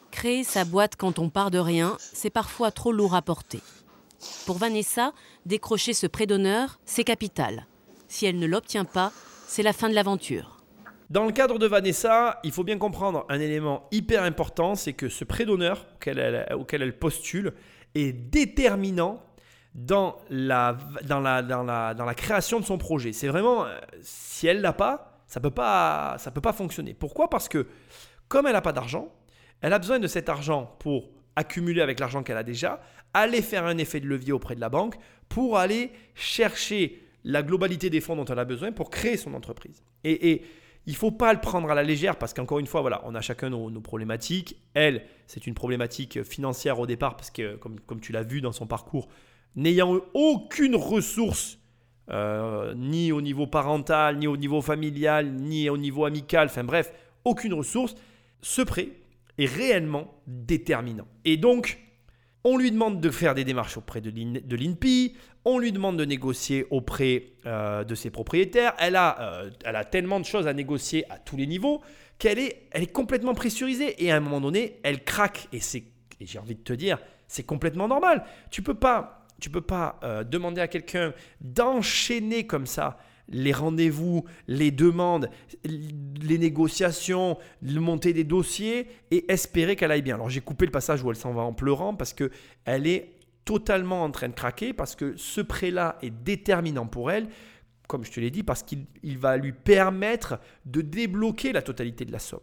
[0.09, 3.59] Créer sa boîte quand on part de rien, c'est parfois trop lourd à porter.
[4.47, 5.13] Pour Vanessa,
[5.45, 7.67] décrocher ce prêt d'honneur, c'est capital.
[8.07, 9.11] Si elle ne l'obtient pas,
[9.47, 10.63] c'est la fin de l'aventure.
[11.11, 15.09] Dans le cadre de Vanessa, il faut bien comprendre un élément hyper important, c'est que
[15.09, 15.85] ce prêt d'honneur
[16.55, 17.53] auquel elle, postule
[17.93, 19.21] est déterminant
[19.75, 23.13] dans la, dans la, dans la, dans la création de son projet.
[23.13, 26.93] C'est vraiment, euh, si elle l'a pas, ça peut peut pas fonctionner.
[26.93, 27.29] Pourquoi?
[27.29, 27.67] Parce que
[28.27, 29.11] comme elle n'a pas d'argent,
[29.61, 32.81] elle a besoin de cet argent pour accumuler avec l'argent qu'elle a déjà,
[33.13, 34.95] aller faire un effet de levier auprès de la banque
[35.29, 39.83] pour aller chercher la globalité des fonds dont elle a besoin pour créer son entreprise.
[40.03, 40.43] Et,
[40.85, 43.21] il faut pas le prendre à la légère parce qu'encore une fois, voilà, on a
[43.21, 44.57] chacun nos, problématiques.
[44.73, 48.51] Elle, c'est une problématique financière au départ parce que, comme, comme tu l'as vu dans
[48.51, 49.07] son parcours,
[49.55, 51.59] n'ayant aucune ressource,
[52.09, 56.91] euh, ni au niveau parental, ni au niveau familial, ni au niveau amical, enfin bref,
[57.23, 57.95] aucune ressource,
[58.41, 58.89] ce prêt
[59.37, 61.07] est réellement déterminant.
[61.25, 61.79] Et donc,
[62.43, 65.13] on lui demande de faire des démarches auprès de l'INPI,
[65.45, 68.73] on lui demande de négocier auprès euh, de ses propriétaires.
[68.79, 71.81] Elle a, euh, elle a tellement de choses à négocier à tous les niveaux
[72.17, 74.03] qu'elle est, elle est complètement pressurisée.
[74.03, 75.49] Et à un moment donné, elle craque.
[75.51, 75.59] Et,
[76.21, 76.97] j'ai envie de te dire,
[77.27, 78.23] c'est complètement normal.
[78.51, 82.97] Tu peux pas, tu peux pas euh, demander à quelqu'un d'enchaîner comme ça
[83.27, 85.29] les rendez-vous, les demandes,
[85.65, 90.15] les négociations, le monter des dossiers et espérer qu'elle aille bien.
[90.15, 92.31] Alors j'ai coupé le passage où elle s'en va en pleurant parce que
[92.63, 97.27] elle est totalement en train de craquer parce que ce prêt-là est déterminant pour elle,
[97.89, 102.13] comme je te l'ai dit, parce qu'il va lui permettre de débloquer la totalité de
[102.13, 102.39] la somme.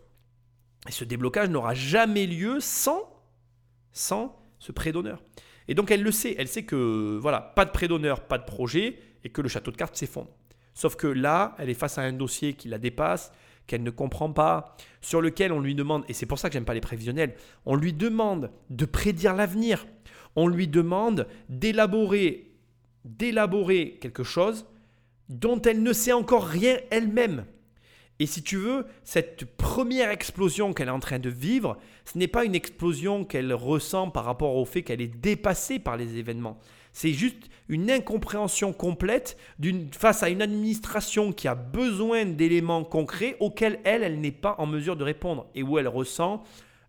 [0.86, 3.10] Et ce déblocage n'aura jamais lieu sans,
[3.90, 5.22] sans ce prêt d'honneur.
[5.70, 8.44] Et donc elle le sait, elle sait que voilà, pas de prêt d'honneur, pas de
[8.44, 10.30] projet, et que le château de cartes s'effondre.
[10.74, 13.30] Sauf que là, elle est face à un dossier qui la dépasse,
[13.68, 16.64] qu'elle ne comprend pas, sur lequel on lui demande, et c'est pour ça que j'aime
[16.64, 17.36] pas les prévisionnels,
[17.66, 19.86] on lui demande de prédire l'avenir.
[20.34, 22.50] On lui demande d'élaborer,
[23.04, 24.66] d'élaborer quelque chose
[25.28, 27.44] dont elle ne sait encore rien elle-même.
[28.20, 32.28] Et si tu veux, cette première explosion qu'elle est en train de vivre, ce n'est
[32.28, 36.58] pas une explosion qu'elle ressent par rapport au fait qu'elle est dépassée par les événements.
[36.92, 39.38] C'est juste une incompréhension complète
[39.92, 44.66] face à une administration qui a besoin d'éléments concrets auxquels elle, elle n'est pas en
[44.66, 46.42] mesure de répondre et où elle ressent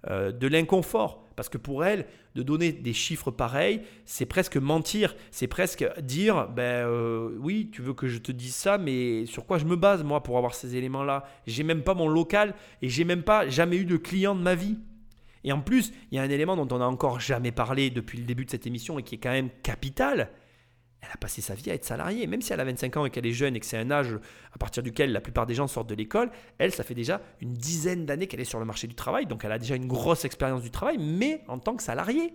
[0.09, 1.23] euh, de l'inconfort.
[1.41, 2.05] Parce que pour elle,
[2.35, 5.15] de donner des chiffres pareils, c'est presque mentir.
[5.31, 9.47] C'est presque dire, ben euh, oui, tu veux que je te dise ça, mais sur
[9.47, 11.23] quoi je me base moi pour avoir ces éléments-là?
[11.47, 12.53] J'ai même pas mon local
[12.83, 14.77] et j'ai même pas jamais eu de client de ma vie.
[15.43, 18.19] Et en plus, il y a un élément dont on n'a encore jamais parlé depuis
[18.19, 20.29] le début de cette émission et qui est quand même capital.
[21.01, 22.27] Elle a passé sa vie à être salariée.
[22.27, 24.19] Même si elle a 25 ans et qu'elle est jeune et que c'est un âge
[24.53, 26.29] à partir duquel la plupart des gens sortent de l'école,
[26.59, 29.25] elle, ça fait déjà une dizaine d'années qu'elle est sur le marché du travail.
[29.25, 32.33] Donc elle a déjà une grosse expérience du travail, mais en tant que salariée.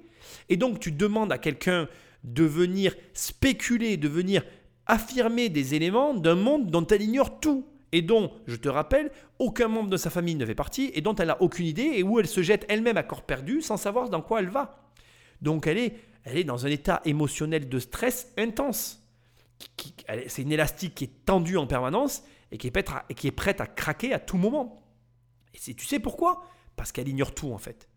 [0.49, 1.89] Et donc tu demandes à quelqu'un
[2.25, 4.43] de venir spéculer, de venir
[4.87, 9.69] affirmer des éléments d'un monde dont elle ignore tout et dont, je te rappelle, aucun
[9.69, 12.19] membre de sa famille ne fait partie et dont elle n'a aucune idée et où
[12.19, 14.83] elle se jette elle-même à corps perdu sans savoir dans quoi elle va.
[15.41, 15.97] Donc elle est,
[16.27, 19.01] elle est dans un état émotionnel de stress intense.
[20.27, 24.19] C'est une élastique qui est tendue en permanence et qui est prête à, craquer à
[24.19, 24.83] tout moment.
[25.55, 26.45] Et tu sais pourquoi?
[26.75, 27.89] Parce qu'elle ignore tout en fait.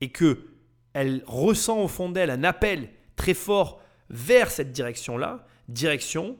[0.00, 0.48] Et que
[0.94, 3.80] elle ressent au fond d'elle un appel très fort
[4.10, 6.36] vers cette direction-là, direction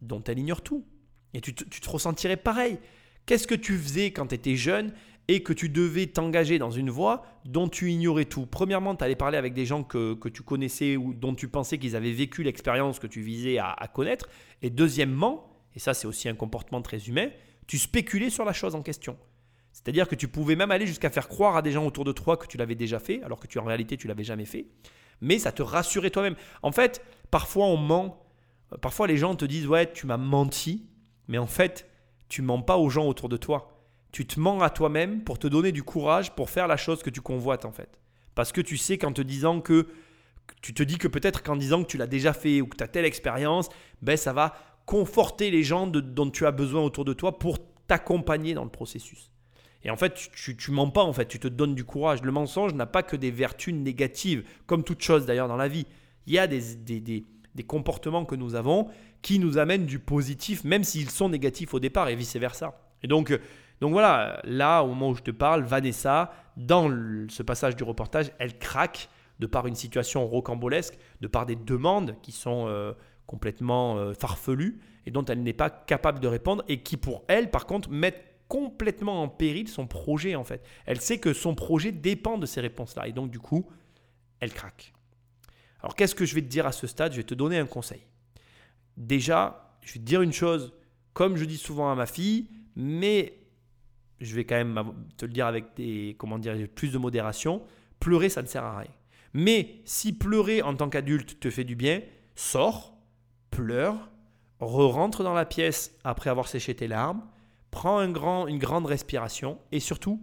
[0.00, 0.86] dont elle ignore tout.
[1.34, 2.78] Et tu te, ressentirais pareil.
[3.26, 4.94] Qu'est-ce que tu faisais quand tu étais jeune
[5.30, 9.14] et que tu devais t'engager dans une voie dont tu ignorais tout Premièrement, tu allais
[9.14, 12.98] parler avec des gens que, tu connaissais ou dont tu pensais qu'ils avaient vécu l'expérience
[12.98, 14.28] que tu visais à, à connaître.
[14.60, 17.28] Et deuxièmement, et ça c'est aussi un comportement très humain,
[17.68, 19.16] tu spéculais sur la chose en question.
[19.72, 22.36] C'est-à-dire que tu pouvais même aller jusqu'à faire croire à des gens autour de toi
[22.36, 24.66] que tu l'avais déjà fait, alors que tu en réalité tu l'avais jamais fait.
[25.20, 26.34] Mais ça te rassurait toi-même.
[26.62, 28.26] En fait, parfois on ment.
[28.82, 30.88] Parfois les gens te disent ouais tu m'as menti,
[31.28, 31.88] mais en fait
[32.28, 33.79] tu mens pas aux gens autour de toi.
[34.12, 37.10] Tu te mens à toi-même pour te donner du courage pour faire la chose que
[37.10, 38.00] tu convoites en fait.
[38.34, 39.88] Parce que tu sais qu'en te disant que
[40.62, 42.84] tu te dis que peut-être qu'en disant que tu l'as déjà fait ou que tu
[42.84, 43.68] as telle expérience,
[44.02, 44.54] ben ça va
[44.86, 49.30] conforter les gens dont tu as besoin autour de toi pour t'accompagner dans le processus.
[49.82, 52.22] Et en fait, tu, tu, mens pas, en fait, tu te donnes du courage.
[52.22, 55.86] Le mensonge n'a pas que des vertus négatives, comme toute chose d'ailleurs dans la vie.
[56.26, 57.24] Il y a des, des, des,
[57.54, 58.88] des, comportements que nous avons
[59.22, 62.78] qui nous amènent du positif, même s'ils sont négatifs au départ et vice-versa.
[63.02, 63.38] Et donc,
[63.80, 66.90] donc voilà, là, au moment où je te parle, Vanessa, dans
[67.28, 69.08] ce passage du reportage, elle craque
[69.38, 72.92] de par une situation rocambolesque, de par des demandes qui sont euh,
[73.26, 77.50] complètement euh, farfelues et dont elle n'est pas capable de répondre et qui, pour elle,
[77.50, 80.62] par contre, mettent complètement en péril son projet en fait.
[80.84, 83.66] Elle sait que son projet dépend de ces réponses-là et donc du coup,
[84.40, 84.92] elle craque.
[85.82, 87.12] Alors qu'est-ce que je vais te dire à ce stade?
[87.12, 88.04] Je vais te donner un conseil.
[88.96, 90.74] Déjà, je vais te dire une chose,
[91.14, 93.39] comme je dis souvent à ma fille, mais
[94.20, 97.62] je vais quand même te le dire avec des, comment dire, plus de modération.
[97.98, 98.90] Pleurer, ça ne sert à rien.
[99.32, 102.02] Mais si pleurer en tant qu'adulte te fait du bien,
[102.34, 102.96] sors,
[103.50, 104.10] pleure,
[104.60, 107.22] re-rentre dans la pièce après avoir séché tes larmes,
[107.70, 110.22] prends une grande respiration et surtout,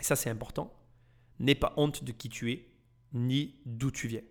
[0.00, 0.74] ça c'est important,
[1.38, 2.68] n'aie pas honte de qui tu es
[3.12, 4.22] ni d'où tu viens.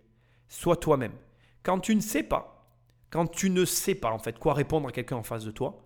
[0.48, 1.14] Sois toi-même.
[1.62, 2.70] Quand tu ne sais pas,
[3.10, 5.84] quand tu ne sais pas en fait quoi répondre à quelqu'un en face de toi,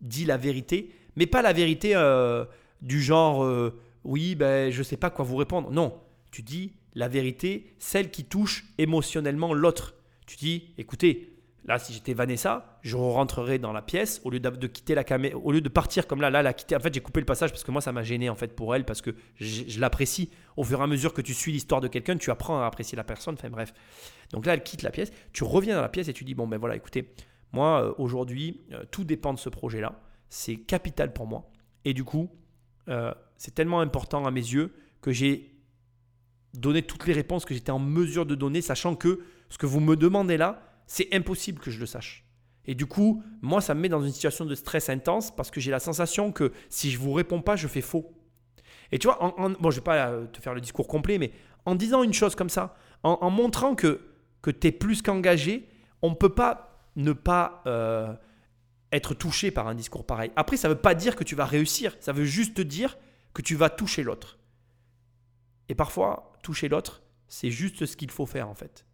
[0.00, 2.44] dis la vérité, mais pas la vérité euh,
[2.82, 5.70] du genre euh, oui ben je sais pas quoi vous répondre.
[5.70, 5.98] Non,
[6.30, 9.94] tu dis la vérité, celle qui touche émotionnellement l'autre.
[10.26, 11.30] Tu dis écoutez,
[11.66, 15.04] Là, si j'étais Vanessa, je rentrerais dans la pièce au lieu de, quitter la
[15.34, 16.74] au lieu de partir comme là, là, la quitter.
[16.74, 18.74] En fait, j'ai coupé le passage parce que moi, ça m'a gêné en fait pour
[18.74, 20.30] elle parce que je, l'apprécie.
[20.56, 22.96] Au fur et à mesure que tu suis l'histoire de quelqu'un, tu apprends à apprécier
[22.96, 23.34] la personne.
[23.34, 23.74] Enfin bref.
[24.32, 25.12] Donc là, elle quitte la pièce.
[25.32, 27.12] Tu reviens dans la pièce et tu dis bon ben voilà, écoutez,
[27.52, 30.00] moi euh, aujourd'hui, tout dépend de ce projet-là.
[30.30, 31.50] C'est capital pour moi.
[31.84, 32.30] Et du coup,
[32.88, 35.54] euh, c'est tellement important à mes yeux que j'ai
[36.54, 39.20] donné toutes les réponses que j'étais en mesure de donner, sachant que
[39.50, 42.24] ce que vous me demandez là c'est impossible que je le sache.
[42.64, 45.60] Et du coup, moi, ça me met dans une situation de stress intense parce que
[45.60, 48.12] j'ai la sensation que si je vous réponds pas, je fais faux.
[48.90, 51.30] Et tu vois, en, bon, je vais pas euh, te faire le discours complet, mais
[51.64, 52.74] en disant une chose comme ça,
[53.04, 54.00] en, montrant que,
[54.42, 55.68] que tu es plus qu'engagé,
[56.02, 58.12] on ne peut pas ne pas euh,
[58.92, 60.32] être touché par un discours pareil.
[60.36, 62.98] Après, ça ne veut pas dire que tu vas réussir, ça veut juste dire
[63.34, 64.38] que tu vas toucher l'autre.
[65.68, 68.84] Et parfois, toucher l'autre, c'est juste ce qu'il faut faire en fait.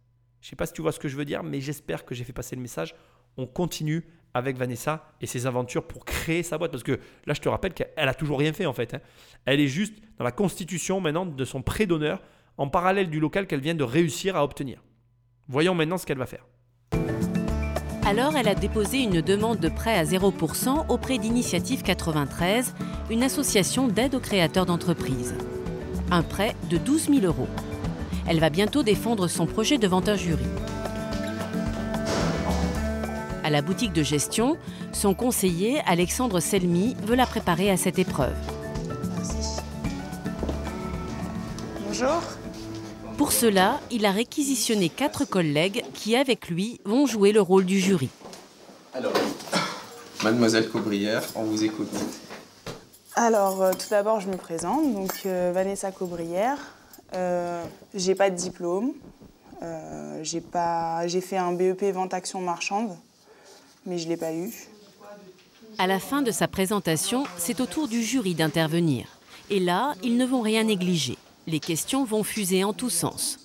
[0.41, 2.13] Je ne sais pas si tu vois ce que je veux dire, mais j'espère que
[2.13, 2.95] j'ai fait passer le message.
[3.37, 6.71] On continue avec Vanessa et ses aventures pour créer sa boîte.
[6.71, 8.93] Parce que là, je te rappelle qu'elle a toujours rien fait en fait.
[8.93, 9.01] Hein.
[9.45, 12.21] Elle est juste dans la constitution maintenant de son prêt d'honneur
[12.57, 14.83] en parallèle du local qu'elle vient de réussir à obtenir.
[15.47, 16.45] Voyons maintenant ce qu'elle va faire.
[18.07, 22.73] Alors, elle a déposé une demande de prêt à 0% auprès d'Initiative 93,
[23.09, 25.35] une association d'aide aux créateurs d'entreprises.
[26.09, 27.49] Un prêt de 12 000 euros.
[28.25, 30.45] Elle va bientôt défendre son projet devant un jury.
[33.43, 34.55] À la boutique de gestion,
[34.93, 38.37] son conseiller, Alexandre Selmy, veut la préparer à cette épreuve.
[41.85, 42.36] Bonjour.
[43.17, 47.79] Pour cela, il a réquisitionné quatre collègues qui, avec lui, vont jouer le rôle du
[47.79, 48.09] jury.
[48.93, 49.13] Alors,
[50.23, 51.89] mademoiselle Cobrière, on vous écoute.
[53.15, 54.93] Alors, euh, tout d'abord, je me présente.
[54.93, 56.59] Donc, euh, Vanessa Cobrière,
[57.15, 57.63] euh,
[57.95, 58.93] j'ai pas de diplôme.
[59.63, 62.95] Euh, j'ai pas, j'ai fait un BEP vente action marchande,
[63.87, 64.53] mais je l'ai pas eu.
[65.79, 69.07] À la fin de sa présentation, c'est au tour du jury d'intervenir.
[69.49, 71.17] Et là, ils ne vont rien négliger.
[71.49, 73.39] Les questions vont fuser en tous sens.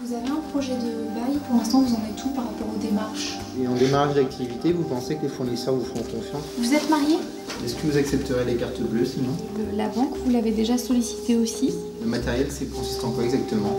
[0.00, 2.78] Vous avez un projet de bail, pour l'instant vous en êtes tout par rapport aux
[2.78, 6.88] démarches Et en démarche d'activité, vous pensez que les fournisseurs vous feront confiance Vous êtes
[6.88, 7.16] marié
[7.64, 9.32] Est-ce que vous accepterez les cartes bleues sinon
[9.74, 13.76] La banque, vous l'avez déjà sollicité aussi Le matériel, c'est consiste en quoi exactement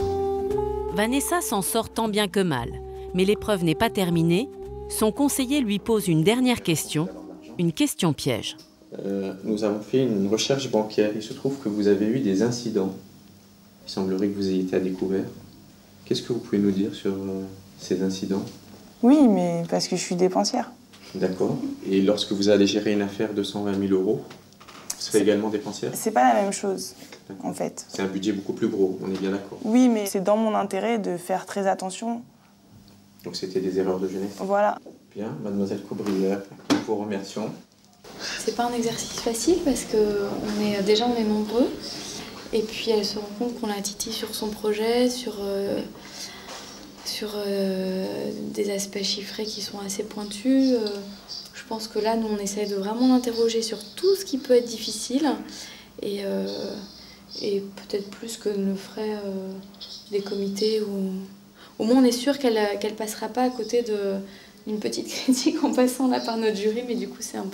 [0.93, 2.69] Vanessa s'en sort tant bien que mal,
[3.13, 4.49] mais l'épreuve n'est pas terminée.
[4.89, 7.07] Son conseiller lui pose une dernière question,
[7.57, 8.57] une question piège.
[8.99, 11.11] Euh, nous avons fait une recherche bancaire.
[11.15, 12.93] Il se trouve que vous avez eu des incidents.
[13.87, 15.25] Il semblerait que vous ayez été à découvert.
[16.05, 17.43] Qu'est-ce que vous pouvez nous dire sur euh,
[17.79, 18.43] ces incidents?
[19.03, 20.71] Oui, mais parce que je suis dépensière.
[21.15, 21.57] D'accord.
[21.89, 25.91] Et lorsque vous allez gérer une affaire de 120 000 euros, vous serez également dépensière?
[25.93, 26.93] C'est pas la même chose,
[27.43, 27.85] en fait.
[27.89, 29.57] C'est un budget beaucoup plus gros, on est bien d'accord.
[29.63, 32.21] Oui, mais c'est dans mon intérêt de faire très attention.
[33.23, 34.35] Donc c'était des erreurs de jeunesse?
[34.37, 34.79] Voilà.
[35.15, 37.51] Bien, mademoiselle Cobrière, nous vous remercions.
[38.39, 41.67] C'est pas un exercice facile parce que on est, déjà on est nombreux.
[42.53, 45.81] Et puis elle se rend compte qu'on la titille sur son projet, sur, euh,
[47.05, 50.73] sur euh, des aspects chiffrés qui sont assez pointus.
[50.73, 50.87] Euh,
[51.53, 54.53] je pense que là, nous, on essaie de vraiment l'interroger sur tout ce qui peut
[54.53, 55.31] être difficile.
[56.01, 56.21] Et,
[57.41, 59.17] et peut-être plus que ne le feraient
[60.09, 60.81] des comités.
[60.81, 61.11] Où...
[61.79, 63.85] Au moins, on est sûr qu'elle ne passera pas à côté
[64.67, 66.83] d'une petite critique en passant là par notre jury.
[66.87, 67.47] Mais du coup, c'est un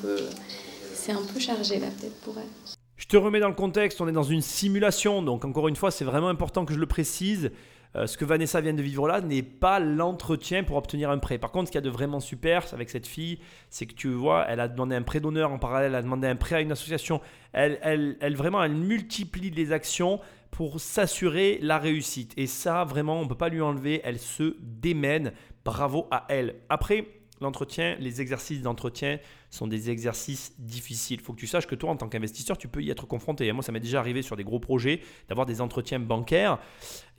[0.96, 2.87] c'est un peu chargé là, peut-être pour elle.
[2.98, 5.92] Je te remets dans le contexte, on est dans une simulation, donc encore une fois,
[5.92, 7.52] c'est vraiment important que je le précise.
[7.96, 11.38] Euh, ce que Vanessa vient de vivre là n'est pas l'entretien pour obtenir un prêt.
[11.38, 14.10] Par contre, ce qu'il y a de vraiment super avec cette fille, c'est que tu
[14.10, 16.62] vois, elle a demandé un prêt d'honneur en parallèle, elle a demandé un prêt à
[16.62, 17.22] une association.
[17.54, 20.20] Elle, elle, elle vraiment, elle multiplie les actions
[20.50, 22.34] pour s'assurer la réussite.
[22.36, 24.02] Et ça, vraiment, on ne peut pas lui enlever.
[24.04, 25.34] Elle se démène.
[25.64, 26.56] Bravo à elle.
[26.70, 27.06] Après,
[27.42, 29.20] l'entretien, les exercices d'entretien
[29.50, 31.20] sont des exercices difficiles.
[31.20, 33.52] Il faut que tu saches que toi, en tant qu'investisseur, tu peux y être confronté.
[33.52, 36.60] Moi, ça m'est déjà arrivé sur des gros projets d'avoir des entretiens bancaires.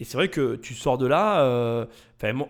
[0.01, 1.43] Et c'est vrai que tu sors de là.
[1.43, 1.86] Euh,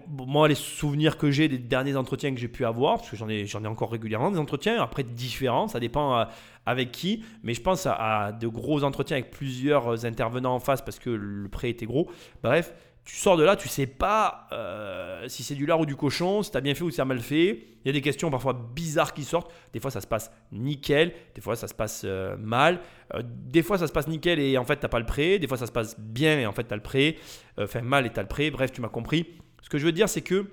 [0.09, 3.29] moi, les souvenirs que j'ai des derniers entretiens que j'ai pu avoir, parce que j'en
[3.29, 6.25] ai, encore régulièrement des entretiens, après différents, ça dépend euh,
[6.67, 7.23] avec qui.
[7.43, 11.49] Mais je pense à de gros entretiens avec plusieurs intervenants en face parce que le
[11.49, 12.11] prêt était gros.
[12.43, 12.73] Bref
[13.09, 16.43] tu sors de là, tu sais pas euh, si c'est du lard ou du cochon,
[16.43, 17.65] si tu as bien fait ou si tu as mal fait.
[17.83, 19.51] Il y a des questions parfois bizarres qui sortent.
[19.73, 21.15] Des fois, ça se passe nickel.
[21.35, 22.81] Des fois, ça se passe euh, mal.
[23.15, 25.39] Euh, des fois, ça se passe nickel et en fait, tu n'as pas le prêt.
[25.39, 27.17] Des fois, ça se passe bien et en fait, tu as le prêt.
[27.59, 28.51] Enfin, mal et tu as le prêt.
[28.51, 29.27] Bref, tu m'as compris.
[29.63, 30.45] Ce que je veux dire, c'est que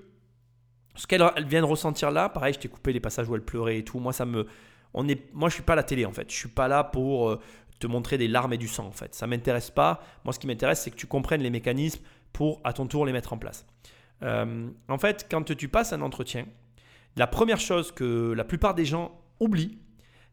[0.95, 3.79] ce qu'elle vient de ressentir là, pareil, je t'ai coupé les passages où elle pleurait
[3.79, 3.99] et tout.
[3.99, 4.47] Moi, ça me.
[4.93, 6.31] On est, moi, je suis pas la télé en fait.
[6.31, 7.37] Je suis pas là pour
[7.79, 9.13] te montrer des larmes et du sang en fait.
[9.13, 10.01] Ça m'intéresse pas.
[10.23, 12.01] Moi, ce qui m'intéresse, c'est que tu comprennes les mécanismes
[12.35, 13.65] pour à ton tour les mettre en place.
[14.21, 16.45] Euh, en fait, quand tu passes un entretien,
[17.15, 19.77] la première chose que la plupart des gens oublient,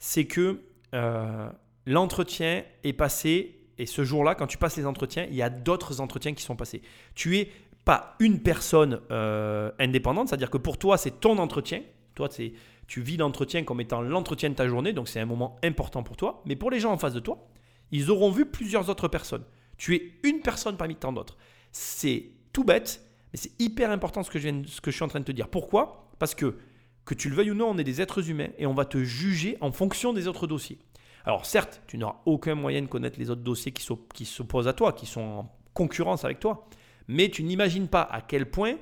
[0.01, 0.63] c'est que
[0.95, 1.49] euh,
[1.87, 6.01] l'entretien est passé et ce jour-là, quand tu passes les entretiens, il y a d'autres
[6.01, 6.83] entretiens qui sont passés.
[7.15, 7.53] Tu es
[7.85, 11.83] pas une personne euh, indépendante, c'est-à-dire que pour toi, c'est ton entretien.
[12.17, 16.03] Toi, tu vis l'entretien comme étant l'entretien de ta journée, donc c'est un moment important
[16.03, 16.43] pour toi.
[16.47, 17.47] Mais pour les gens en face de toi,
[17.93, 19.45] ils auront vu plusieurs autres personnes.
[19.79, 21.37] Tu es une personne parmi tant d'autres.
[21.73, 25.25] C'est tout bête, mais c'est hyper important ce que, je viens, suis en train de
[25.25, 25.49] te dire.
[25.49, 26.11] Pourquoi?
[26.19, 26.59] Parce que,
[27.05, 29.03] que tu le veuilles ou non, on est des êtres humains et on va te
[29.03, 30.79] juger en fonction des autres dossiers.
[31.25, 34.73] Alors certes, tu n'auras aucun moyen de connaître les autres dossiers qui, qui s'opposent à
[34.73, 36.69] toi, qui sont en concurrence avec toi,
[37.09, 38.77] mais tu n'imagines pas à quel point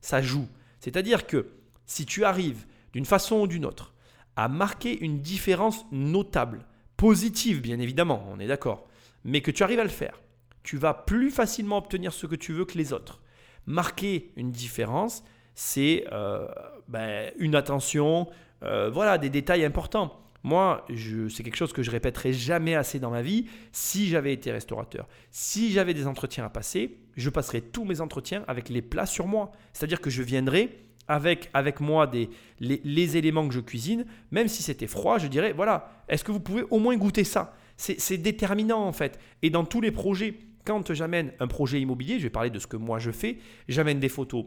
[0.00, 0.48] ça joue.
[0.80, 1.50] C'est-à-dire que
[1.86, 3.94] si tu arrives d'une façon ou d'une autre
[4.36, 6.64] à marquer une différence notable,
[6.96, 8.86] positive bien évidemment, on est d'accord,
[9.24, 10.20] mais que tu arrives à le faire,
[10.70, 13.20] tu vas plus facilement obtenir ce que tu veux que les autres.
[13.66, 15.24] Marquer une différence,
[15.56, 16.46] c'est euh,
[16.86, 18.28] ben, une attention,
[18.62, 20.20] euh, voilà, des détails importants.
[20.44, 20.86] Moi,
[21.28, 23.46] c'est quelque chose que je répéterai jamais assez dans ma vie.
[23.72, 28.44] Si j'avais été restaurateur, si j'avais des entretiens à passer, je passerais tous mes entretiens
[28.46, 29.50] avec les plats sur moi.
[29.72, 30.68] C'est-à-dire que je viendrais
[31.08, 32.30] avec, avec moi des,
[32.60, 36.30] les, les éléments que je cuisine, même si c'était froid, je dirais, voilà, est-ce que
[36.30, 37.56] vous pouvez au moins goûter ça?
[37.76, 39.18] C'est déterminant en fait.
[39.40, 40.34] Et dans tous les projets,
[40.64, 43.38] quand j'amène un projet immobilier, je vais parler de ce que moi je fais,
[43.68, 44.46] j'amène des photos,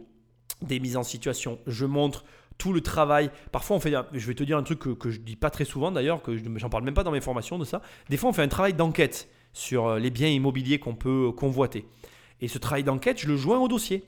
[0.62, 2.24] des mises en situation, je montre
[2.58, 3.32] tout le travail.
[3.52, 5.66] Parfois, on fait, je vais te dire un truc que, je je dis pas très
[5.66, 7.82] souvent d'ailleurs, que je n'en parle même pas dans mes formations de ça.
[8.10, 11.86] Des fois, on fait un travail d'enquête sur euh, les biens immobiliers qu'on peut convoiter.
[12.42, 14.04] Et ce travail d'enquête, je le joins au dossier.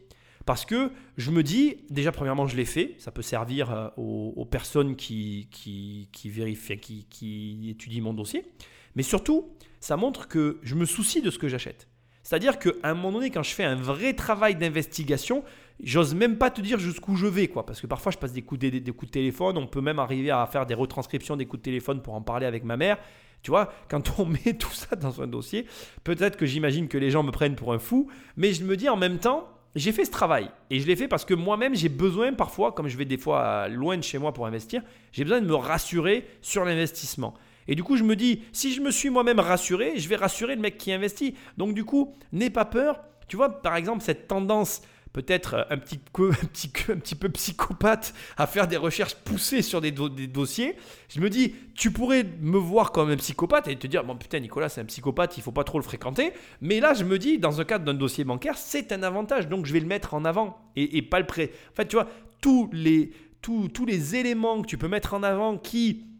[0.46, 4.46] Parce que je me dis, déjà premièrement, je l'ai fait, ça peut servir euh, aux,
[4.46, 5.50] personnes qui,
[6.24, 8.46] vérifient, qui étudient mon dossier.
[8.96, 9.50] Mais surtout,
[9.80, 11.88] ça montre que je me soucie de ce que j'achète.
[12.26, 15.44] C'est-à-dire qu'à un moment donné, quand je fais un vrai travail d'investigation,
[15.84, 17.68] j'ose même pas te dire jusqu'où je vais, quoi.
[17.68, 19.60] Parce que parfois, je passe des coups de, des, coups de téléphone.
[19.60, 22.48] On peut même arriver à faire des retranscriptions des coups de téléphone pour en parler
[22.48, 22.98] avec ma mère.
[23.44, 25.68] Tu vois, quand on met tout ça dans un dossier,
[26.04, 28.90] peut-être que j'imagine que les gens me prennent pour un fou, mais je me dis
[28.90, 30.50] en même temps, j'ai fait ce travail.
[30.72, 33.68] Et je l'ai fait parce que moi-même, j'ai besoin parfois, comme je vais des fois
[33.68, 34.82] loin de chez moi pour investir,
[35.12, 37.36] j'ai besoin de me rassurer sur l'investissement.
[37.68, 40.56] Et du coup, je me dis, si je me suis moi-même rassuré, je vais rassurer
[40.56, 41.36] le mec qui investit.
[41.58, 43.00] Donc du coup, n'aie pas peur.
[43.28, 44.82] Tu vois, par exemple, cette tendance
[45.16, 49.62] peut-être un petit, peu, un, petit, un petit peu psychopathe à faire des recherches poussées
[49.62, 50.76] sur des, dossiers.
[51.08, 54.42] Je me dis, tu pourrais me voir comme un psychopathe et te dire, bon putain
[54.42, 56.34] Nicolas c'est un psychopathe, il faut pas trop le fréquenter.
[56.60, 59.66] Mais là je me dis, dans un cadre d'un dossier bancaire, c'est un avantage, donc
[59.66, 61.52] je vais le mettre en avant et, pas le prêt.
[61.72, 62.10] En fait, tu vois,
[62.42, 63.12] tous les,
[63.42, 66.15] tous, tous les éléments que tu peux mettre en avant qui euh,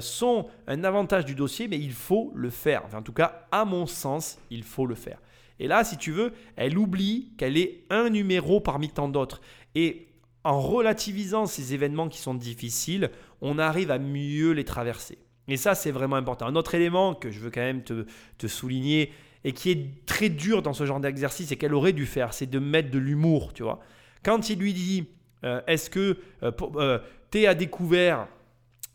[0.00, 2.82] sont un avantage du dossier, mais il faut le faire.
[2.84, 5.18] Enfin, en tout cas, à mon sens, il faut le faire.
[5.58, 9.40] Et là, si tu veux, elle oublie qu'elle est un numéro parmi tant d'autres.
[9.74, 10.08] Et
[10.42, 15.18] en relativisant ces événements qui sont difficiles, on arrive à mieux les traverser.
[15.48, 16.46] Et ça, c'est vraiment important.
[16.46, 19.12] Un autre élément que je veux quand même te, souligner
[19.44, 22.46] et qui est très dur dans ce genre d'exercice et qu'elle aurait dû faire, c'est
[22.46, 23.80] de mettre de l'humour, tu vois.
[24.22, 25.08] Quand il lui dit,
[25.44, 26.98] euh, est-ce que euh, euh,
[27.30, 28.28] tu es à découvert,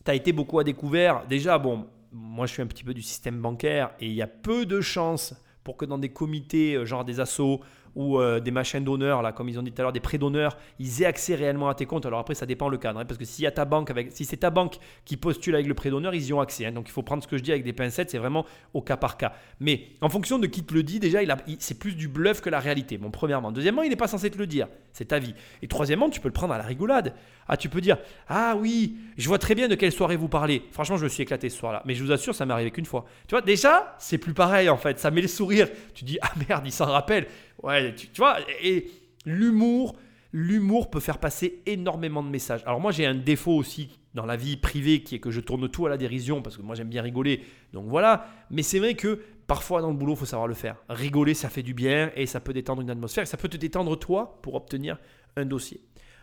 [0.06, 3.02] tu as été beaucoup à découvert, déjà, bon, moi je suis un petit peu du
[3.02, 5.34] système bancaire et il y a peu de chances
[5.64, 7.60] pour que dans des comités, euh, genre des assos
[7.96, 10.18] ou euh, des machines d'honneur, là, comme ils ont dit tout à l'heure, des prêts
[10.18, 12.06] d'honneur, ils aient accès réellement à tes comptes.
[12.06, 14.76] Alors après, ça dépend le cadre, hein, parce que si, ta banque c'est ta banque
[15.04, 16.66] qui postule avec le prêt d'honneur, ils y ont accès.
[16.66, 16.72] Hein.
[16.72, 18.44] donc il faut prendre ce que je dis avec des pincettes, c'est vraiment
[18.74, 19.32] au cas par cas.
[19.60, 21.20] Mais en fonction de qui te le dit, déjà,
[21.58, 22.98] c'est plus du bluff que la réalité.
[22.98, 23.50] Bon, premièrement.
[23.50, 25.34] Deuxièmement, il n'est pas censé te le dire, c'est ta vie.
[25.62, 27.14] Et troisièmement, tu peux le prendre à la rigolade.
[27.48, 27.96] Ah, tu peux dire,
[28.28, 30.64] ah oui, je vois très bien de quelle soirée vous parlez.
[30.72, 31.82] Franchement, je me suis éclaté ce soir-là.
[31.86, 33.04] Mais je vous assure, ça m'est arrivé qu'une fois.
[33.28, 34.98] Tu vois, déjà, c'est plus pareil en fait.
[34.98, 35.68] Ça met le sourire.
[35.94, 37.26] Tu dis, ah merde, il s'en rappelle.
[37.62, 38.90] Ouais, tu, vois, et
[39.24, 39.96] l'humour,
[40.32, 42.62] l'humour peut faire passer énormément de messages.
[42.66, 45.68] Alors moi, j'ai un défaut aussi dans la vie privée qui est que je tourne
[45.68, 47.42] tout à la dérision parce que moi j'aime bien rigoler.
[47.74, 50.76] Donc voilà, mais c'est vrai que parfois dans le boulot, il faut savoir le faire.
[50.88, 53.58] Rigoler, ça fait du bien et ça peut détendre une atmosphère et ça peut te
[53.58, 54.98] détendre toi pour obtenir
[55.36, 55.82] un dossier.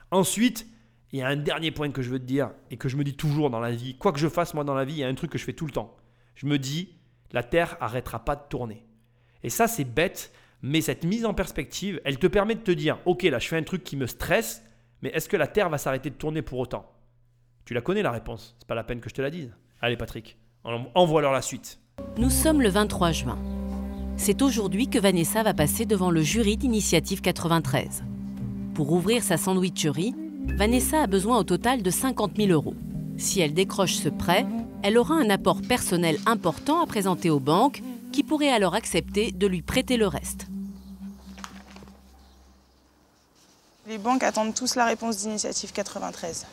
[0.09, 0.67] Ensuite,
[1.11, 3.03] il y a un dernier point que je veux te dire et que je me
[3.03, 3.95] dis toujours dans la vie.
[3.95, 5.43] Quoi que je fasse moi dans la vie, il y a un truc que je
[5.43, 5.95] fais tout le temps.
[6.33, 6.95] Je me dis,
[7.31, 8.83] la Terre arrêtera pas de tourner.
[9.43, 10.33] Et ça, c'est bête,
[10.63, 13.57] mais cette mise en perspective, elle te permet de te dire, ok, là, je fais
[13.57, 14.63] un truc qui me stresse,
[15.01, 16.89] mais est-ce que la Terre va s'arrêter de tourner pour autant?
[17.65, 18.55] Tu la connais la réponse.
[18.59, 19.51] C'est pas la peine que je te la dise.
[19.81, 21.79] Allez, Patrick, envoie-leur la suite.
[22.17, 23.37] Nous sommes le 23 juin.
[24.15, 28.05] C'est aujourd'hui que Vanessa va passer devant le jury d'Initiative 93.
[28.73, 30.15] Pour ouvrir sa sandwicherie,
[30.55, 32.75] Vanessa a besoin au total de 50 000 euros.
[33.17, 34.45] Si elle décroche ce prêt,
[34.81, 37.81] elle aura un apport personnel important à présenter aux banques
[38.13, 40.47] qui pourraient alors accepter de lui prêter le reste.
[43.85, 46.45] Les banques attendent tous la réponse d'Initiative 93.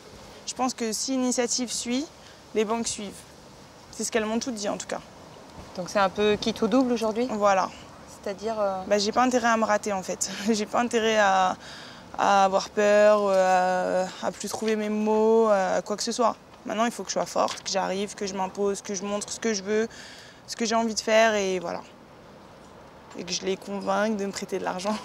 [0.45, 2.05] Je pense que si Initiative suit,
[2.53, 3.21] les banques suivent.
[3.91, 4.99] C'est ce qu'elles m'ont toutes dit en tout cas.
[5.77, 7.29] Donc c'est un peu quitte au double aujourd'hui?
[7.31, 7.69] Voilà.
[8.21, 10.29] C'est-à-dire euh, bah, J'ai pas intérêt à me rater en fait.
[10.51, 11.55] J'ai pas intérêt à,
[12.17, 16.35] à avoir peur, euh, à, plus trouver mes mots, à quoi que ce soit.
[16.65, 19.31] Maintenant, il faut que je sois forte, que j'arrive, que je m'impose, que je montre
[19.31, 19.87] ce que je veux,
[20.47, 21.81] ce que j'ai envie de faire et voilà.
[23.17, 24.97] Et que je les convainque de me prêter de l'argent.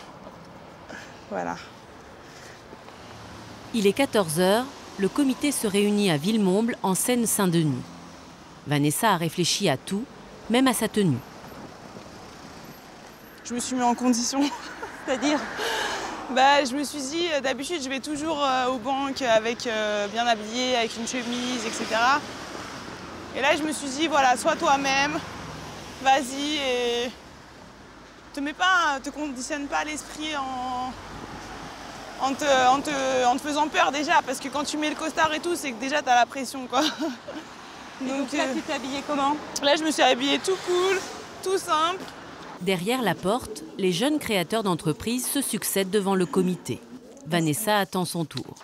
[1.30, 1.54] voilà.
[3.78, 4.64] Il est 14h,
[4.96, 7.82] le comité se réunit à Villemomble en Seine-Saint-Denis.
[8.66, 10.02] Vanessa a réfléchi à tout,
[10.48, 11.18] même à sa tenue.
[13.44, 14.40] Je me suis mis en condition,
[15.06, 15.38] c'est-à-dire
[16.30, 20.08] bah, je me suis dit, euh, d'habitude, je vais toujours euh, aux banques avec euh,
[20.08, 21.84] bien habillé, avec une chemise, etc.
[23.36, 25.18] Et là, je me suis dit, voilà, sois toi-même,
[26.02, 27.10] vas-y et
[28.32, 30.92] te mets pas, te conditionne pas l'esprit en,
[32.20, 35.72] en, te, faisant peur déjà, parce que quand tu mets le costard et tout, c'est
[35.72, 36.82] que déjà tu as la pression, quoi.
[38.01, 39.36] donc, là, tu t'es habillée comment?
[39.62, 40.98] Là, je me suis habillée tout cool,
[41.43, 42.02] tout simple.
[42.62, 46.80] Derrière la porte, les jeunes créateurs d'entreprises se succèdent devant le comité.
[47.26, 48.55] Vanessa attend son tour.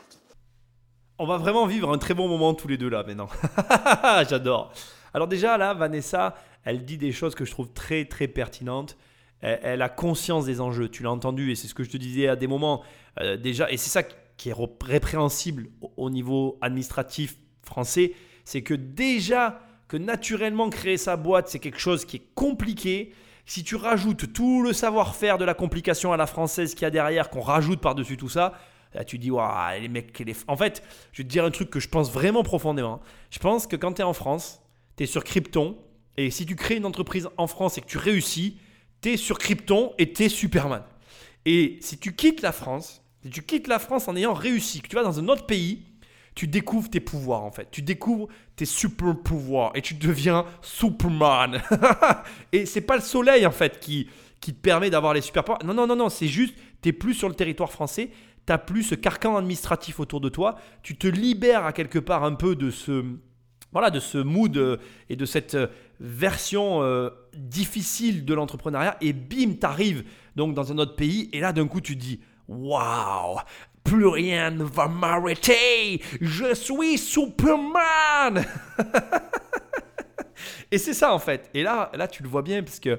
[1.18, 3.28] On va vraiment vivre un très bon moment tous les deux là maintenant.
[4.28, 4.72] J'adore.
[5.12, 6.34] Alors déjà là, Vanessa,
[6.64, 8.96] elle dit des choses que je trouve très très pertinentes.
[9.42, 10.88] Elle, a conscience des enjeux.
[10.88, 12.82] Tu l'as entendu et c'est ce que je te disais à des moments
[13.20, 13.70] euh, déjà.
[13.70, 14.02] Et c'est ça
[14.36, 14.54] qui est
[14.84, 18.12] répréhensible au niveau administratif français,
[18.44, 23.12] c'est que déjà que naturellement créer sa boîte, c'est quelque chose qui est compliqué
[23.46, 26.90] si tu rajoutes tout le savoir-faire de la complication à la française qu'il y a
[26.90, 28.54] derrière, qu'on rajoute par-dessus tout ça,
[29.06, 30.34] tu dis, waouh, les mecs, les...
[30.48, 30.82] en fait,
[31.12, 33.00] je vais te dire un truc que je pense vraiment profondément.
[33.30, 34.62] Je pense que quand tu es en France,
[34.96, 35.76] tu es sur Krypton,
[36.16, 38.58] et si tu crées une entreprise en France et que tu réussis,
[39.02, 40.82] tu es sur Krypton et tu es Superman.
[41.44, 44.88] Et si tu quittes la France, si tu quittes la France en ayant réussi, que
[44.88, 45.82] tu vas dans un autre pays,
[46.34, 47.68] tu découvres tes pouvoirs en fait.
[47.70, 51.60] Tu découvres tes super pouvoirs et tu deviens Superman.
[52.52, 54.08] et c'est pas le soleil en fait qui,
[54.40, 55.64] qui te permet d'avoir les super pouvoirs.
[55.64, 56.54] Non, non, non, non, c'est juste
[56.84, 58.10] n'es plus sur le territoire français,
[58.46, 62.24] tu n'as plus ce carcan administratif autour de toi, tu te libères à quelque part
[62.24, 63.04] un peu de ce,
[63.72, 64.76] voilà, de ce mood euh,
[65.08, 65.68] et de cette euh,
[66.02, 70.04] version euh, difficile de l'entrepreneuriat et bim, tu arrives
[70.34, 73.38] donc dans un autre pays et là d'un coup tu dis waouh,
[73.84, 78.44] plus rien ne va m'arrêter, je suis Superman
[80.72, 81.50] Et c'est ça en fait.
[81.54, 82.98] Et là, là tu le vois bien parce que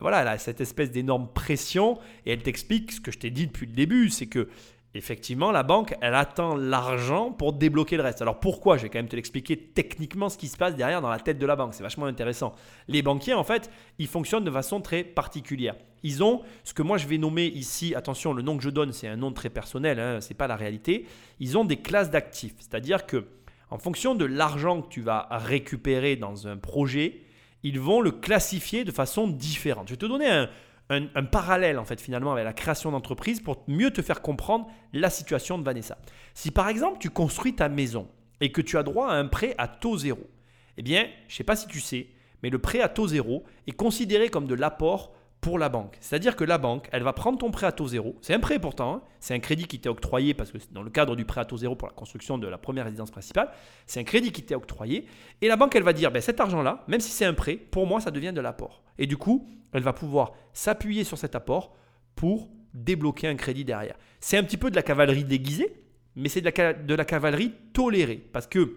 [0.00, 3.66] voilà, a cette espèce d'énorme pression et elle t'explique ce que je t'ai dit depuis
[3.66, 4.48] le début, c'est que
[4.94, 8.22] effectivement, la banque, elle attend l'argent pour débloquer le reste.
[8.22, 8.76] Alors pourquoi?
[8.76, 11.38] Je vais quand même te l'expliquer techniquement ce qui se passe derrière dans la tête
[11.38, 11.74] de la banque.
[11.74, 12.54] C'est vachement intéressant.
[12.88, 15.76] Les banquiers, en fait, ils fonctionnent de façon très particulière.
[16.02, 18.92] Ils ont ce que moi je vais nommer ici, attention, le nom que je donne,
[18.92, 21.06] c'est un nom très personnel, hein, ce n'est pas la réalité.
[21.40, 22.54] Ils ont des classes d'actifs.
[22.58, 23.26] C'est-à-dire que
[23.70, 27.20] en fonction de l'argent que tu vas récupérer dans un projet,
[27.62, 29.88] ils vont le classifier de façon différente.
[29.88, 30.48] Je vais te donner un,
[30.90, 35.08] un, parallèle en fait finalement avec la création d'entreprise pour mieux te faire comprendre la
[35.08, 35.98] situation de Vanessa.
[36.34, 38.08] Si par exemple tu construis ta maison
[38.40, 40.28] et que tu as droit à un prêt à taux zéro,
[40.76, 42.08] eh bien, je ne sais pas si tu sais,
[42.42, 45.96] mais le prêt à taux zéro est considéré comme de l'apport pour la banque.
[46.00, 48.16] C'est-à-dire que la banque, elle va prendre ton prêt à taux zéro.
[48.20, 49.02] C'est un prêt pourtant, hein.
[49.20, 51.56] c'est un crédit qui t'est octroyé parce que dans le cadre du prêt à taux
[51.56, 53.50] zéro pour la construction de la première résidence principale,
[53.86, 55.06] c'est un crédit qui t'est octroyé.
[55.40, 57.86] Et la banque, elle va dire, ben, cet argent-là, même si c'est un prêt, pour
[57.86, 58.82] moi, ça devient de l'apport.
[58.98, 61.74] Et du coup, elle va pouvoir s'appuyer sur cet apport
[62.16, 63.96] pour débloquer un crédit derrière.
[64.20, 65.74] C'est un petit peu de la cavalerie déguisée,
[66.16, 68.22] mais c'est de la, de la cavalerie tolérée.
[68.32, 68.76] Parce que,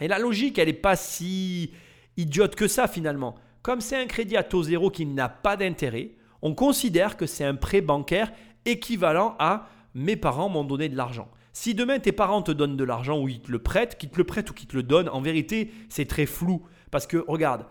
[0.00, 1.72] et la logique, elle n'est pas si
[2.16, 3.34] idiote que ça finalement.
[3.62, 6.12] Comme c'est un crédit à taux zéro qui n'a pas d'intérêt,
[6.42, 8.32] on considère que c'est un prêt bancaire
[8.64, 11.28] équivalent à mes parents m'ont donné de l'argent.
[11.52, 14.16] Si demain tes parents te donnent de l'argent ou ils te le prêtent, qu'ils te
[14.16, 16.62] le prêtent ou qu'ils te le donnent, en vérité, c'est très flou.
[16.90, 17.66] Parce que regarde,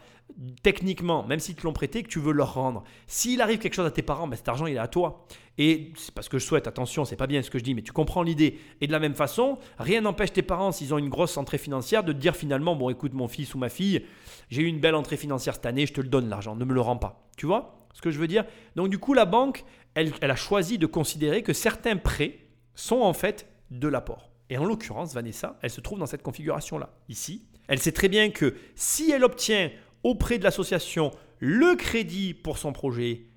[0.63, 3.85] techniquement, même s'ils te l'ont prêté, que tu veux leur rendre, s'il arrive quelque chose
[3.85, 5.25] à tes parents, ben cet argent il est à toi.
[5.57, 7.81] Et c'est parce que je souhaite, attention, c'est pas bien ce que je dis, mais
[7.81, 8.59] tu comprends l'idée.
[8.79, 12.03] Et de la même façon, rien n'empêche tes parents, s'ils ont une grosse entrée financière,
[12.03, 14.05] de te dire finalement, bon écoute mon fils ou ma fille,
[14.49, 16.73] j'ai eu une belle entrée financière cette année, je te le donne l'argent, ne me
[16.73, 17.27] le rends pas.
[17.37, 18.45] Tu vois ce que je veux dire?
[18.75, 19.65] Donc du coup, la banque,
[19.95, 22.39] elle, elle a choisi de considérer que certains prêts
[22.75, 24.31] sont en fait de l'apport.
[24.49, 26.89] Et en l'occurrence, Vanessa, elle se trouve dans cette configuration-là.
[27.07, 29.69] Ici, elle sait très bien que si elle obtient
[30.03, 33.27] auprès de l'association le crédit pour son projet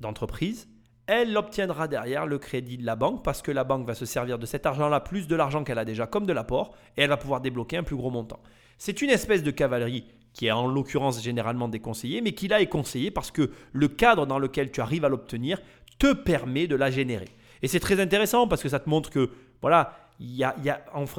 [0.00, 0.68] d'entreprise,
[1.06, 4.38] elle obtiendra derrière le crédit de la banque parce que la banque va se servir
[4.38, 7.16] de cet argent-là plus de l'argent qu'elle a déjà comme de l'apport et elle va
[7.16, 8.40] pouvoir débloquer un plus gros montant.
[8.76, 10.06] C'est une espèce de cavalerie
[10.38, 14.24] qui est en l'occurrence généralement déconseillée, mais qui là est conseillée parce que le cadre
[14.24, 15.60] dans lequel tu arrives à l'obtenir
[15.98, 17.28] te permet de la générer.
[17.60, 20.56] Et c'est très intéressant parce que ça te montre que, voilà, il y a,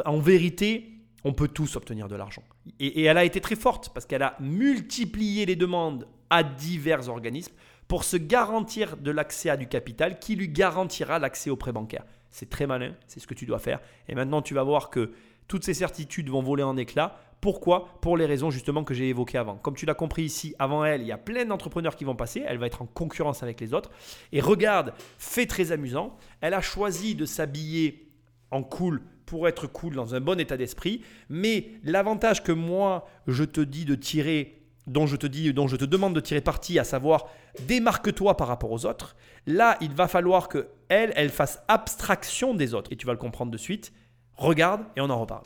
[0.06, 0.94] en vérité,
[1.26, 2.44] on peut tous obtenir de l'argent.
[2.80, 7.54] Et, elle a été très forte parce qu'elle a multiplié les demandes à divers organismes
[7.90, 12.06] pour se garantir de l'accès à du capital qui lui garantira l'accès au prêt bancaire.
[12.32, 13.82] C'est très malin, c'est ce que tu dois faire.
[14.08, 15.12] Et maintenant, tu vas voir que
[15.50, 17.20] toutes ces certitudes vont voler en éclats.
[17.42, 19.56] Pourquoi Pour les raisons justement que j'ai évoquées avant.
[19.56, 22.44] Comme tu l'as compris ici, avant elle, il y a plein d'entrepreneurs qui vont passer.
[22.46, 23.92] Elle va être en concurrence avec les autres.
[24.32, 28.12] Et regarde, fait très amusant, elle a choisi de s'habiller
[28.52, 31.02] en cool pour être cool dans un bon état d'esprit.
[31.30, 34.56] Mais l'avantage que moi, je te dis de tirer
[34.88, 37.28] dont je te dis, dont je te demande de tirer parti, à savoir
[37.68, 39.16] démarque-toi par rapport aux autres.
[39.46, 42.92] Là, il va falloir que elle, elle fasse abstraction des autres.
[42.92, 43.94] Et tu vas le comprendre de suite.
[44.36, 45.44] Regarde et on en reparle.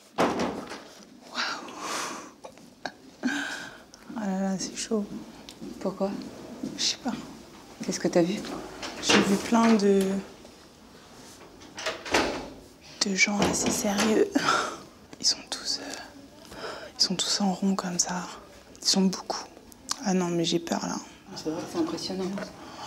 [4.26, 5.06] Ah là là, c'est chaud.
[5.82, 6.10] Pourquoi?
[6.78, 7.12] Je sais pas.
[7.86, 8.36] Qu'est-ce que tu as vu?
[9.02, 10.02] J'ai vu plein de
[13.06, 14.30] de gens assez sérieux.
[15.20, 16.56] Ils sont tous, euh,
[16.98, 18.24] ils sont tous en rond comme ça.
[18.82, 19.44] Ils sont beaucoup.
[20.06, 20.96] Ah non, mais j'ai peur là.
[21.36, 22.32] C'est vrai que c'est impressionnant.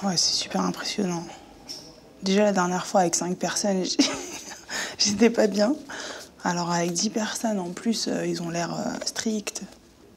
[0.03, 1.25] Ouais, c'est super impressionnant.
[2.23, 3.85] Déjà la dernière fois avec 5 personnes,
[4.99, 5.75] j'étais pas bien.
[6.45, 9.65] Alors avec 10 personnes en plus, euh, ils ont l'air euh, stricts.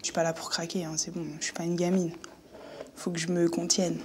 [0.09, 2.09] Je suis pas là pour craquer, hein, c'est bon, je suis pas une gamine.
[2.95, 3.99] Faut que je me contienne.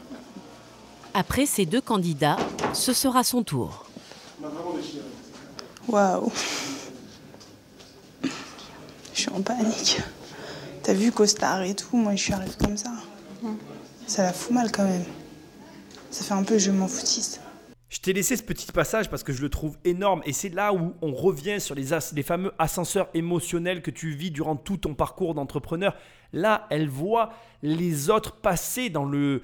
[1.15, 2.37] Après ces deux candidats,
[2.75, 3.87] ce sera son tour.
[5.89, 6.31] Waouh.
[8.23, 8.29] Je
[9.15, 10.03] suis en panique.
[10.83, 12.93] T'as vu costard et tout, moi je suis arrivée comme ça.
[14.07, 15.07] Ça la fout mal quand même.
[16.11, 17.41] Ça fait un peu je m'en foutiste.
[17.95, 20.75] Je t'ai laissé ce petit passage parce que je le trouve énorme et c'est là
[20.75, 21.85] où on revient sur les,
[22.25, 25.95] fameux ascenseurs émotionnels que tu vis durant tout ton parcours d'entrepreneur.
[26.33, 27.31] Là, elle voit
[27.63, 29.43] les autres passer dans le,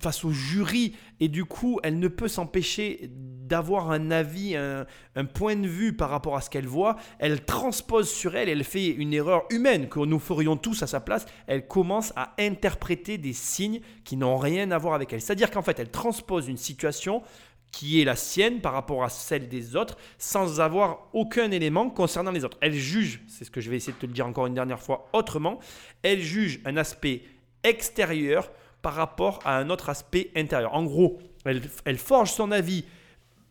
[0.00, 4.86] face au jury et du coup, elle ne peut s'empêcher d'avoir un avis, un,
[5.34, 6.94] point de vue par rapport à ce qu'elle voit.
[7.18, 11.00] Elle transpose sur elle, elle fait une erreur humaine que nous ferions tous à sa
[11.00, 11.26] place.
[11.48, 15.20] Elle commence à interpréter des signes qui n'ont rien à voir avec elle.
[15.20, 17.24] C'est-à-dire qu'en fait, elle transpose une situation
[17.70, 22.30] qui est la sienne par rapport à celle des autres sans avoir aucun élément concernant
[22.30, 22.58] les autres.
[22.60, 24.80] Elle juge, c'est ce que je vais essayer de te le dire encore une dernière
[24.80, 25.58] fois autrement,
[26.02, 27.22] elle juge un aspect
[27.64, 28.50] extérieur
[28.82, 30.74] par rapport à un autre aspect intérieur.
[30.74, 32.84] En gros, elle, elle forge son avis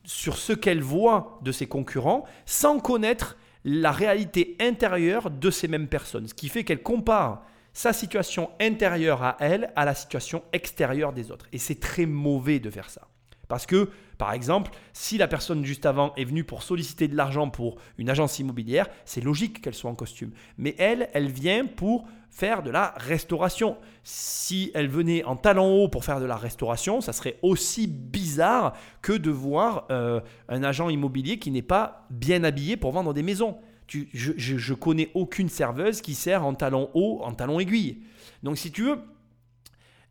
[0.04, 5.90] sur ce qu'elle voit de ses concurrents sans connaître la réalité intérieure de ces mêmes
[5.90, 6.28] personnes.
[6.28, 11.30] Ce qui fait qu'elle compare sa situation intérieure à elle à la situation extérieure des
[11.30, 11.46] autres.
[11.52, 13.08] Et c'est très mauvais de faire ça.
[13.48, 17.50] Parce que, par exemple, si la personne juste avant est venue pour solliciter de l'argent
[17.50, 20.32] pour une agence immobilière, c'est logique qu'elle soit en costume.
[20.58, 23.78] Mais elle, elle vient pour faire de la restauration.
[24.04, 28.74] Si elle venait en talons hauts pour faire de la restauration, ça serait aussi bizarre
[29.02, 30.20] que de voir euh,
[30.50, 33.58] un agent immobilier qui n'est pas bien habillé pour vendre des maisons.
[33.88, 38.02] je, je connais aucune serveuse qui sert en talons hauts, en talons aiguilles.
[38.44, 39.00] Donc si tu veux,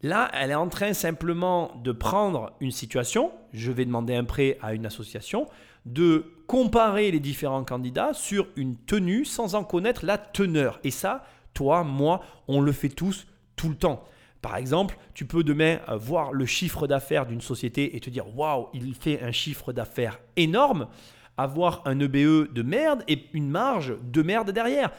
[0.02, 4.58] Là, elle est en train simplement de prendre une situation, je vais demander un prêt
[4.60, 5.46] à une association,
[5.86, 10.80] de comparer les différents candidats sur une tenue sans en connaître la teneur.
[10.84, 11.24] Et ça,
[11.54, 14.04] toi, moi, on le fait tous tout le temps.
[14.42, 18.36] Par exemple, tu peux demain euh, voir le chiffre d'affaires d'une société et te dire
[18.36, 20.88] waouh, il fait un chiffre d'affaires énorme,
[21.36, 24.92] avoir un EBE e de merde et une marge de merde derrière.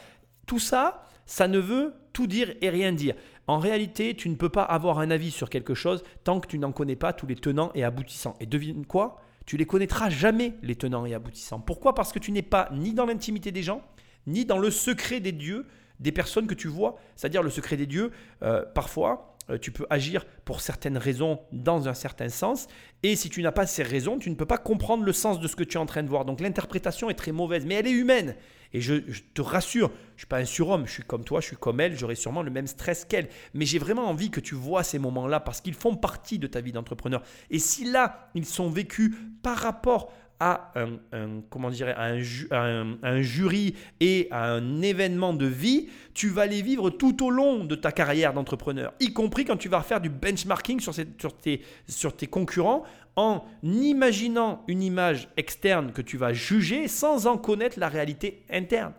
[0.46, 3.14] Tout ça, ça ne veut tout dire et rien dire.
[3.48, 6.58] En réalité, tu ne peux pas avoir un avis sur quelque chose tant que tu
[6.58, 8.36] n'en connais pas tous les tenants et aboutissants.
[8.40, 9.22] Et devine quoi?
[9.46, 11.58] Tu les connaîtras jamais, les tenants et aboutissants.
[11.58, 11.94] Pourquoi?
[11.94, 13.80] Parce que tu n'es pas ni dans l'intimité des gens,
[14.26, 15.66] ni dans le secret des dieux,
[15.98, 16.96] des personnes que tu vois.
[17.16, 18.10] C'est-à-dire le secret des dieux,
[18.42, 22.66] euh, parfois, euh, tu peux agir pour certaines raisons dans un certain sens.
[23.02, 25.48] Et si tu n'as pas ces raisons, tu ne peux pas comprendre le sens de
[25.48, 26.26] ce que tu es en train de voir.
[26.26, 28.34] Donc l'interprétation est très mauvaise, mais elle est humaine.
[28.72, 28.94] Et je,
[29.34, 31.80] te rassure, je ne suis pas un surhomme, je suis comme toi, je suis comme
[31.80, 33.28] elle, j'aurai sûrement le même stress qu'elle.
[33.54, 36.60] Mais j'ai vraiment envie que tu vois ces moments-là parce qu'ils font partie de ta
[36.60, 37.22] vie d'entrepreneur.
[37.50, 40.72] Et si là, ils sont vécus par rapport à
[41.12, 42.20] un,
[43.20, 47.74] jury et à un événement de vie, tu vas les vivre tout au long de
[47.74, 52.84] ta carrière d'entrepreneur, y compris quand tu vas faire du benchmarking sur tes concurrents
[53.18, 58.94] en imaginant une image externe que tu vas juger sans en connaître la réalité interne.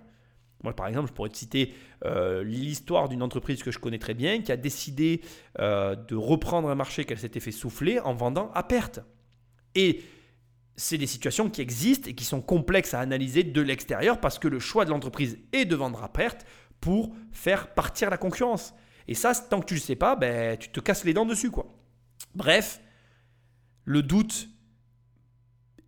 [0.61, 1.73] Moi, par exemple, je pourrais te citer
[2.03, 5.21] euh, l'histoire d'une entreprise que je connais très bien qui a décidé
[5.59, 8.99] euh, de reprendre un marché qu'elle s'était fait souffler en vendant à perte.
[9.73, 10.01] Et
[10.75, 14.49] c'est des situations qui existent et qui sont complexes à analyser de l'extérieur parce que
[14.49, 16.45] le choix de l'entreprise est de vendre à perte
[16.81, 18.73] pour faire partir la concurrence.
[19.07, 21.25] Et ça, tant que tu ne le sais pas, ben, tu te casses les dents
[21.25, 21.51] dessus.
[21.51, 21.73] quoi.
[22.35, 22.81] Bref,
[23.89, 24.49] le doute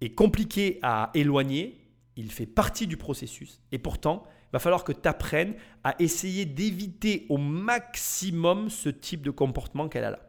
[0.01, 3.61] est compliqué à éloigner, il fait partie du processus.
[3.71, 5.53] Et pourtant, il va falloir que tu apprennes
[5.83, 10.19] à essayer d'éviter au maximum ce type de comportement qu'elle a là.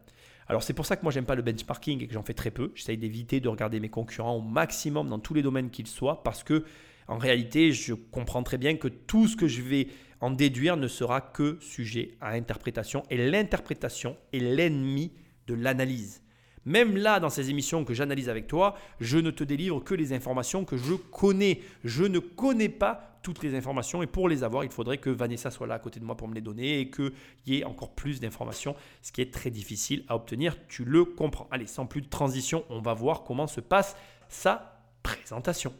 [0.49, 2.51] Alors c'est pour ça que moi j'aime pas le benchmarking et que j'en fais très
[2.51, 2.73] peu.
[2.75, 6.45] J'essaye d'éviter de regarder mes concurrents au maximum dans tous les domaines qu'ils soient parce
[6.45, 6.67] que
[7.09, 9.89] en réalité je comprends très bien que tout ce que je vais
[10.21, 15.13] en déduire ne sera que sujet à interprétation et l'interprétation est l'ennemi
[15.47, 16.22] de l'analyse.
[16.65, 20.13] Même là, dans ces émissions que j'analyse avec toi, je ne te délivre que les
[20.13, 21.61] informations que je connais.
[21.85, 25.51] Je ne connais pas toutes les informations et pour les avoir, il faudrait que Vanessa
[25.51, 27.13] soit là à côté de moi pour me les donner et qu'il
[27.47, 30.57] y ait encore plus d'informations, ce qui est très difficile à obtenir.
[30.69, 31.47] Tu le comprends.
[31.51, 33.97] Allez, sans plus de transition, on va voir comment se passe
[34.29, 35.73] sa présentation.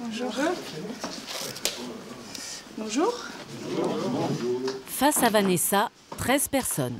[0.00, 0.32] Bonjour.
[2.76, 3.12] Bonjour.
[4.86, 6.98] Face à Vanessa, 13 personnes.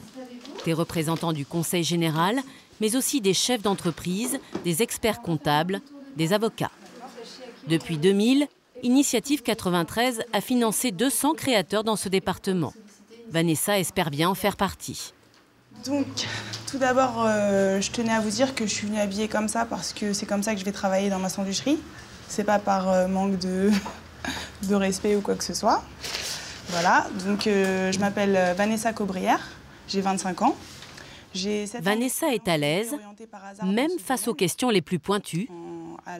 [0.65, 2.41] Des représentants du Conseil général,
[2.81, 5.81] mais aussi des chefs d'entreprise, des experts comptables,
[6.17, 6.71] des avocats.
[7.67, 8.49] Depuis 2000,
[8.83, 12.73] Initiative 93 a financé 200 créateurs dans ce département.
[13.31, 15.13] Vanessa espère bien en faire partie.
[15.85, 16.07] Donc,
[16.71, 19.65] tout d'abord, euh, je tenais à vous dire que je suis venue habillée comme ça
[19.65, 21.79] parce que c'est comme ça que je vais travailler dans ma sandwicherie.
[22.29, 23.71] C'est pas par euh, manque de,
[24.69, 25.83] de respect ou quoi que ce soit.
[26.69, 29.41] Voilà, donc euh, je m'appelle Vanessa Cobrière,
[29.89, 30.57] j'ai 25 ans.
[31.81, 32.95] Vanessa est à l'aise,
[33.65, 35.49] même face aux questions les plus pointues,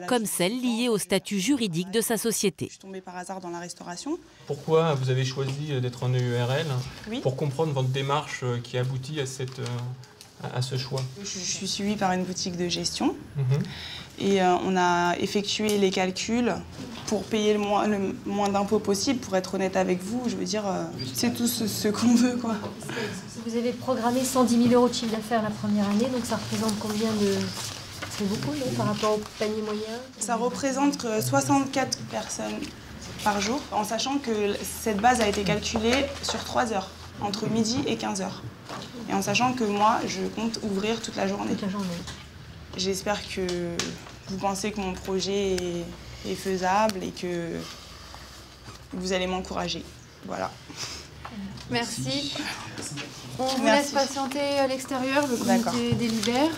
[0.07, 2.65] comme celles liées au statut juridique de sa société.
[2.65, 4.17] Je suis tombée par hasard dans la restauration.
[4.47, 6.67] Pourquoi vous avez choisi euh, d'être en EURL
[7.21, 9.65] Pour comprendre votre démarche euh, qui aboutit à, cette, euh,
[10.53, 11.01] à ce choix?
[11.21, 13.15] Je, suis suivie par une boutique de gestion.
[13.37, 13.63] Mhm.
[14.19, 16.53] Et on a effectué les calculs
[17.07, 20.23] pour payer le moins, le moins d'impôts possible, pour être honnête avec vous.
[20.27, 20.63] Je veux dire,
[21.13, 22.35] c'est tout ce, qu'on veut.
[22.35, 22.55] Quoi.
[23.45, 26.77] Vous avez programmé 110 000 euros de chiffre d'affaires la première année, donc ça représente
[26.79, 27.33] combien de,
[28.19, 29.81] c'est beaucoup, non, par rapport au panier moyen?
[30.19, 32.59] Ça représente 64 personnes
[33.23, 36.89] par jour, en sachant que cette base a été calculée sur 3 heures,
[37.21, 38.43] entre midi et 15 heures.
[39.09, 41.51] Et en sachant que moi, je compte ouvrir toute la journée.
[41.51, 41.87] Toute la journée.
[42.77, 43.41] J'espère que
[44.29, 45.55] vous pensez que mon projet
[46.25, 47.57] est, faisable et que
[48.93, 49.83] vous allez m'encourager.
[50.25, 50.51] Voilà.
[51.71, 52.35] Merci.
[53.37, 56.51] On vous laisse patienter à l'extérieur, le comité délibère,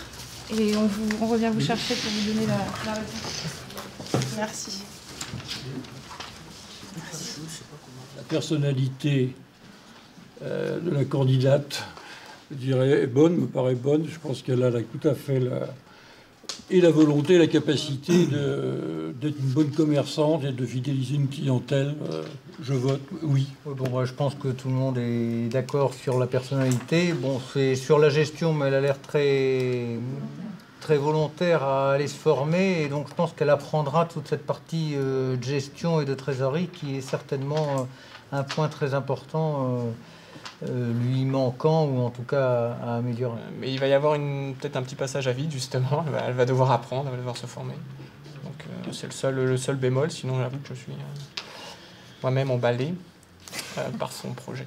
[0.50, 4.36] et on, vous, on revient vous chercher pour vous donner la, la réponse.
[4.36, 4.82] Merci.
[8.16, 9.34] La personnalité
[10.42, 11.84] euh, de la candidate,
[12.50, 14.06] je dirais, est bonne, me paraît bonne.
[14.08, 15.68] Je pense qu'elle a tout à fait la,
[16.70, 21.94] et la volonté, la capacité d'être une bonne commerçante et de fidéliser une clientèle.
[22.10, 22.22] Euh,
[22.62, 23.46] je vote oui.
[23.66, 27.12] Bon, je pense que tout le monde est d'accord sur la personnalité.
[27.12, 29.98] Bon, c'est sur la gestion, mais elle a l'air très
[30.80, 34.94] très volontaire à aller se former et donc je pense qu'elle apprendra toute cette partie
[34.96, 39.86] euh, de gestion et de trésorerie qui est certainement euh, un point très important
[40.68, 43.40] lui manquant ou en tout cas à, améliorer.
[43.58, 46.70] Mais il va y avoir peut-être un petit passage à vide justement, elle va, devoir
[46.70, 47.74] apprendre, elle va devoir se former.
[48.44, 51.42] Donc euh, c'est le seul, le seul bémol, sinon j'avoue que je suis euh,
[52.22, 52.94] moi-même emballé
[53.98, 54.66] par son projet.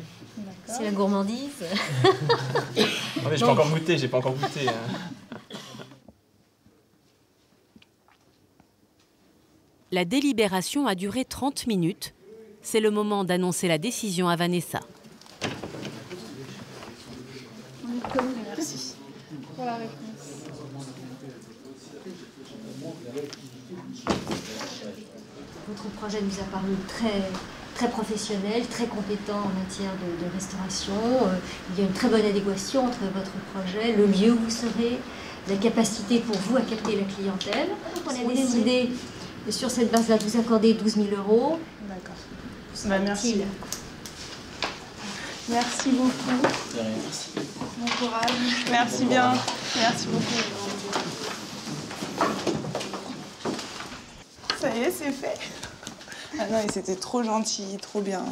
[0.66, 1.64] C'est la gourmandise.
[2.74, 4.68] non mais j'ai pas encore goûté, j'ai pas encore goûté.
[4.68, 4.74] Hein.
[9.92, 12.14] La délibération a duré 30 minutes.
[12.62, 14.80] C'est le moment d'annoncer la décision à Vanessa.
[18.24, 18.96] Merci
[19.56, 19.96] pour la réponse.
[25.68, 27.30] Votre projet nous a paru très,
[27.76, 30.94] très professionnel, très compétent en matière de, restauration.
[30.94, 31.36] Euh,
[31.72, 35.00] il y a une très bonne adéquation entre votre projet, le lieu où vous serez,
[35.50, 37.70] la capacité pour vous à capter la clientèle.
[38.06, 38.92] on a décidé
[39.50, 41.60] sur cette base-là de vous accorder 12 000 euros.
[41.88, 42.16] D'accord.
[42.86, 43.42] Bah, merci.
[45.50, 46.12] Merci beaucoup.
[47.78, 48.66] Bon courage.
[48.72, 49.34] Merci bien.
[49.76, 50.24] Merci beaucoup.
[54.60, 55.38] Ça y est, c'est fait.
[56.40, 58.24] Ah non, c'était trop gentil, trop bien.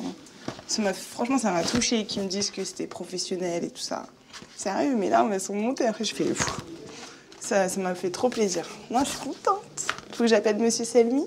[0.68, 4.08] Ça franchement, ça m'a touché qu'ils me disent que c'était professionnel et tout ça.
[4.56, 5.86] Sérieux, mais là, on sont montées.
[5.86, 6.62] Après, je fais le fou.
[7.40, 8.66] Ça m'a fait trop plaisir.
[8.90, 9.62] Moi, je suis contente.
[10.14, 11.26] Faut que j'appelle Monsieur Selmi.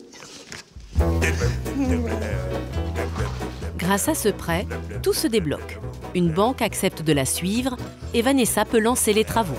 [3.86, 4.66] Grâce à ce prêt,
[5.00, 5.78] tout se débloque.
[6.16, 7.76] Une banque accepte de la suivre
[8.14, 9.54] et Vanessa peut lancer les travaux.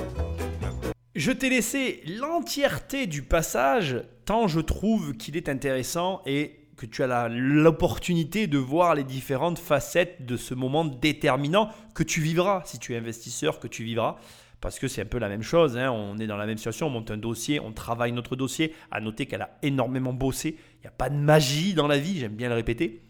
[1.15, 7.03] Je t'ai laissé l'entièreté du passage tant je trouve qu'il est intéressant et que tu
[7.03, 12.79] as l'opportunité de voir les différentes facettes de ce moment déterminant que tu vivras si
[12.79, 14.17] tu es investisseur, que tu vivras.
[14.59, 15.89] Parce que c'est un peu la même chose, hein.
[15.89, 18.73] on est dans la même situation, on monte un dossier, on travaille notre dossier.
[18.91, 22.19] À noter qu'elle a énormément bossé, il n'y a pas de magie dans la vie,
[22.19, 23.06] j'aime bien le répéter.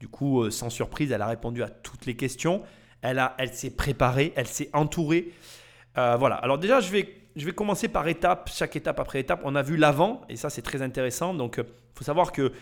[0.00, 2.62] Du coup, euh, sans surprise, elle a répondu à toutes les questions.
[3.02, 5.32] Elle, elle s'est préparée, elle s'est entourée.
[5.96, 6.36] Euh, voilà.
[6.36, 9.40] Alors déjà, je vais, je vais commencer par étape, chaque étape après étape.
[9.44, 11.34] On a vu l'avant, et ça c'est très intéressant.
[11.34, 12.52] Donc, il euh, faut savoir que,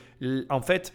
[0.48, 0.94] en fait,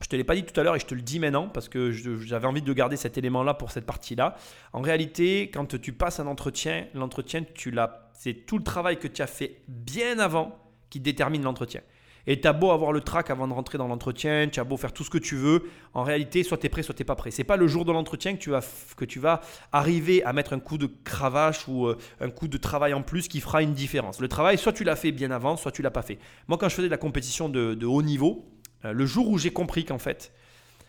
[0.00, 1.68] je te l'ai pas dit tout à l'heure et je te le dis maintenant parce
[1.68, 4.36] que j'avais envie de garder cet élément-là pour cette partie-là.
[4.72, 9.08] En réalité, quand tu passes un entretien, l'entretien, tu l'as, c'est tout le travail que
[9.08, 10.56] tu as fait bien avant
[10.88, 11.80] qui détermine l'entretien.
[12.30, 14.76] Et tu as beau avoir le trac avant de rentrer dans l'entretien, tu as beau
[14.76, 15.62] faire tout ce que tu veux,
[15.94, 17.30] en réalité, soit tu es prêt, soit tu n'es pas prêt.
[17.30, 19.40] C'est pas le jour de l'entretien que, tu vas,
[19.72, 23.28] arriver à mettre un coup de cravache ou euh, un coup de travail en plus
[23.28, 24.20] qui fera une différence.
[24.20, 26.18] Le travail, soit tu l'as fait bien avant, soit tu l'as pas fait.
[26.48, 28.44] Moi, quand je faisais de la compétition de, haut niveau,
[28.84, 30.30] euh, le jour où j'ai compris qu'en fait,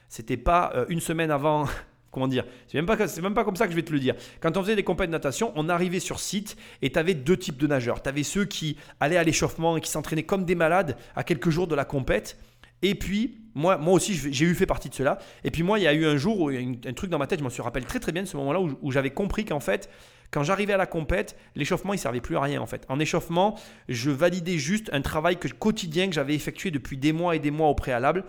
[0.10, 1.68] c'était pas euh, une semaine avant
[2.11, 2.45] Comment dire?
[2.68, 4.15] C'est même, pas, même pas comme ça que je vais te le dire.
[4.40, 7.38] Quand on faisait des compagnies de natation, on arrivait sur site et tu avais deux
[7.38, 8.02] types de nageurs.
[8.02, 11.49] Tu avais ceux qui allaient à l'échauffement et qui s'entraînaient comme des malades à quelques
[11.49, 12.38] jours de la compète.
[12.81, 15.19] Et puis, moi, moi aussi, j'ai eu fait partie de cela.
[15.44, 17.27] Et puis, moi, il y a eu un jour où un, un truc dans ma
[17.27, 19.60] tête, je m'en suis rappelé très très bien de ce moment-là où, j'avais compris qu'en
[19.60, 19.90] fait,
[20.31, 22.86] quand j'arrivais à la compète, l'échauffement, il servait plus à rien en fait.
[22.88, 27.40] En échauffement, je validais juste un travail quotidien que j'avais effectué depuis des mois et
[27.40, 28.26] des mois au préalable.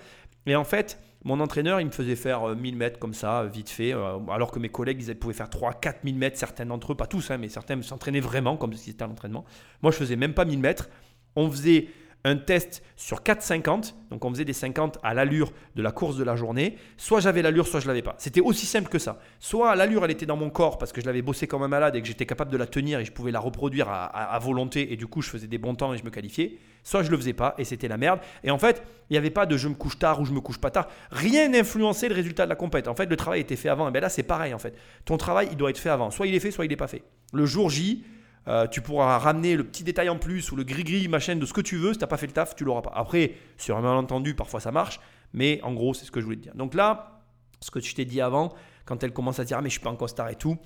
[0.47, 3.69] Et en fait, mon entraîneur, il me faisait faire 1000 euh, mètres comme ça, vite
[3.69, 6.95] fait, euh, alors que mes collègues, ils pouvaient faire 3 4000 mètres, certains d'entre eux,
[6.95, 9.45] pas tous, hein, mais certains s'entraînaient vraiment comme si c'était un entraînement.
[9.83, 10.89] Moi, je faisais même pas 1000 mètres.
[11.37, 11.89] On faisait
[12.25, 13.95] un test sur 4,50.
[14.11, 16.77] Donc on faisait des 50 à l'allure de la course de la journée.
[16.97, 18.15] Soit j'avais l'allure, soit je l'avais pas.
[18.19, 19.19] C'était aussi simple que ça.
[19.39, 21.97] Soit l'allure, elle était dans mon corps parce que je l'avais bossé comme un malade
[21.97, 24.97] et que j'étais capable de la tenir et je pouvais la reproduire à, volonté et
[24.97, 26.59] du coup je faisais des bons temps et je me qualifiais.
[26.83, 28.21] Soit je le faisais pas et c'était la merde.
[28.43, 30.41] Et en fait, il n'y avait pas de je me couche tard ou je me
[30.41, 30.89] couche pas tard.
[31.11, 32.89] Rien n'influençait le résultat de la compète.
[32.89, 33.89] En fait, le travail était fait avant.
[33.89, 34.75] Et bien là, c'est pareil en fait.
[35.05, 36.11] Ton travail, il doit être fait avant.
[36.11, 37.03] Soit il est fait, soit il n'est pas fait.
[37.33, 38.05] Le jour J,
[38.49, 41.53] euh, tu pourras ramener le petit détail en plus ou le gris-gris machin de ce
[41.53, 41.93] que tu veux.
[41.93, 42.93] Si tu pas fait le taf, tu l'auras pas.
[42.95, 45.01] Après, sur un malentendu, parfois ça marche.
[45.33, 46.55] Mais en gros, c'est ce que je voulais te dire.
[46.55, 47.23] Donc là,
[47.61, 48.53] ce que je t'ai dit avant,
[48.85, 50.57] quand elle commence à dire ah, mais je suis pas en costard et tout,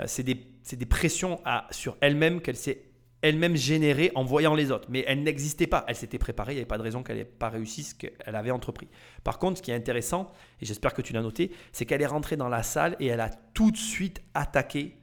[0.00, 1.40] euh, c'est des, pressions
[1.70, 2.82] sur elle-même qu'elle s'est
[3.20, 4.86] elle-même générée en voyant les autres.
[4.90, 5.84] Mais elle n'existait pas.
[5.88, 6.52] Elle s'était préparée.
[6.52, 8.88] Il n'y avait pas de raison qu'elle n'ait pas réussi ce qu'elle avait entrepris.
[9.24, 10.30] Par contre, ce qui est intéressant,
[10.60, 13.20] et j'espère que tu l'as noté, c'est qu'elle est rentrée dans la salle et elle
[13.20, 14.98] a tout de suite attaqué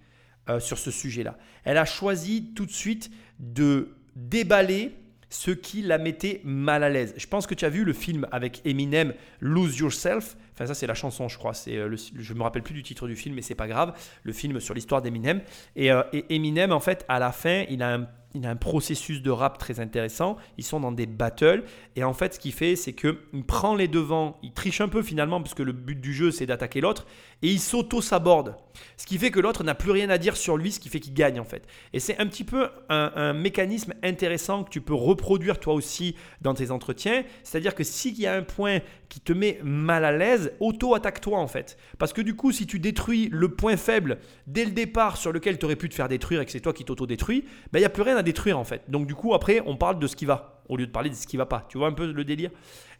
[0.50, 1.38] euh, sur ce sujet-là.
[1.64, 4.94] Elle a choisi tout de suite de déballer
[5.30, 7.14] ce qui la mettait mal à l'aise.
[7.18, 10.36] Je pense que tu as vu le film avec Eminem, Lose Yourself.
[10.54, 11.54] Enfin, ça, c'est la chanson, je crois.
[11.54, 13.94] C'est euh, je ne me rappelle plus du titre du film, mais c'est pas grave.
[14.24, 15.42] Le film sur l'histoire d'Eminem.
[15.76, 18.56] Et, euh, et Eminem, en fait, à la fin, il a un il a un
[18.56, 20.38] processus de rap très intéressant.
[20.58, 21.64] Ils sont dans des battles.
[21.96, 24.38] Et en fait, ce qu'il fait, c'est qu'il prend les devants.
[24.42, 27.06] Il triche un peu finalement, parce que le but du jeu, c'est d'attaquer l'autre.
[27.42, 28.56] Et il s'auto-saborde.
[28.98, 31.00] Ce qui fait que l'autre n'a plus rien à dire sur lui, ce qui fait
[31.00, 31.68] qu'il gagne en fait.
[31.94, 36.54] Et c'est un petit peu un, mécanisme intéressant que tu peux reproduire toi aussi dans
[36.54, 37.24] tes entretiens.
[37.44, 38.80] C'est-à-dire que s'il y a un point
[39.12, 41.78] qui te met mal à l'aise, auto-attaque-toi en fait.
[42.00, 45.60] Parce que du coup, si tu détruis le point faible dès le départ sur lequel
[45.60, 47.44] tu aurais pu te faire détruire et que c'est toi qui t'auto-détruis,
[47.74, 48.84] ben, il n'y a plus rien à détruire en fait.
[48.88, 51.16] Donc du coup, après, on parle de ce qui va au lieu de parler de
[51.16, 51.66] ce qui va pas.
[51.68, 52.52] Tu vois un peu le délire?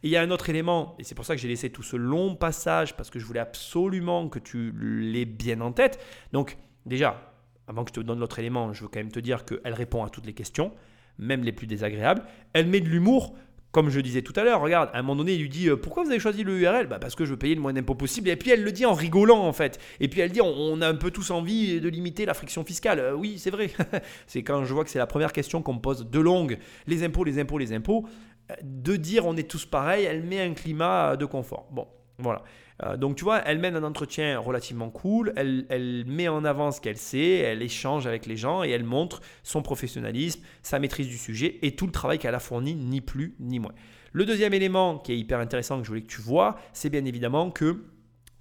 [0.02, 1.82] Et il y a un autre élément, et c'est pour ça que j'ai laissé tout
[1.82, 5.98] ce long passage, parce que je voulais absolument que tu l'aies bien en tête.
[6.32, 7.32] Donc déjà,
[7.66, 10.04] avant que je te donne l'autre élément, je veux quand même te dire qu'elle répond
[10.04, 10.72] à toutes les questions,
[11.16, 12.24] même les plus désagréables.
[12.52, 13.34] Elle met de l'humour
[13.72, 15.76] comme je disais tout à l'heure, regarde, à un moment donné, il lui dit euh,
[15.76, 17.94] Pourquoi vous avez choisi le URL bah Parce que je veux payer le moins d'impôts
[17.94, 18.28] possible.
[18.28, 19.80] Et puis elle le dit en rigolant, en fait.
[19.98, 23.00] Et puis elle dit On, a un peu tous envie de limiter la friction fiscale.
[23.00, 23.70] Euh, oui, c'est vrai.
[24.26, 27.02] c'est quand je vois que c'est la première question qu'on me pose de longue les
[27.02, 28.06] impôts, les impôts, les impôts.
[28.50, 31.66] Euh, de dire On est tous pareils, elle met un climat de confort.
[31.70, 31.86] Bon,
[32.18, 32.42] voilà.
[32.82, 36.80] Euh, donc tu vois, elle mène un entretien relativement cool, elle, met en avant ce
[36.80, 41.18] qu'elle sait, elle échange avec les gens et elle montre son professionnalisme, sa maîtrise du
[41.18, 43.72] sujet et tout le travail qu'elle a fourni, ni plus ni moins.
[44.12, 47.04] Le deuxième élément qui est hyper intéressant que je voulais que tu vois, c'est bien
[47.04, 47.84] évidemment que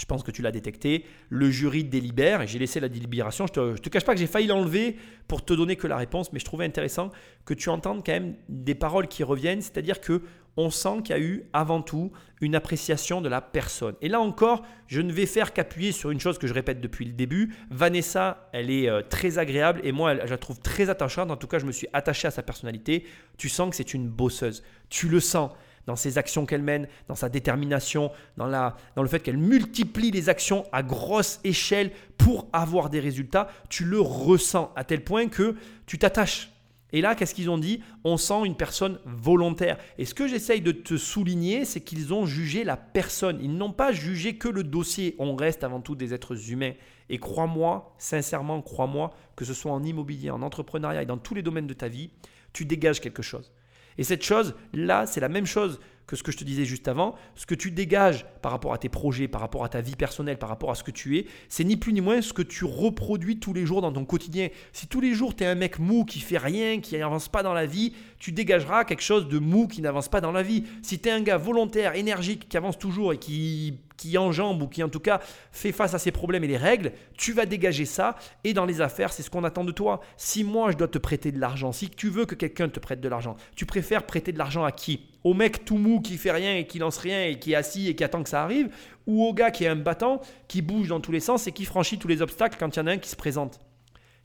[0.01, 1.05] je pense que tu l'as détecté.
[1.29, 3.45] Le jury délibère et j'ai laissé la délibération.
[3.45, 4.97] Je ne te, cache pas que j'ai failli l'enlever
[5.27, 7.11] pour te donner que la réponse, mais je trouvais intéressant
[7.45, 10.23] que tu entendes quand même des paroles qui reviennent, c'est-à-dire que
[10.57, 12.11] on sent qu'il y a eu avant tout
[12.41, 13.95] une appréciation de la personne.
[14.01, 17.05] Et là encore, je ne vais faire qu'appuyer sur une chose que je répète depuis
[17.05, 17.55] le début.
[17.69, 21.29] Vanessa, elle est euh, très agréable et moi, je la trouve très attachante.
[21.29, 23.05] En tout cas, je me suis attaché à sa personnalité.
[23.37, 24.63] Tu sens que c'est une bosseuse.
[24.89, 25.51] Tu le sens
[25.87, 30.11] dans ses actions qu'elle mène, dans sa détermination, dans, la, dans le fait qu'elle multiplie
[30.11, 33.49] les actions à grosse échelle pour avoir des résultats.
[33.69, 35.55] Tu le ressens à tel point que
[35.85, 36.51] tu t'attaches
[36.93, 37.81] et là, qu'est-ce qu'ils ont dit?
[38.03, 39.77] On sent une personne volontaire.
[39.97, 43.39] Et ce que j'essaye de te souligner, c'est qu'ils ont jugé la personne.
[43.41, 45.15] Ils n'ont pas jugé que le dossier.
[45.17, 46.73] On reste avant tout des êtres humains.
[47.09, 51.41] Et crois-moi, sincèrement, crois-moi, que ce soit en immobilier, en entrepreneuriat et dans tous les
[51.41, 52.09] domaines de ta vie,
[52.53, 53.51] tu dégages quelque chose.
[53.97, 55.79] Et cette chose, là, c'est la même chose
[56.11, 58.77] que ce que je te disais juste avant, ce que tu dégages par rapport à
[58.77, 61.25] tes projets, par rapport à ta vie personnelle, par rapport à ce que tu es,
[61.47, 64.49] c'est ni plus ni moins ce que tu reproduis tous les jours dans ton quotidien.
[64.73, 67.43] Si tous les jours tu es un mec mou qui fait rien, qui n'avance pas
[67.43, 70.65] dans la vie, tu dégageras quelque chose de mou qui n'avance pas dans la vie.
[70.81, 74.67] Si tu es un gars volontaire, énergique, qui avance toujours et qui qui enjambe ou
[74.67, 75.19] qui en tout cas
[75.51, 78.15] fait face à ses problèmes et les règles, tu vas dégager ça.
[78.43, 80.01] Et dans les affaires, c'est ce qu'on attend de toi.
[80.17, 82.99] Si moi je dois te prêter de l'argent, si tu veux que quelqu'un te prête
[82.99, 85.07] de l'argent, tu préfères prêter de l'argent à qui?
[85.23, 87.89] Au mec tout mou qui fait rien et qui lance rien et qui est assis
[87.89, 88.69] et qui attend que ça arrive
[89.05, 91.65] Ou au gars qui est un battant, qui bouge dans tous les sens et qui
[91.65, 93.59] franchit tous les obstacles quand il y en a un qui se présente?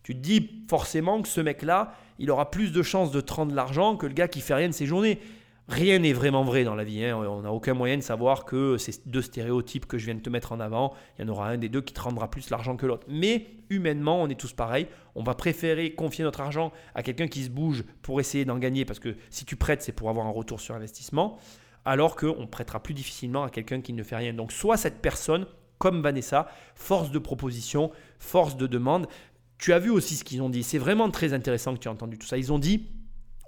[0.02, 3.50] Tu te dis forcément que ce mec-là, il aura plus de chances de te rendre
[3.50, 5.18] de l'argent que le gars qui fait rien de ses journées.
[5.68, 7.04] Rien n'est vraiment vrai dans la vie.
[7.04, 7.16] Hein.
[7.16, 10.30] On n'a aucun moyen de savoir que ces deux stéréotypes que je viens de te
[10.30, 12.76] mettre en avant, il y en aura un des deux qui te rendra plus l'argent
[12.76, 13.04] que l'autre.
[13.08, 14.86] Mais humainement, on est tous pareils.
[15.16, 18.84] On va préférer confier notre argent à quelqu'un qui se bouge pour essayer d'en gagner,
[18.84, 21.38] parce que si tu prêtes, c'est pour avoir un retour sur investissement,
[21.84, 24.32] alors qu'on prêtera plus difficilement à quelqu'un qui ne fait rien.
[24.34, 25.46] Donc soit cette personne,
[25.78, 27.90] comme Vanessa, force de proposition,
[28.20, 29.08] force de demande.
[29.58, 30.62] Tu as vu aussi ce qu'ils ont dit.
[30.62, 32.38] C'est vraiment très intéressant que tu aies entendu tout ça.
[32.38, 32.86] Ils ont dit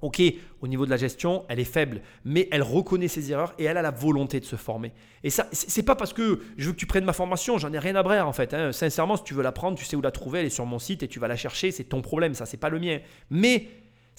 [0.01, 0.23] Ok,
[0.61, 3.77] au niveau de la gestion, elle est faible, mais elle reconnaît ses erreurs et elle
[3.77, 4.93] a la volonté de se former.
[5.25, 7.79] Et ça, c'est pas parce que je veux que tu prennes ma formation, j'en ai
[7.79, 8.55] rien à brère en fait.
[8.55, 8.73] Hein.
[8.73, 10.79] Sincèrement, si tu veux la prendre, tu sais où la trouver, elle est sur mon
[10.79, 13.01] site et tu vas la chercher, c'est ton problème, ça, c'est pas le mien.
[13.31, 13.69] Mais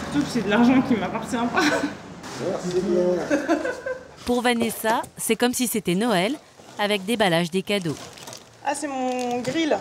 [0.00, 1.62] Surtout que c'est de l'argent qui m'appartient pas.
[4.26, 6.34] Pour Vanessa, c'est comme si c'était Noël
[6.78, 7.96] avec déballage des cadeaux.
[8.64, 9.76] Ah, c'est mon grill.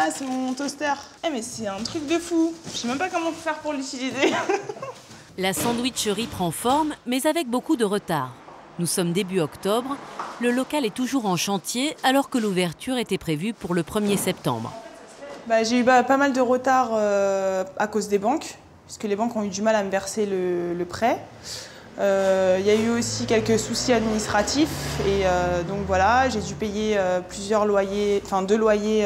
[0.00, 0.92] Ah, c'est mon toaster.
[1.26, 2.54] Eh, mais c'est un truc de fou.
[2.72, 4.32] Je sais même pas comment faire pour l'utiliser.
[5.38, 8.32] La sandwicherie prend forme, mais avec beaucoup de retard.
[8.78, 9.96] Nous sommes début octobre,
[10.40, 14.72] le local est toujours en chantier alors que l'ouverture était prévue pour le 1er septembre.
[15.48, 18.56] Bah, j'ai eu bah, pas mal de retard euh, à cause des banques,
[18.86, 21.18] puisque les banques ont eu du mal à me verser le, prêt.
[21.98, 26.54] Euh, il y a eu aussi quelques soucis administratifs et euh, donc voilà, j'ai dû
[26.54, 26.96] payer
[27.28, 29.04] plusieurs loyers, enfin deux loyers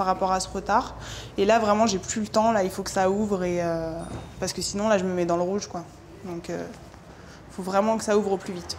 [0.00, 0.96] par rapport à ce retard.
[1.36, 2.52] Et là, vraiment, j'ai plus le temps.
[2.52, 3.92] Là, il faut que ça ouvre et euh,
[4.38, 5.84] parce que sinon, là, je me mets dans le rouge, quoi.
[6.24, 6.64] Donc, il euh,
[7.50, 8.78] faut vraiment que ça ouvre au plus vite.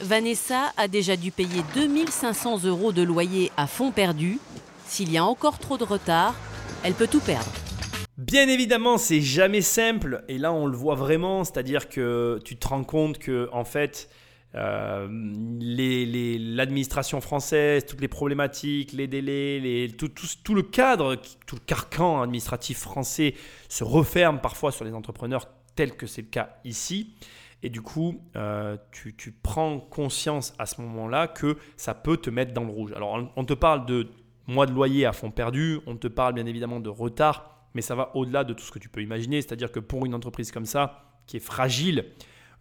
[0.00, 4.40] Vanessa a déjà dû payer 2500 euros de loyer à fond perdu.
[4.88, 6.34] S'il y a encore trop de retard,
[6.82, 7.52] elle peut tout perdre.
[8.18, 12.66] Bien évidemment, c'est jamais simple, et là on le voit vraiment, c'est-à-dire que tu te
[12.66, 14.08] rends compte que en fait,
[14.56, 15.06] euh,
[15.60, 21.16] l'administration française, toutes les problématiques, les délais, tout, le cadre,
[21.46, 23.34] tout le carcan administratif français
[23.68, 27.14] se referme parfois sur les entrepreneurs tel que c'est le cas ici.
[27.62, 32.52] Et du coup, euh, tu, prends conscience à ce moment-là que ça peut te mettre
[32.52, 32.92] dans le rouge.
[32.96, 34.08] Alors, on te parle de
[34.46, 37.94] mois de loyer à fond perdu, on te parle bien évidemment de retard, mais ça
[37.94, 39.42] va au-delà de tout ce que tu peux imaginer.
[39.42, 42.06] C'est-à-dire que pour une entreprise comme ça, qui est fragile,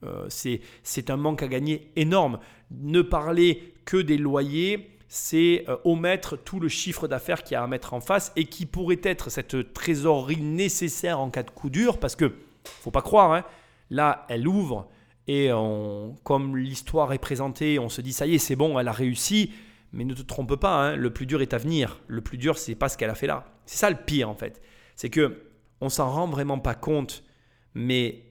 [0.03, 2.39] euh, c'est un manque à gagner énorme.
[2.71, 7.63] Ne parler que des loyers, c'est euh, omettre tout le chiffre d'affaires qu'il y a
[7.63, 11.69] à mettre en face et qui pourrait être cette trésorerie nécessaire en cas de coup
[11.69, 13.43] dur, parce que faut pas croire, hein,
[13.89, 14.89] là elle ouvre
[15.29, 15.51] et
[16.23, 19.53] comme l'histoire est présentée, on se dit ça y est, c'est bon, elle a réussi.
[19.91, 22.01] Mais ne te trompe pas, hein, le plus dur est à venir.
[22.07, 23.45] Le plus dur, c'est pas ce qu'elle a fait là.
[23.67, 24.59] C'est ça le pire en fait.
[24.95, 25.43] C'est que
[25.81, 27.23] on s'en rend vraiment pas compte,
[27.75, 28.23] mais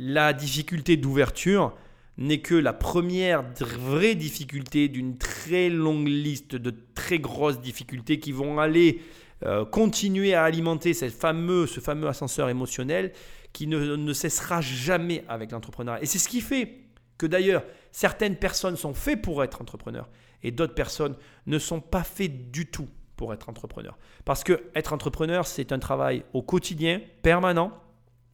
[0.00, 1.74] la difficulté d'ouverture
[2.18, 8.30] n'est que la première vraie difficulté d'une très longue liste de très grosses difficultés qui
[8.30, 9.00] vont aller
[9.44, 13.12] euh, continuer à alimenter cette ce fameux ascenseur émotionnel
[13.52, 16.00] qui ne, ne cessera jamais avec l'entrepreneuriat.
[16.00, 16.78] Et c'est ce qui fait
[17.18, 20.08] que d'ailleurs certaines personnes sont faites pour être entrepreneurs
[20.44, 21.16] et d'autres personnes
[21.46, 23.98] ne sont pas faites du tout pour être entrepreneurs.
[24.24, 27.72] Parce que être entrepreneur, c'est un travail au quotidien, permanent,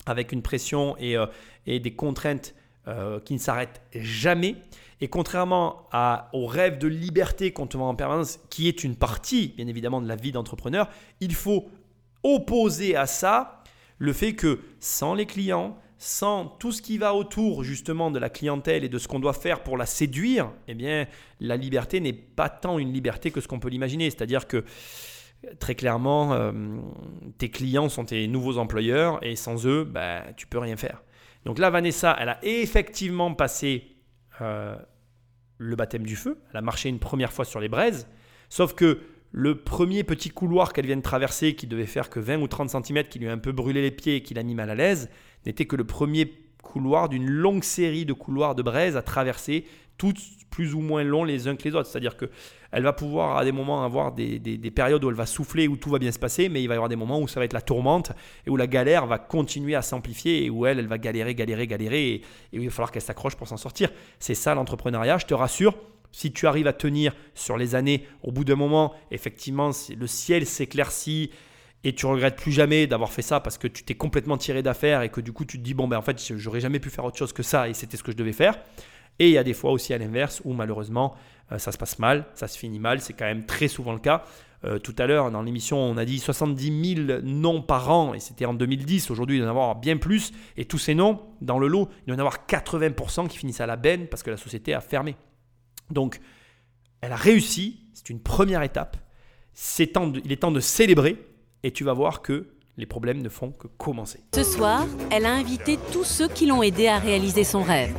[0.07, 1.27] avec une pression et, euh,
[1.67, 2.55] des contraintes
[2.89, 4.57] euh, qui ne s'arrêtent jamais.
[5.01, 5.89] Et contrairement
[6.33, 10.01] au rêve de liberté qu'on te vend en permanence, qui est une partie, bien évidemment,
[10.01, 10.89] de la vie d'entrepreneur,
[11.21, 11.69] il faut
[12.23, 13.63] opposer à ça
[13.99, 18.29] le fait que sans les clients, sans tout ce qui va autour justement de la
[18.29, 21.07] clientèle et de ce qu'on doit faire pour la séduire, eh bien,
[21.41, 24.11] la liberté n'est pas tant une liberté que ce qu'on peut l'imaginer.
[24.11, 24.65] C'est-à-dire que
[25.59, 26.53] très clairement, euh,
[27.39, 31.03] tes clients sont tes nouveaux employeurs et sans eux, bah, tu peux rien faire.
[31.45, 33.97] Donc là, Vanessa, elle a effectivement passé
[34.41, 34.77] euh,
[35.59, 36.41] le baptême du feu.
[36.51, 38.09] Elle a marché une première fois sur les braises.
[38.49, 39.01] Sauf que
[39.31, 42.71] le premier petit couloir qu'elle vient de traverser, qui devait faire que 20 ou 30
[42.71, 44.75] cm, qui lui a un peu brûlé les pieds et qui l'a mis mal à
[44.75, 45.11] l'aise,
[45.45, 49.67] n'était que le premier couloir d'une longue série de couloirs de braises à traverser,
[49.99, 50.15] tous
[50.51, 51.89] plus ou moins longs les uns que les autres.
[51.89, 52.27] C'est-à-dire que
[52.75, 54.41] elle va pouvoir à des moments avoir des,
[54.75, 56.77] périodes où elle va souffler, où tout va bien se passer, mais il va y
[56.77, 58.11] avoir des moments où ça va être la tourmente
[58.47, 61.69] et où la galère va continuer à s'amplifier et où elle, elle va galérer, galérer,
[61.69, 62.23] galérer et,
[62.53, 63.91] il va falloir qu'elle s'accroche pour s'en sortir.
[64.19, 65.77] C'est ça l'entrepreneuriat, je te rassure.
[66.11, 70.45] Si tu arrives à tenir sur les années, au bout d'un moment, effectivement, le ciel
[70.45, 71.31] s'éclaircit
[71.85, 75.03] et tu regrettes plus jamais d'avoir fait ça parce que tu t'es complètement tiré d'affaire
[75.03, 77.05] et que du coup tu te dis bon ben en fait j'aurais jamais pu faire
[77.05, 78.59] autre chose que ça et c'était ce que je devais faire.
[79.19, 81.15] Et il y a des fois aussi à l'inverse où malheureusement
[81.53, 83.99] euh, ça se passe mal, ça se finit mal, c'est quand même très souvent le
[83.99, 84.25] cas.
[84.65, 88.21] Euh, tout à l'heure dans l'émission on a dit 70 000 noms par an et
[88.21, 90.33] c'était en 2010, aujourd'hui il doit y en avoir bien plus.
[90.57, 93.61] Et tous ces noms dans le lot, il doit y en avoir 80% qui finissent
[93.61, 95.17] à la benne parce que la société a fermé.
[95.91, 96.21] Donc
[97.01, 98.97] elle a réussi, c'est une première étape,
[99.79, 101.19] il est temps de célébrer.
[101.63, 104.21] Et tu vas voir que les problèmes ne font que commencer.
[104.35, 107.95] Ce soir, elle a invité tous ceux qui l'ont aidé à réaliser son rêve.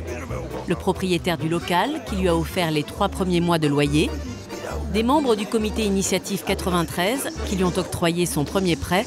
[0.68, 4.10] Le propriétaire du local, qui lui a offert les trois premiers mois de loyer,
[4.92, 9.06] des membres du comité initiative 93 qui lui ont octroyé son premier prêt,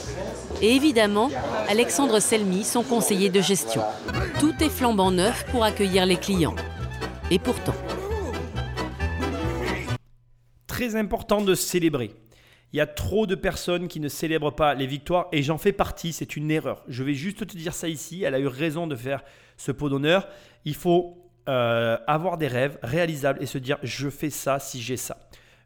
[0.62, 1.30] et évidemment
[1.68, 3.82] Alexandre Selmy, son conseiller de gestion.
[4.40, 6.56] Tout est flambant neuf pour accueillir les clients.
[7.32, 7.76] Et pourtant.
[10.66, 12.12] Très important de célébrer.
[12.72, 15.72] Il y a trop de personnes qui ne célèbrent pas les victoires et j'en fais
[15.72, 16.84] partie, c'est une erreur.
[16.88, 19.24] Je vais juste te dire ça ici, elle a eu raison de faire
[19.58, 20.28] ce pot d'honneur.
[20.66, 21.18] Il faut
[21.48, 25.18] euh, avoir des rêves réalisables et se dire je fais ça si j'ai ça.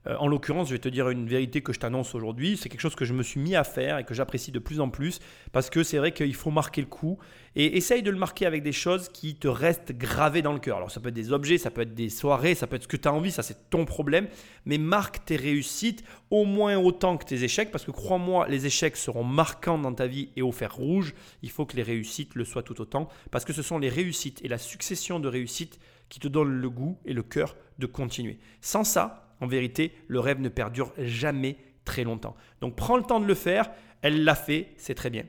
[0.08, 2.58] Euh, en l'occurrence, je vais te dire une vérité que je t'annonce aujourd'hui.
[2.58, 4.80] C'est quelque chose que je me suis mis à faire et que j'apprécie de plus
[4.80, 5.20] en plus
[5.52, 7.18] parce que c'est vrai qu'il faut marquer le coup
[7.56, 10.78] et essaye de le marquer avec des choses qui te restent gravées dans le cœur.
[10.78, 12.88] Alors ça peut être des objets, ça peut être des soirées, ça peut être ce
[12.88, 14.28] que tu as envie, ça c'est ton problème.
[14.66, 18.98] Mais marque tes réussites au moins autant que tes échecs parce que crois-moi, les échecs
[18.98, 21.14] seront marquants dans ta vie et au fer rouge.
[21.42, 24.44] Il faut que les réussites le soient tout autant parce que ce sont les réussites
[24.44, 28.38] et la succession de réussites qui te donnent le goût et le cœur de continuer.
[28.62, 32.36] Sans ça, en vérité, le rêve ne perdure jamais très longtemps.
[32.62, 33.70] Donc prends le temps de le faire,
[34.02, 35.26] elle l'a fait, c'est très bien.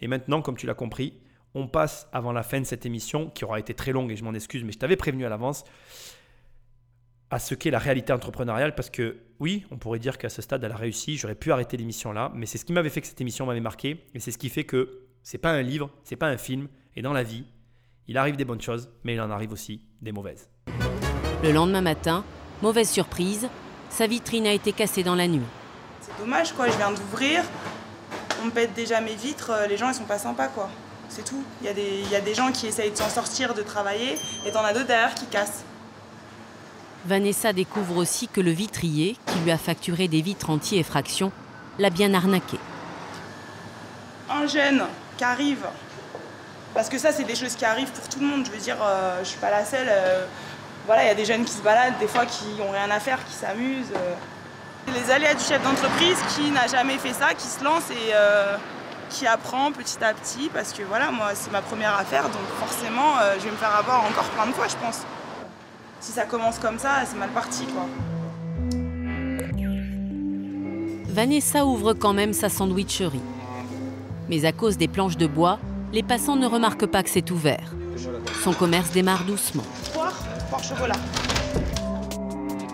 [0.00, 1.14] Et maintenant, comme tu l'as compris,
[1.54, 4.24] on passe avant la fin de cette émission, qui aura été très longue et je
[4.24, 5.64] m'en excuse, mais je t'avais prévenu à l'avance,
[7.30, 10.62] à ce qu'est la réalité entrepreneuriale, parce que oui, on pourrait dire qu'à ce stade,
[10.62, 13.06] elle a réussi, j'aurais pu arrêter l'émission là, mais c'est ce qui m'avait fait que
[13.06, 16.16] cette émission m'avait marqué, et c'est ce qui fait que c'est pas un livre, c'est
[16.16, 17.46] pas un film, et dans la vie,
[18.08, 20.50] il arrive des bonnes choses, mais il en arrive aussi des mauvaises.
[21.42, 22.24] Le lendemain matin,
[22.64, 23.46] Mauvaise surprise,
[23.90, 25.44] sa vitrine a été cassée dans la nuit.
[26.00, 27.42] C'est dommage quoi, je viens d'ouvrir,
[28.40, 30.70] on me pète déjà mes vitres, euh, les gens ils sont pas sympas quoi.
[31.10, 31.44] C'est tout.
[31.60, 33.60] Il y, a des, il y a des gens qui essayent de s'en sortir, de
[33.60, 35.62] travailler, et t'en as d'autres derrière qui cassent.
[37.04, 41.32] Vanessa découvre aussi que le vitrier, qui lui a facturé des vitres anti-effraction,
[41.78, 42.56] l'a bien arnaqué.
[44.30, 44.84] Un jeune
[45.18, 45.66] qui arrive,
[46.72, 48.78] parce que ça c'est des choses qui arrivent pour tout le monde, je veux dire,
[48.82, 49.88] euh, je suis pas la seule.
[49.90, 50.24] Euh,
[50.86, 53.00] voilà, il y a des jeunes qui se baladent, des fois qui n'ont rien à
[53.00, 53.92] faire, qui s'amusent.
[53.94, 54.14] Euh.
[54.94, 58.56] Les aléas du chef d'entreprise qui n'a jamais fait ça, qui se lance et euh,
[59.08, 63.16] qui apprend petit à petit, parce que voilà, moi c'est ma première affaire, donc forcément
[63.22, 65.00] euh, je vais me faire avoir encore plein de fois, je pense.
[66.00, 67.86] Si ça commence comme ça, c'est mal parti, quoi.
[71.08, 73.22] Vanessa ouvre quand même sa sandwicherie.
[74.28, 75.58] Mais à cause des planches de bois,
[75.92, 77.72] les passants ne remarquent pas que c'est ouvert.
[78.42, 79.62] Son commerce démarre doucement.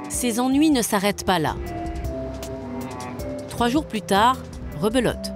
[0.08, 1.54] Ses ennuis ne s'arrêtent pas là.
[3.48, 4.36] Trois jours plus tard,
[4.80, 5.32] rebelote.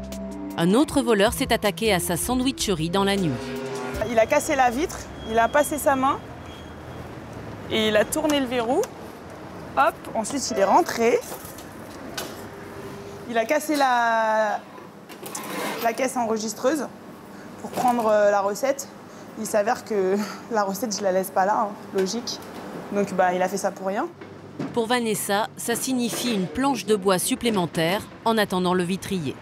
[0.57, 3.33] Un autre voleur s'est attaqué à sa sandwicherie dans la nuit.
[4.11, 4.99] Il a cassé la vitre,
[5.31, 6.19] il a passé sa main
[7.71, 8.83] et il a tourné le verrou.
[9.77, 11.19] Hop, ensuite il est rentré.
[13.31, 14.61] Il a cassé la,
[15.83, 16.87] la caisse enregistreuse
[17.63, 18.89] pour prendre euh, la recette.
[19.39, 20.17] Il s'avère que
[20.53, 22.39] la recette, je la laisse pas là, hein, logique.
[22.93, 24.07] Donc bah, il a fait ça pour rien.
[24.73, 29.35] Pour Vanessa, ça signifie une planche de bois supplémentaire en attendant le vitrier.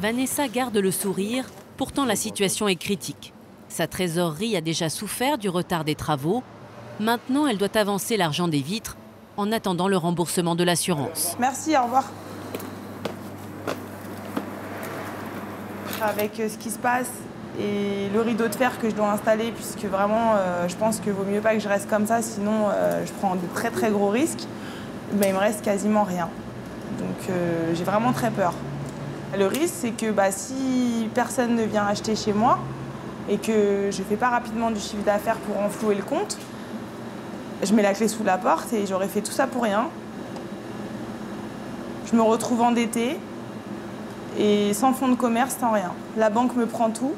[0.00, 1.44] Vanessa garde le sourire,
[1.76, 3.34] pourtant la situation est critique.
[3.68, 6.42] Sa trésorerie a déjà souffert du retard des travaux.
[6.98, 8.96] Maintenant, elle doit avancer l'argent des vitres
[9.36, 11.36] en attendant le remboursement de l'assurance.
[11.38, 12.04] Merci, au revoir.
[16.02, 17.10] Avec euh, ce qui se passe,
[17.58, 21.12] et le rideau de fer que je dois installer, puisque vraiment, euh, je pense qu'il
[21.12, 23.90] vaut mieux pas que je reste comme ça, sinon euh, je prends de très très
[23.90, 24.46] gros risques.
[25.12, 26.28] Il me reste quasiment rien.
[26.98, 28.54] Donc euh, j'ai vraiment très peur.
[29.36, 32.58] Le risque, c'est que bah, si personne ne vient acheter chez moi
[33.28, 36.38] et que je ne fais pas rapidement du chiffre d'affaires pour enflouer le compte,
[37.62, 39.88] je mets la clé sous la porte et j'aurais fait tout ça pour rien.
[42.10, 43.18] Je me retrouve endettée
[44.38, 45.92] et sans fonds de commerce, sans rien.
[46.16, 47.12] La banque me prend tout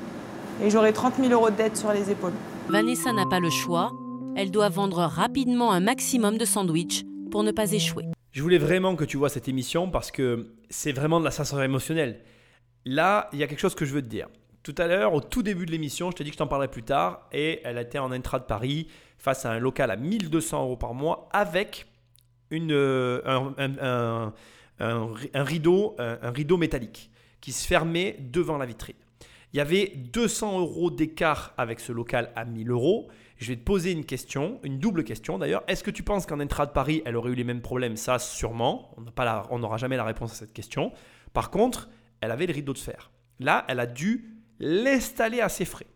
[0.62, 2.32] et j'aurai 30 000 euros de dette sur les épaules.
[2.68, 3.93] Vanessa n'a pas le choix.
[4.36, 8.05] Elle doit vendre rapidement un maximum de sandwichs pour ne pas échouer.
[8.30, 11.62] Je voulais vraiment que tu vois cette émission parce que c'est vraiment de la sensation
[11.62, 12.20] émotionnelle.
[12.84, 14.28] Là, il y a quelque chose que je veux te dire.
[14.62, 16.68] Tout à l'heure, au tout début de l'émission, je t'ai dit que je t'en parlerai
[16.68, 18.86] plus tard et elle était en intra de Paris
[19.18, 21.86] face à un local à 1200 euros par mois avec
[22.51, 24.32] une, euh, un,
[24.78, 27.10] un, rideau, un rideau métallique
[27.40, 28.97] qui se fermait devant la vitrine.
[29.53, 33.09] Il y avait 200 euros d'écart avec ce local à 1000 euros.
[33.37, 35.62] Je vais te poser une question, une double question d'ailleurs.
[35.69, 37.97] Est-ce que tu penses qu'en intra de Paris, elle aurait eu les mêmes problèmes?
[37.97, 38.95] Ça, sûrement.
[39.51, 40.93] On n'aura jamais la réponse à cette question.
[41.35, 41.91] Par contre,
[42.23, 43.11] elle avait le rideau de fer.
[43.41, 45.87] Là, elle a dû l'installer à ses frais.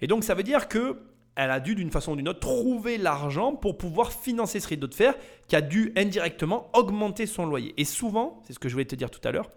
[0.00, 1.00] Et donc, ça veut dire que
[1.36, 4.86] elle a dû d'une façon ou d'une autre trouver l'argent pour pouvoir financer ce rideau
[4.86, 5.16] de fer
[5.48, 7.74] qui a dû indirectement augmenter son loyer.
[7.76, 9.50] Et souvent, c'est ce que je voulais te dire tout à l'heure,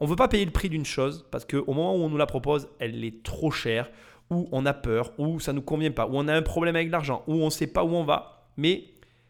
[0.00, 2.16] on ne veut pas payer le prix d'une chose parce qu'au moment où on nous
[2.16, 3.90] la propose, elle est trop chère,
[4.30, 6.76] ou on a peur, ou ça ne nous convient pas, ou on a un problème
[6.76, 8.48] avec l'argent, ou on ne sait pas où on va.
[8.56, 8.84] Mais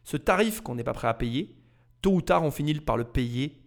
[0.05, 1.57] ce tarif qu'on n'est pas prêt à payer
[2.01, 3.63] tôt ou tard, on finit par le payer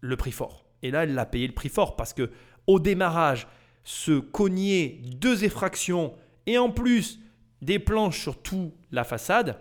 [0.00, 0.64] le prix fort.
[0.82, 2.30] Et là, elle l'a payé le prix fort parce que
[2.66, 3.46] au démarrage,
[3.84, 6.14] se cogner deux effractions
[6.46, 7.20] et en plus
[7.60, 9.58] des planches sur toute la façade,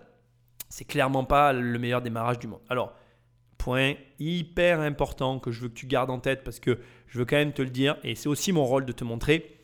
[0.70, 2.62] c'est clairement pas le meilleur démarrage du monde.
[2.70, 2.94] Alors,
[3.60, 7.26] point hyper important que je veux que tu gardes en tête parce que je veux
[7.26, 9.60] quand même te le dire et c'est aussi mon rôle de te montrer.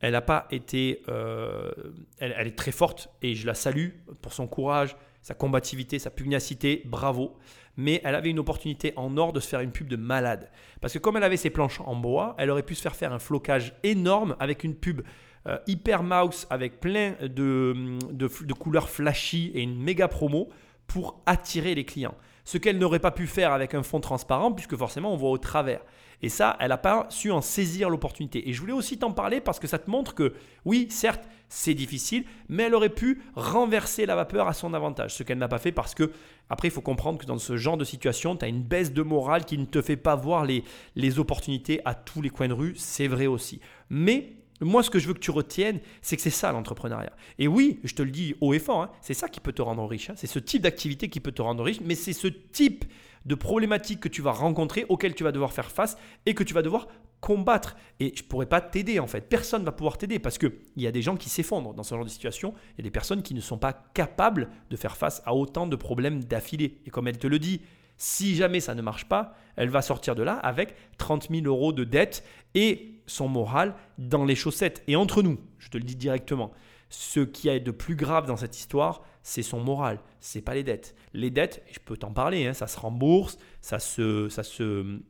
[0.00, 1.70] Elle n'a pas été, euh,
[2.18, 3.88] elle, est très forte et je la salue
[4.22, 7.36] pour son courage, sa combativité, sa pugnacité, bravo.
[7.76, 10.50] Mais elle avait une opportunité en or de se faire une pub de malade.
[10.80, 13.12] Parce que comme elle avait ses planches en bois, elle aurait pu se faire faire
[13.12, 15.02] un flocage énorme avec une pub
[15.46, 20.48] euh, hyper mouse avec plein de, de, couleurs flashy et une méga promo
[20.86, 22.14] pour attirer les clients.
[22.50, 25.38] Ce qu'elle n'aurait pas pu faire avec un fond transparent puisque forcément on voit au
[25.38, 25.82] travers.
[26.20, 28.48] Et ça, elle n'a pas su en saisir l'opportunité.
[28.48, 31.74] Et je voulais aussi t'en parler parce que ça te montre que oui, certes, c'est
[31.74, 35.14] difficile, mais elle aurait pu renverser la vapeur à son avantage.
[35.14, 36.10] Ce qu'elle n'a pas fait parce que,
[36.48, 39.02] après, il faut comprendre que dans ce genre de situation, tu as une baisse de
[39.02, 40.64] morale qui ne te fait pas voir les,
[40.96, 42.74] les opportunités à tous les coins de rue.
[42.74, 43.60] C'est vrai aussi.
[43.90, 47.12] Mais moi, ce que je veux que tu retiennes, c'est que c'est ça l'entrepreneuriat.
[47.38, 49.62] Et oui, je te le dis haut et fort, hein, c'est ça qui peut te
[49.62, 50.10] rendre riche.
[50.10, 50.14] Hein.
[50.16, 52.84] C'est ce type d'activité qui peut te rendre riche, mais c'est ce type
[53.26, 55.96] de problématiques que tu vas rencontrer, auxquelles tu vas devoir faire face
[56.26, 56.88] et que tu vas devoir
[57.20, 57.76] combattre.
[58.00, 59.22] Et je ne pourrais pas t'aider en fait.
[59.28, 61.94] Personne ne va pouvoir t'aider parce qu'il y a des gens qui s'effondrent dans ce
[61.94, 62.54] genre de situation.
[62.72, 65.66] Il y a des personnes qui ne sont pas capables de faire face à autant
[65.66, 66.78] de problèmes d'affilée.
[66.86, 67.60] Et comme elle te le dit,
[67.98, 71.74] si jamais ça ne marche pas, elle va sortir de là avec 30 000 euros
[71.74, 72.24] de dette
[72.54, 74.82] et son moral dans les chaussettes.
[74.86, 76.52] Et entre nous, je te le dis directement,
[76.88, 80.64] ce qui est de plus grave dans cette histoire, c'est son moral, c'est pas les
[80.64, 80.94] dettes.
[81.12, 85.00] Les dettes, je peux t'en parler, hein, ça se rembourse, ça se, ça se,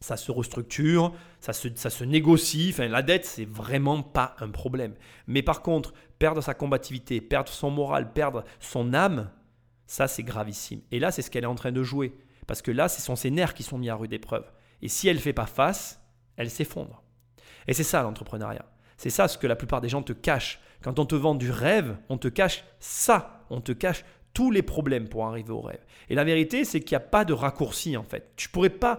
[0.00, 2.70] ça se restructure, ça se, ça se négocie.
[2.72, 4.94] Enfin, la dette, c'est vraiment pas un problème.
[5.26, 9.30] Mais par contre, perdre sa combativité, perdre son moral, perdre son âme,
[9.86, 10.82] ça c'est gravissime.
[10.92, 12.14] Et là, c'est ce qu'elle est en train de jouer.
[12.46, 14.44] Parce que là, ce sont ses nerfs qui sont mis à rude épreuve.
[14.82, 16.00] Et si elle ne fait pas face,
[16.36, 17.03] elle s'effondre.
[17.68, 18.64] Et c'est ça l'entrepreneuriat.
[18.96, 20.60] C'est ça ce que la plupart des gens te cachent.
[20.82, 23.44] Quand on te vend du rêve, on te cache ça.
[23.50, 24.04] On te cache
[24.34, 25.84] tous les problèmes pour arriver au rêve.
[26.10, 28.32] Et la vérité, c'est qu'il n'y a pas de raccourci en fait.
[28.36, 28.98] Tu pourrais pas,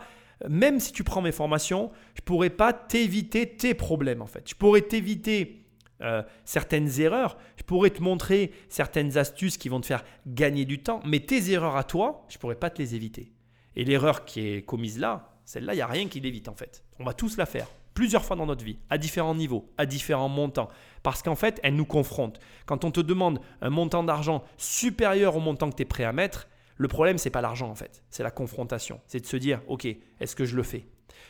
[0.49, 4.49] même si tu prends mes formations, je pourrais pas t'éviter tes problèmes en fait.
[4.49, 5.65] Je pourrais t'éviter
[6.01, 10.79] euh, certaines erreurs, je pourrais te montrer certaines astuces qui vont te faire gagner du
[10.81, 13.31] temps, mais tes erreurs à toi, je pourrais pas te les éviter.
[13.75, 16.83] Et l'erreur qui est commise là, celle-là, il n'y a rien qui l'évite en fait.
[16.99, 20.29] On va tous la faire plusieurs fois dans notre vie, à différents niveaux, à différents
[20.29, 20.67] montants.
[21.01, 22.39] Parce qu'en fait, elle nous confronte.
[22.67, 26.11] Quand on te demande un montant d'argent supérieur au montant que tu es prêt à
[26.11, 26.47] mettre,
[26.77, 28.99] le problème, c'est pas l'argent en fait, c'est la confrontation.
[29.07, 29.87] C'est de se dire, ok,
[30.19, 30.85] est-ce que je le fais?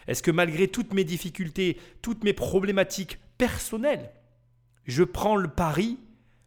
[0.07, 4.11] Est-ce que malgré toutes mes difficultés, toutes mes problématiques personnelles,
[4.85, 5.99] je prends le pari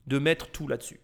[0.07, 1.01] de mettre tout là-dessus?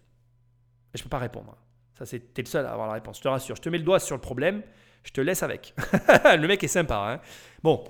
[0.93, 1.57] Je ne peux pas répondre.
[1.97, 3.17] Ça, es le seul à avoir la réponse.
[3.17, 3.55] Je te rassure.
[3.55, 4.61] Je te mets le doigt sur le problème.
[5.03, 5.73] Je te laisse avec.
[6.25, 6.97] le mec est sympa.
[6.97, 7.21] Hein
[7.63, 7.83] bon,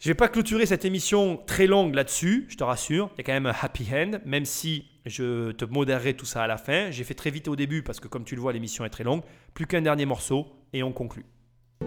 [0.00, 3.10] je ne vais pas clôturer cette émission très longue là-dessus, je te rassure.
[3.14, 6.42] Il y a quand même un happy end, même si je te modérerai tout ça
[6.42, 6.90] à la fin.
[6.90, 9.04] J'ai fait très vite au début parce que comme tu le vois, l'émission est très
[9.04, 9.20] longue.
[9.52, 11.26] Plus qu'un dernier morceau et on conclut.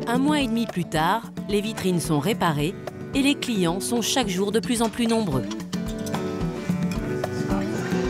[0.05, 2.75] Un mois et demi plus tard, les vitrines sont réparées
[3.15, 5.45] et les clients sont chaque jour de plus en plus nombreux.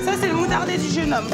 [0.04, 1.30] Ça, c'est le moutardé du jeune homme.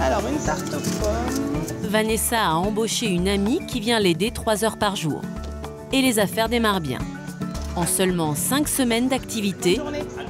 [0.00, 1.90] Alors, une tarte aux pommes.
[1.90, 5.20] Vanessa a embauché une amie qui vient l'aider trois heures par jour
[5.92, 6.98] et les affaires démarrent bien.
[7.76, 9.80] En seulement 5 semaines d'activité,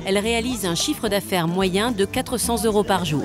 [0.07, 3.25] elle réalise un chiffre d'affaires moyen de 400 euros par jour.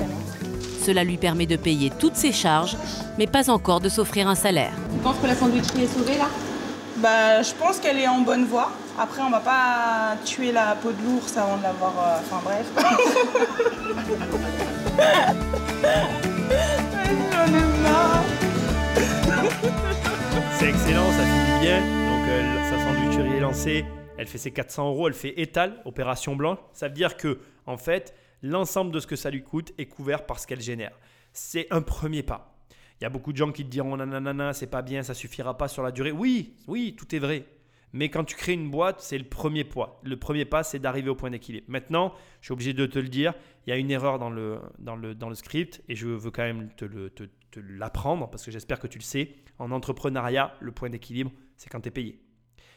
[0.84, 2.78] Cela lui permet de payer toutes ses charges,
[3.18, 4.72] mais pas encore de s'offrir un salaire.
[4.94, 6.30] Tu penses que la sandwicherie est sauvée là?
[6.98, 8.72] Bah, je pense qu'elle est en bonne voie.
[8.98, 11.94] Après, on va pas tuer la peau de l'ours avant de l'avoir.
[12.00, 12.66] Euh, enfin, bref.
[17.32, 18.24] J'en ai marre.
[20.58, 23.86] C'est excellent, ça finit bien sa sandwicherie est lancée,
[24.18, 26.58] elle fait ses 400 euros, elle fait étal, opération blanche.
[26.74, 30.26] Ça veut dire que, en fait, l'ensemble de ce que ça lui coûte est couvert
[30.26, 30.92] par ce qu'elle génère.
[31.32, 32.58] C'est un premier pas.
[33.00, 35.58] Il y a beaucoup de gens qui te diront nanana, c'est pas bien, ça suffira
[35.58, 36.12] pas sur la durée.
[36.12, 37.46] Oui, oui, tout est vrai.
[37.94, 40.02] Mais quand tu crées une boîte, c'est le premier pas.
[40.04, 41.68] Le premier pas, c'est d'arriver au point d'équilibre.
[41.70, 43.34] Maintenant, je suis obligé de te le dire,
[43.66, 46.32] il y a une erreur dans le, dans le, dans le script et je veux
[46.32, 49.30] quand même te, te l'apprendre parce que j'espère que tu le sais.
[49.60, 52.22] En entrepreneuriat, le point d'équilibre, c'est quand tu es payé.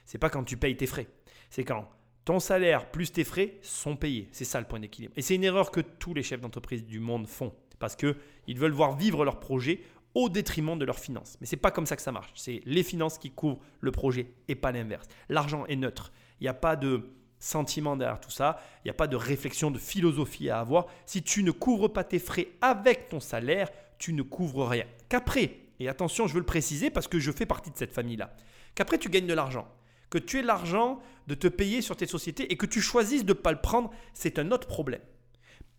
[0.05, 1.07] C'est pas quand tu payes tes frais.
[1.51, 1.89] C'est quand
[2.24, 4.28] ton salaire plus tes frais sont payés.
[4.32, 5.15] C'est ça le point d'équilibre.
[5.16, 8.73] Et c'est une erreur que tous les chefs d'entreprise du monde font parce qu'ils veulent
[8.73, 9.81] voir vivre leur projet
[10.15, 11.39] au détriment de leurs finances.
[11.40, 12.31] Mais c'est pas comme ça que ça marche.
[12.35, 15.07] C'est les finances qui couvrent le projet et pas l'inverse.
[15.28, 16.12] L'argent est neutre.
[16.40, 19.70] Il n'y a pas de sentiment derrière tout ça, il n'y a pas de réflexion,
[19.70, 20.86] de philosophie à avoir.
[21.07, 24.85] Si tu ne couvres pas tes frais avec ton salaire, tu ne couvres rien.
[25.09, 28.35] Qu'après, et attention, je veux le préciser parce que je fais partie de cette famille-là,
[28.75, 29.69] qu'après tu gagnes de l'argent,
[30.11, 33.33] que tu aies l'argent de te payer sur tes sociétés et que tu choisisses de
[33.33, 35.03] ne pas le prendre, c'est un autre problème.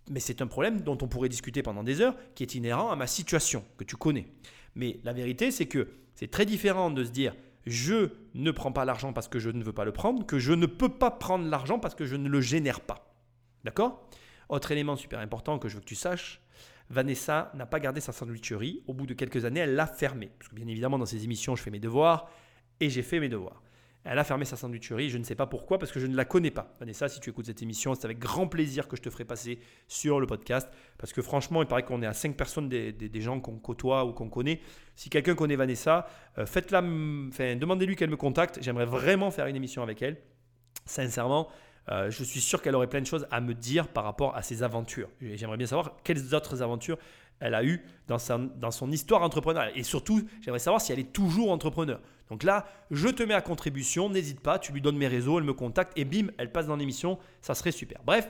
[0.10, 2.96] Mais c'est un problème dont on pourrait discuter pendant des heures, qui est inhérent à
[2.96, 4.28] ma situation, que tu connais.
[4.76, 7.36] Mais la vérité, c'est que c'est très différent de se dire
[7.66, 10.54] je ne prends pas l'argent parce que je ne veux pas le prendre, que je
[10.54, 13.14] ne peux pas prendre l'argent parce que je ne le génère pas.
[13.64, 14.08] D'accord?
[14.50, 16.42] Autre élément super important que je veux que tu saches,
[16.90, 18.84] Vanessa n'a pas gardé sa sandwicherie.
[18.88, 20.32] Au bout de quelques années, elle l'a fermée.
[20.38, 22.30] Parce que bien évidemment, dans ces émissions, je fais mes devoirs
[22.82, 23.62] et j'ai fait mes devoirs.
[24.04, 26.26] Elle a fermé sa sandwicherie, je ne sais pas pourquoi, parce que je ne la
[26.26, 26.74] connais pas.
[26.80, 29.60] Vanessa, si tu écoutes cette émission, c'est avec grand plaisir que je te ferai passer
[29.88, 30.68] sur le podcast,
[30.98, 34.14] parce que franchement, il paraît qu'on est à 5 personnes des, gens qu'on côtoie ou
[34.14, 34.60] qu'on connaît.
[34.96, 36.08] Si quelqu'un connaît Vanessa,
[36.40, 38.58] euh, enfin, demandez-lui qu'elle me contacte.
[38.62, 40.18] J'aimerais vraiment faire une émission avec elle.
[40.86, 41.48] Sincèrement,
[41.90, 44.42] euh, je suis sûr qu'elle aurait plein de choses à me dire par rapport à
[44.42, 45.10] ses aventures.
[45.22, 46.98] J'aimerais bien savoir quelles autres aventures
[47.40, 48.18] elle a eues dans,
[48.56, 49.74] dans son histoire entrepreneuriale.
[49.76, 52.00] Et surtout, j'aimerais savoir si elle est toujours entrepreneur.
[52.32, 55.44] Donc là, je te mets à contribution, n'hésite pas, tu lui donnes mes réseaux, elle
[55.44, 58.00] me contacte et bim, elle passe dans l'émission, ça serait super.
[58.06, 58.30] Bref,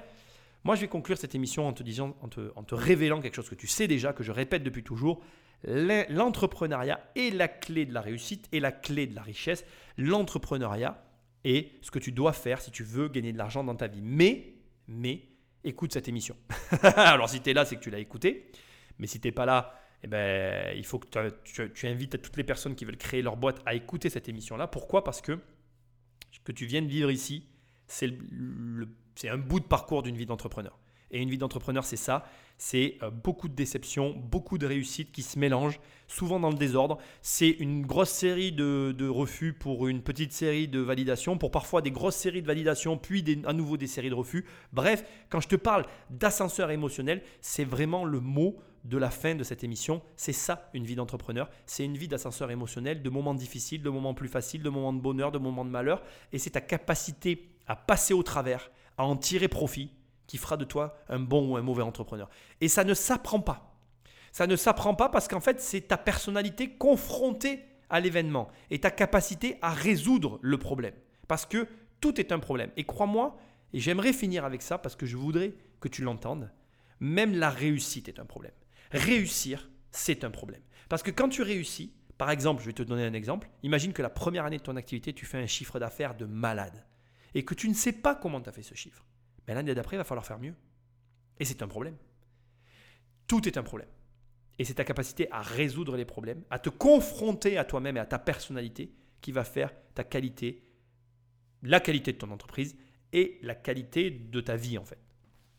[0.63, 2.27] moi je vais conclure cette émission en te disant, en
[2.63, 5.21] te, révélant quelque chose que tu sais déjà, que je répète depuis toujours.
[5.63, 9.63] L'entrepreneuriat est la clé de la réussite et la clé de la richesse.
[9.99, 11.05] L'entrepreneuriat
[11.43, 14.01] est ce que tu dois faire si tu veux gagner de l'argent dans ta vie.
[14.01, 14.55] Mais,
[14.87, 15.27] mais,
[15.63, 16.35] écoute cette émission.
[16.95, 18.49] Alors si tu es là, c'est que tu l'as écouté.
[18.97, 21.07] Mais si tu n'es pas là, eh ben, il faut que
[21.73, 24.67] tu, invites toutes les personnes qui veulent créer leur boîte à écouter cette émission-là.
[24.67, 25.03] Pourquoi?
[25.03, 25.39] Parce que
[26.31, 27.45] ce que tu viens de vivre ici,
[27.87, 28.09] c'est
[29.25, 30.77] un bout de parcours d'une vie d'entrepreneur.
[31.11, 32.25] Et une vie d'entrepreneur, c'est ça.
[32.57, 36.99] C'est euh, beaucoup de déceptions, beaucoup de réussites qui se mélangent, souvent dans le désordre.
[37.21, 41.91] C'est une grosse série de, refus pour une petite série de validations, pour parfois des
[41.91, 44.45] grosses séries de validations, puis à nouveau des séries de refus.
[44.71, 49.43] Bref, quand je te parle d'ascenseur émotionnel, c'est vraiment le mot de la fin de
[49.43, 50.01] cette émission.
[50.15, 51.49] C'est ça, une vie d'entrepreneur.
[51.65, 54.99] C'est une vie d'ascenseur émotionnel, de moments difficiles, de moments plus faciles, de moments de
[54.99, 56.01] bonheur, de moments de malheur.
[56.31, 59.91] Et c'est ta capacité à passer au travers, à en tirer profit,
[60.27, 62.29] qui fera de toi un bon ou un mauvais entrepreneur.
[62.61, 63.75] Et ça ne s'apprend pas.
[64.31, 68.91] Ça ne s'apprend pas parce qu'en fait, c'est ta personnalité confrontée à l'événement et ta
[68.91, 70.93] capacité à résoudre le problème.
[71.27, 71.67] Parce que
[71.99, 72.71] tout est un problème.
[72.77, 73.37] Et crois-moi,
[73.73, 76.49] et j'aimerais finir avec ça parce que je voudrais que tu l'entendes,
[76.99, 78.53] même la réussite est un problème.
[78.91, 80.61] Réussir, c'est un problème.
[80.89, 84.01] Parce que quand tu réussis, par exemple, je vais te donner un exemple, imagine que
[84.01, 86.85] la première année de ton activité, tu fais un chiffre d'affaires de malade
[87.33, 89.05] et que tu ne sais pas comment tu as fait ce chiffre.
[89.47, 90.53] Mais l'année d'après, il va falloir faire mieux.
[91.39, 91.95] Et c'est un problème.
[93.27, 93.87] Tout est un problème.
[94.59, 98.05] Et c'est ta capacité à résoudre les problèmes, à te confronter à toi-même et à
[98.05, 100.61] ta personnalité qui va faire ta qualité,
[101.63, 102.75] la qualité de ton entreprise
[103.13, 104.99] et la qualité de ta vie en fait.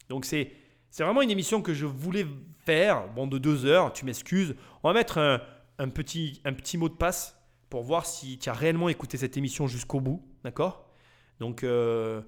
[0.09, 0.53] Donc c'est
[0.93, 2.27] c'est vraiment une émission que je voulais
[2.67, 4.55] faire, bon, de deux heures, tu m'excuses.
[4.83, 5.17] On va mettre
[5.79, 6.43] un, petit,
[6.77, 7.35] mot de passe
[7.71, 10.87] pour voir si tu as réellement écouté cette émission jusqu'au bout, d'accord?
[11.41, 12.21] Donc, euh,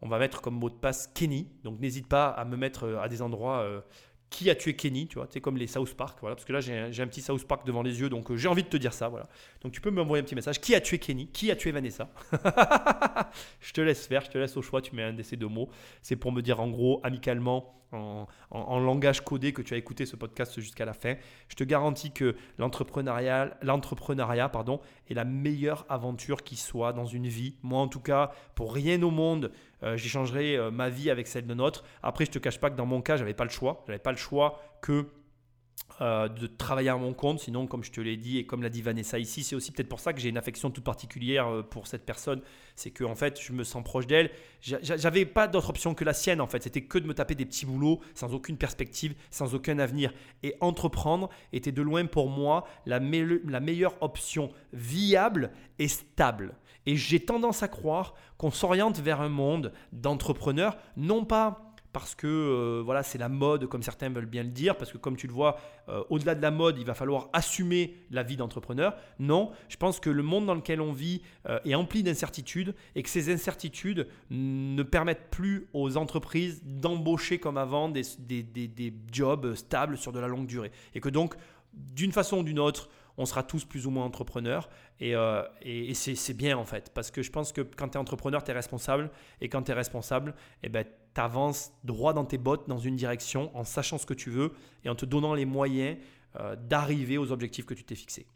[0.00, 1.50] on va mettre comme mot de passe Kenny.
[1.62, 3.82] Donc, n'hésite pas à me mettre euh, à des endroits euh,
[4.30, 6.60] qui a tué Kenny, tu vois, c'est comme les South Park, voilà, parce que là
[6.60, 9.08] j'ai un, petit South Park devant les yeux, donc j'ai envie de te dire ça,
[9.08, 9.28] voilà.
[9.62, 12.08] Donc tu peux m'envoyer un petit message, qui a tué Kenny, qui a tué Vanessa?
[13.60, 15.48] Je te laisse faire, je te laisse au choix, tu mets un de ces deux
[15.48, 15.68] mots,
[16.02, 20.16] c'est pour me dire en gros, amicalement, en, langage codé que tu as écouté ce
[20.16, 21.14] podcast jusqu'à la fin.
[21.48, 27.56] Je te garantis que l'entrepreneuriat pardon, est la meilleure aventure qui soit dans une vie.
[27.62, 29.52] Moi, en tout cas, pour rien au monde,
[29.86, 31.84] euh, j'échangerai euh, ma vie avec celle de notre.
[32.02, 33.84] Après, je te cache pas que dans mon cas, j'avais pas le choix.
[33.86, 35.06] J'avais pas le choix que
[36.02, 37.40] euh, de travailler à mon compte.
[37.40, 39.88] Sinon, comme je te l'ai dit et comme l'a dit Vanessa ici, c'est aussi peut-être
[39.88, 42.42] pour ça que j'ai une affection toute particulière euh, pour cette personne.
[42.74, 44.30] C'est que en fait, je me sens proche d'elle.
[44.60, 46.42] J'avais pas d'autre option que la sienne.
[46.42, 49.78] En fait, c'était que de me taper des petits boulots sans aucune perspective, sans aucun
[49.78, 50.12] avenir.
[50.42, 56.56] Et entreprendre était de loin pour moi la, la meilleure option viable et stable.
[56.86, 62.26] Et j'ai tendance à croire qu'on s'oriente vers un monde d'entrepreneurs, non pas parce que
[62.26, 65.26] euh, voilà, c'est la mode, comme certains veulent bien le dire, parce que comme tu
[65.26, 65.56] le vois,
[65.88, 68.94] euh, au-delà de la mode, il va falloir assumer la vie d'entrepreneur.
[69.18, 73.02] Non, je pense que le monde dans lequel on vit euh, est empli d'incertitudes et
[73.02, 79.96] que ces incertitudes ne permettent plus aux entreprises d'embaucher comme avant des, des, jobs stables
[79.96, 80.72] sur de la longue durée.
[80.94, 81.34] Et que donc,
[81.72, 84.68] d'une façon ou d'une autre, on sera tous plus ou moins entrepreneurs.
[85.00, 85.14] Et,
[85.62, 88.50] et, c'est bien en fait, parce que je pense que quand tu es entrepreneur, tu
[88.50, 89.10] es responsable.
[89.40, 90.84] Et quand tu es responsable, eh ben,
[91.14, 94.52] tu avances droit dans tes bottes dans une direction en sachant ce que tu veux
[94.84, 95.96] et en te donnant les moyens
[96.38, 98.26] euh, d'arriver aux objectifs que tu t'es fixés.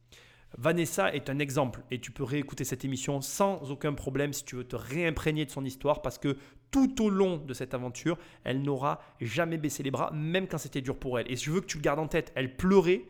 [0.57, 4.57] Vanessa est un exemple et tu peux réécouter cette émission sans aucun problème si tu
[4.57, 6.36] veux te réimprégner de son histoire parce que
[6.70, 10.81] tout au long de cette aventure, elle n'aura jamais baissé les bras, même quand c'était
[10.81, 11.31] dur pour elle.
[11.31, 13.02] Et je veux que tu le gardes en tête, elle pleurait,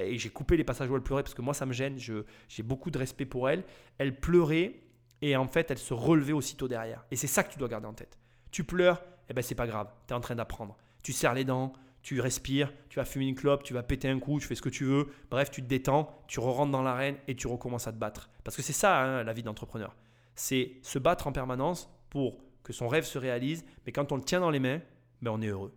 [0.00, 2.62] et j'ai coupé les passages où elle pleurait parce que moi ça me gêne, j'ai
[2.62, 3.64] beaucoup de respect pour elle.
[3.98, 4.74] Elle pleurait
[5.22, 7.04] et en fait elle se relevait aussitôt derrière.
[7.10, 8.18] Et c'est ça que tu dois garder en tête.
[8.50, 10.76] Tu pleures, eh ben c'est pas grave, tu es en train d'apprendre.
[11.02, 11.72] Tu serres les dents,
[12.02, 14.62] tu respires, tu vas fumer une clope, tu vas péter un coup, tu fais ce
[14.62, 15.08] que tu veux.
[15.30, 18.30] Bref, tu te détends, tu re-rentres dans l'arène et tu recommences à te battre.
[18.44, 19.96] Parce que c'est ça hein, la vie d'entrepreneur.
[20.34, 24.22] C'est se battre en permanence pour que son rêve se réalise, mais quand on le
[24.22, 24.80] tient dans les mains,
[25.22, 25.74] ben on est heureux.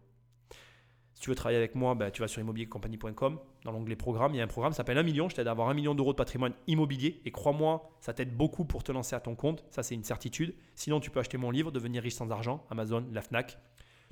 [1.14, 3.40] Si tu veux travailler avec moi, ben tu vas sur immobiliercompagnie.com.
[3.64, 5.30] Dans l'onglet programme, il y a un programme qui s'appelle 1 million.
[5.30, 7.22] Je t'aide à avoir 1 million d'euros de patrimoine immobilier.
[7.26, 9.64] Et crois-moi, ça t'aide beaucoup pour te lancer à ton compte.
[9.70, 10.56] Ça, c'est une certitude.
[10.74, 13.60] Sinon, tu peux acheter mon livre, Devenir riche sans argent, Amazon, la Fnac.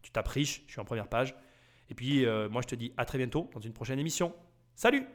[0.04, 1.36] Tu tapes riche, je suis en première page.
[1.90, 4.34] Et puis, euh, moi, je te dis à très bientôt dans une prochaine émission.
[4.76, 5.08] Salut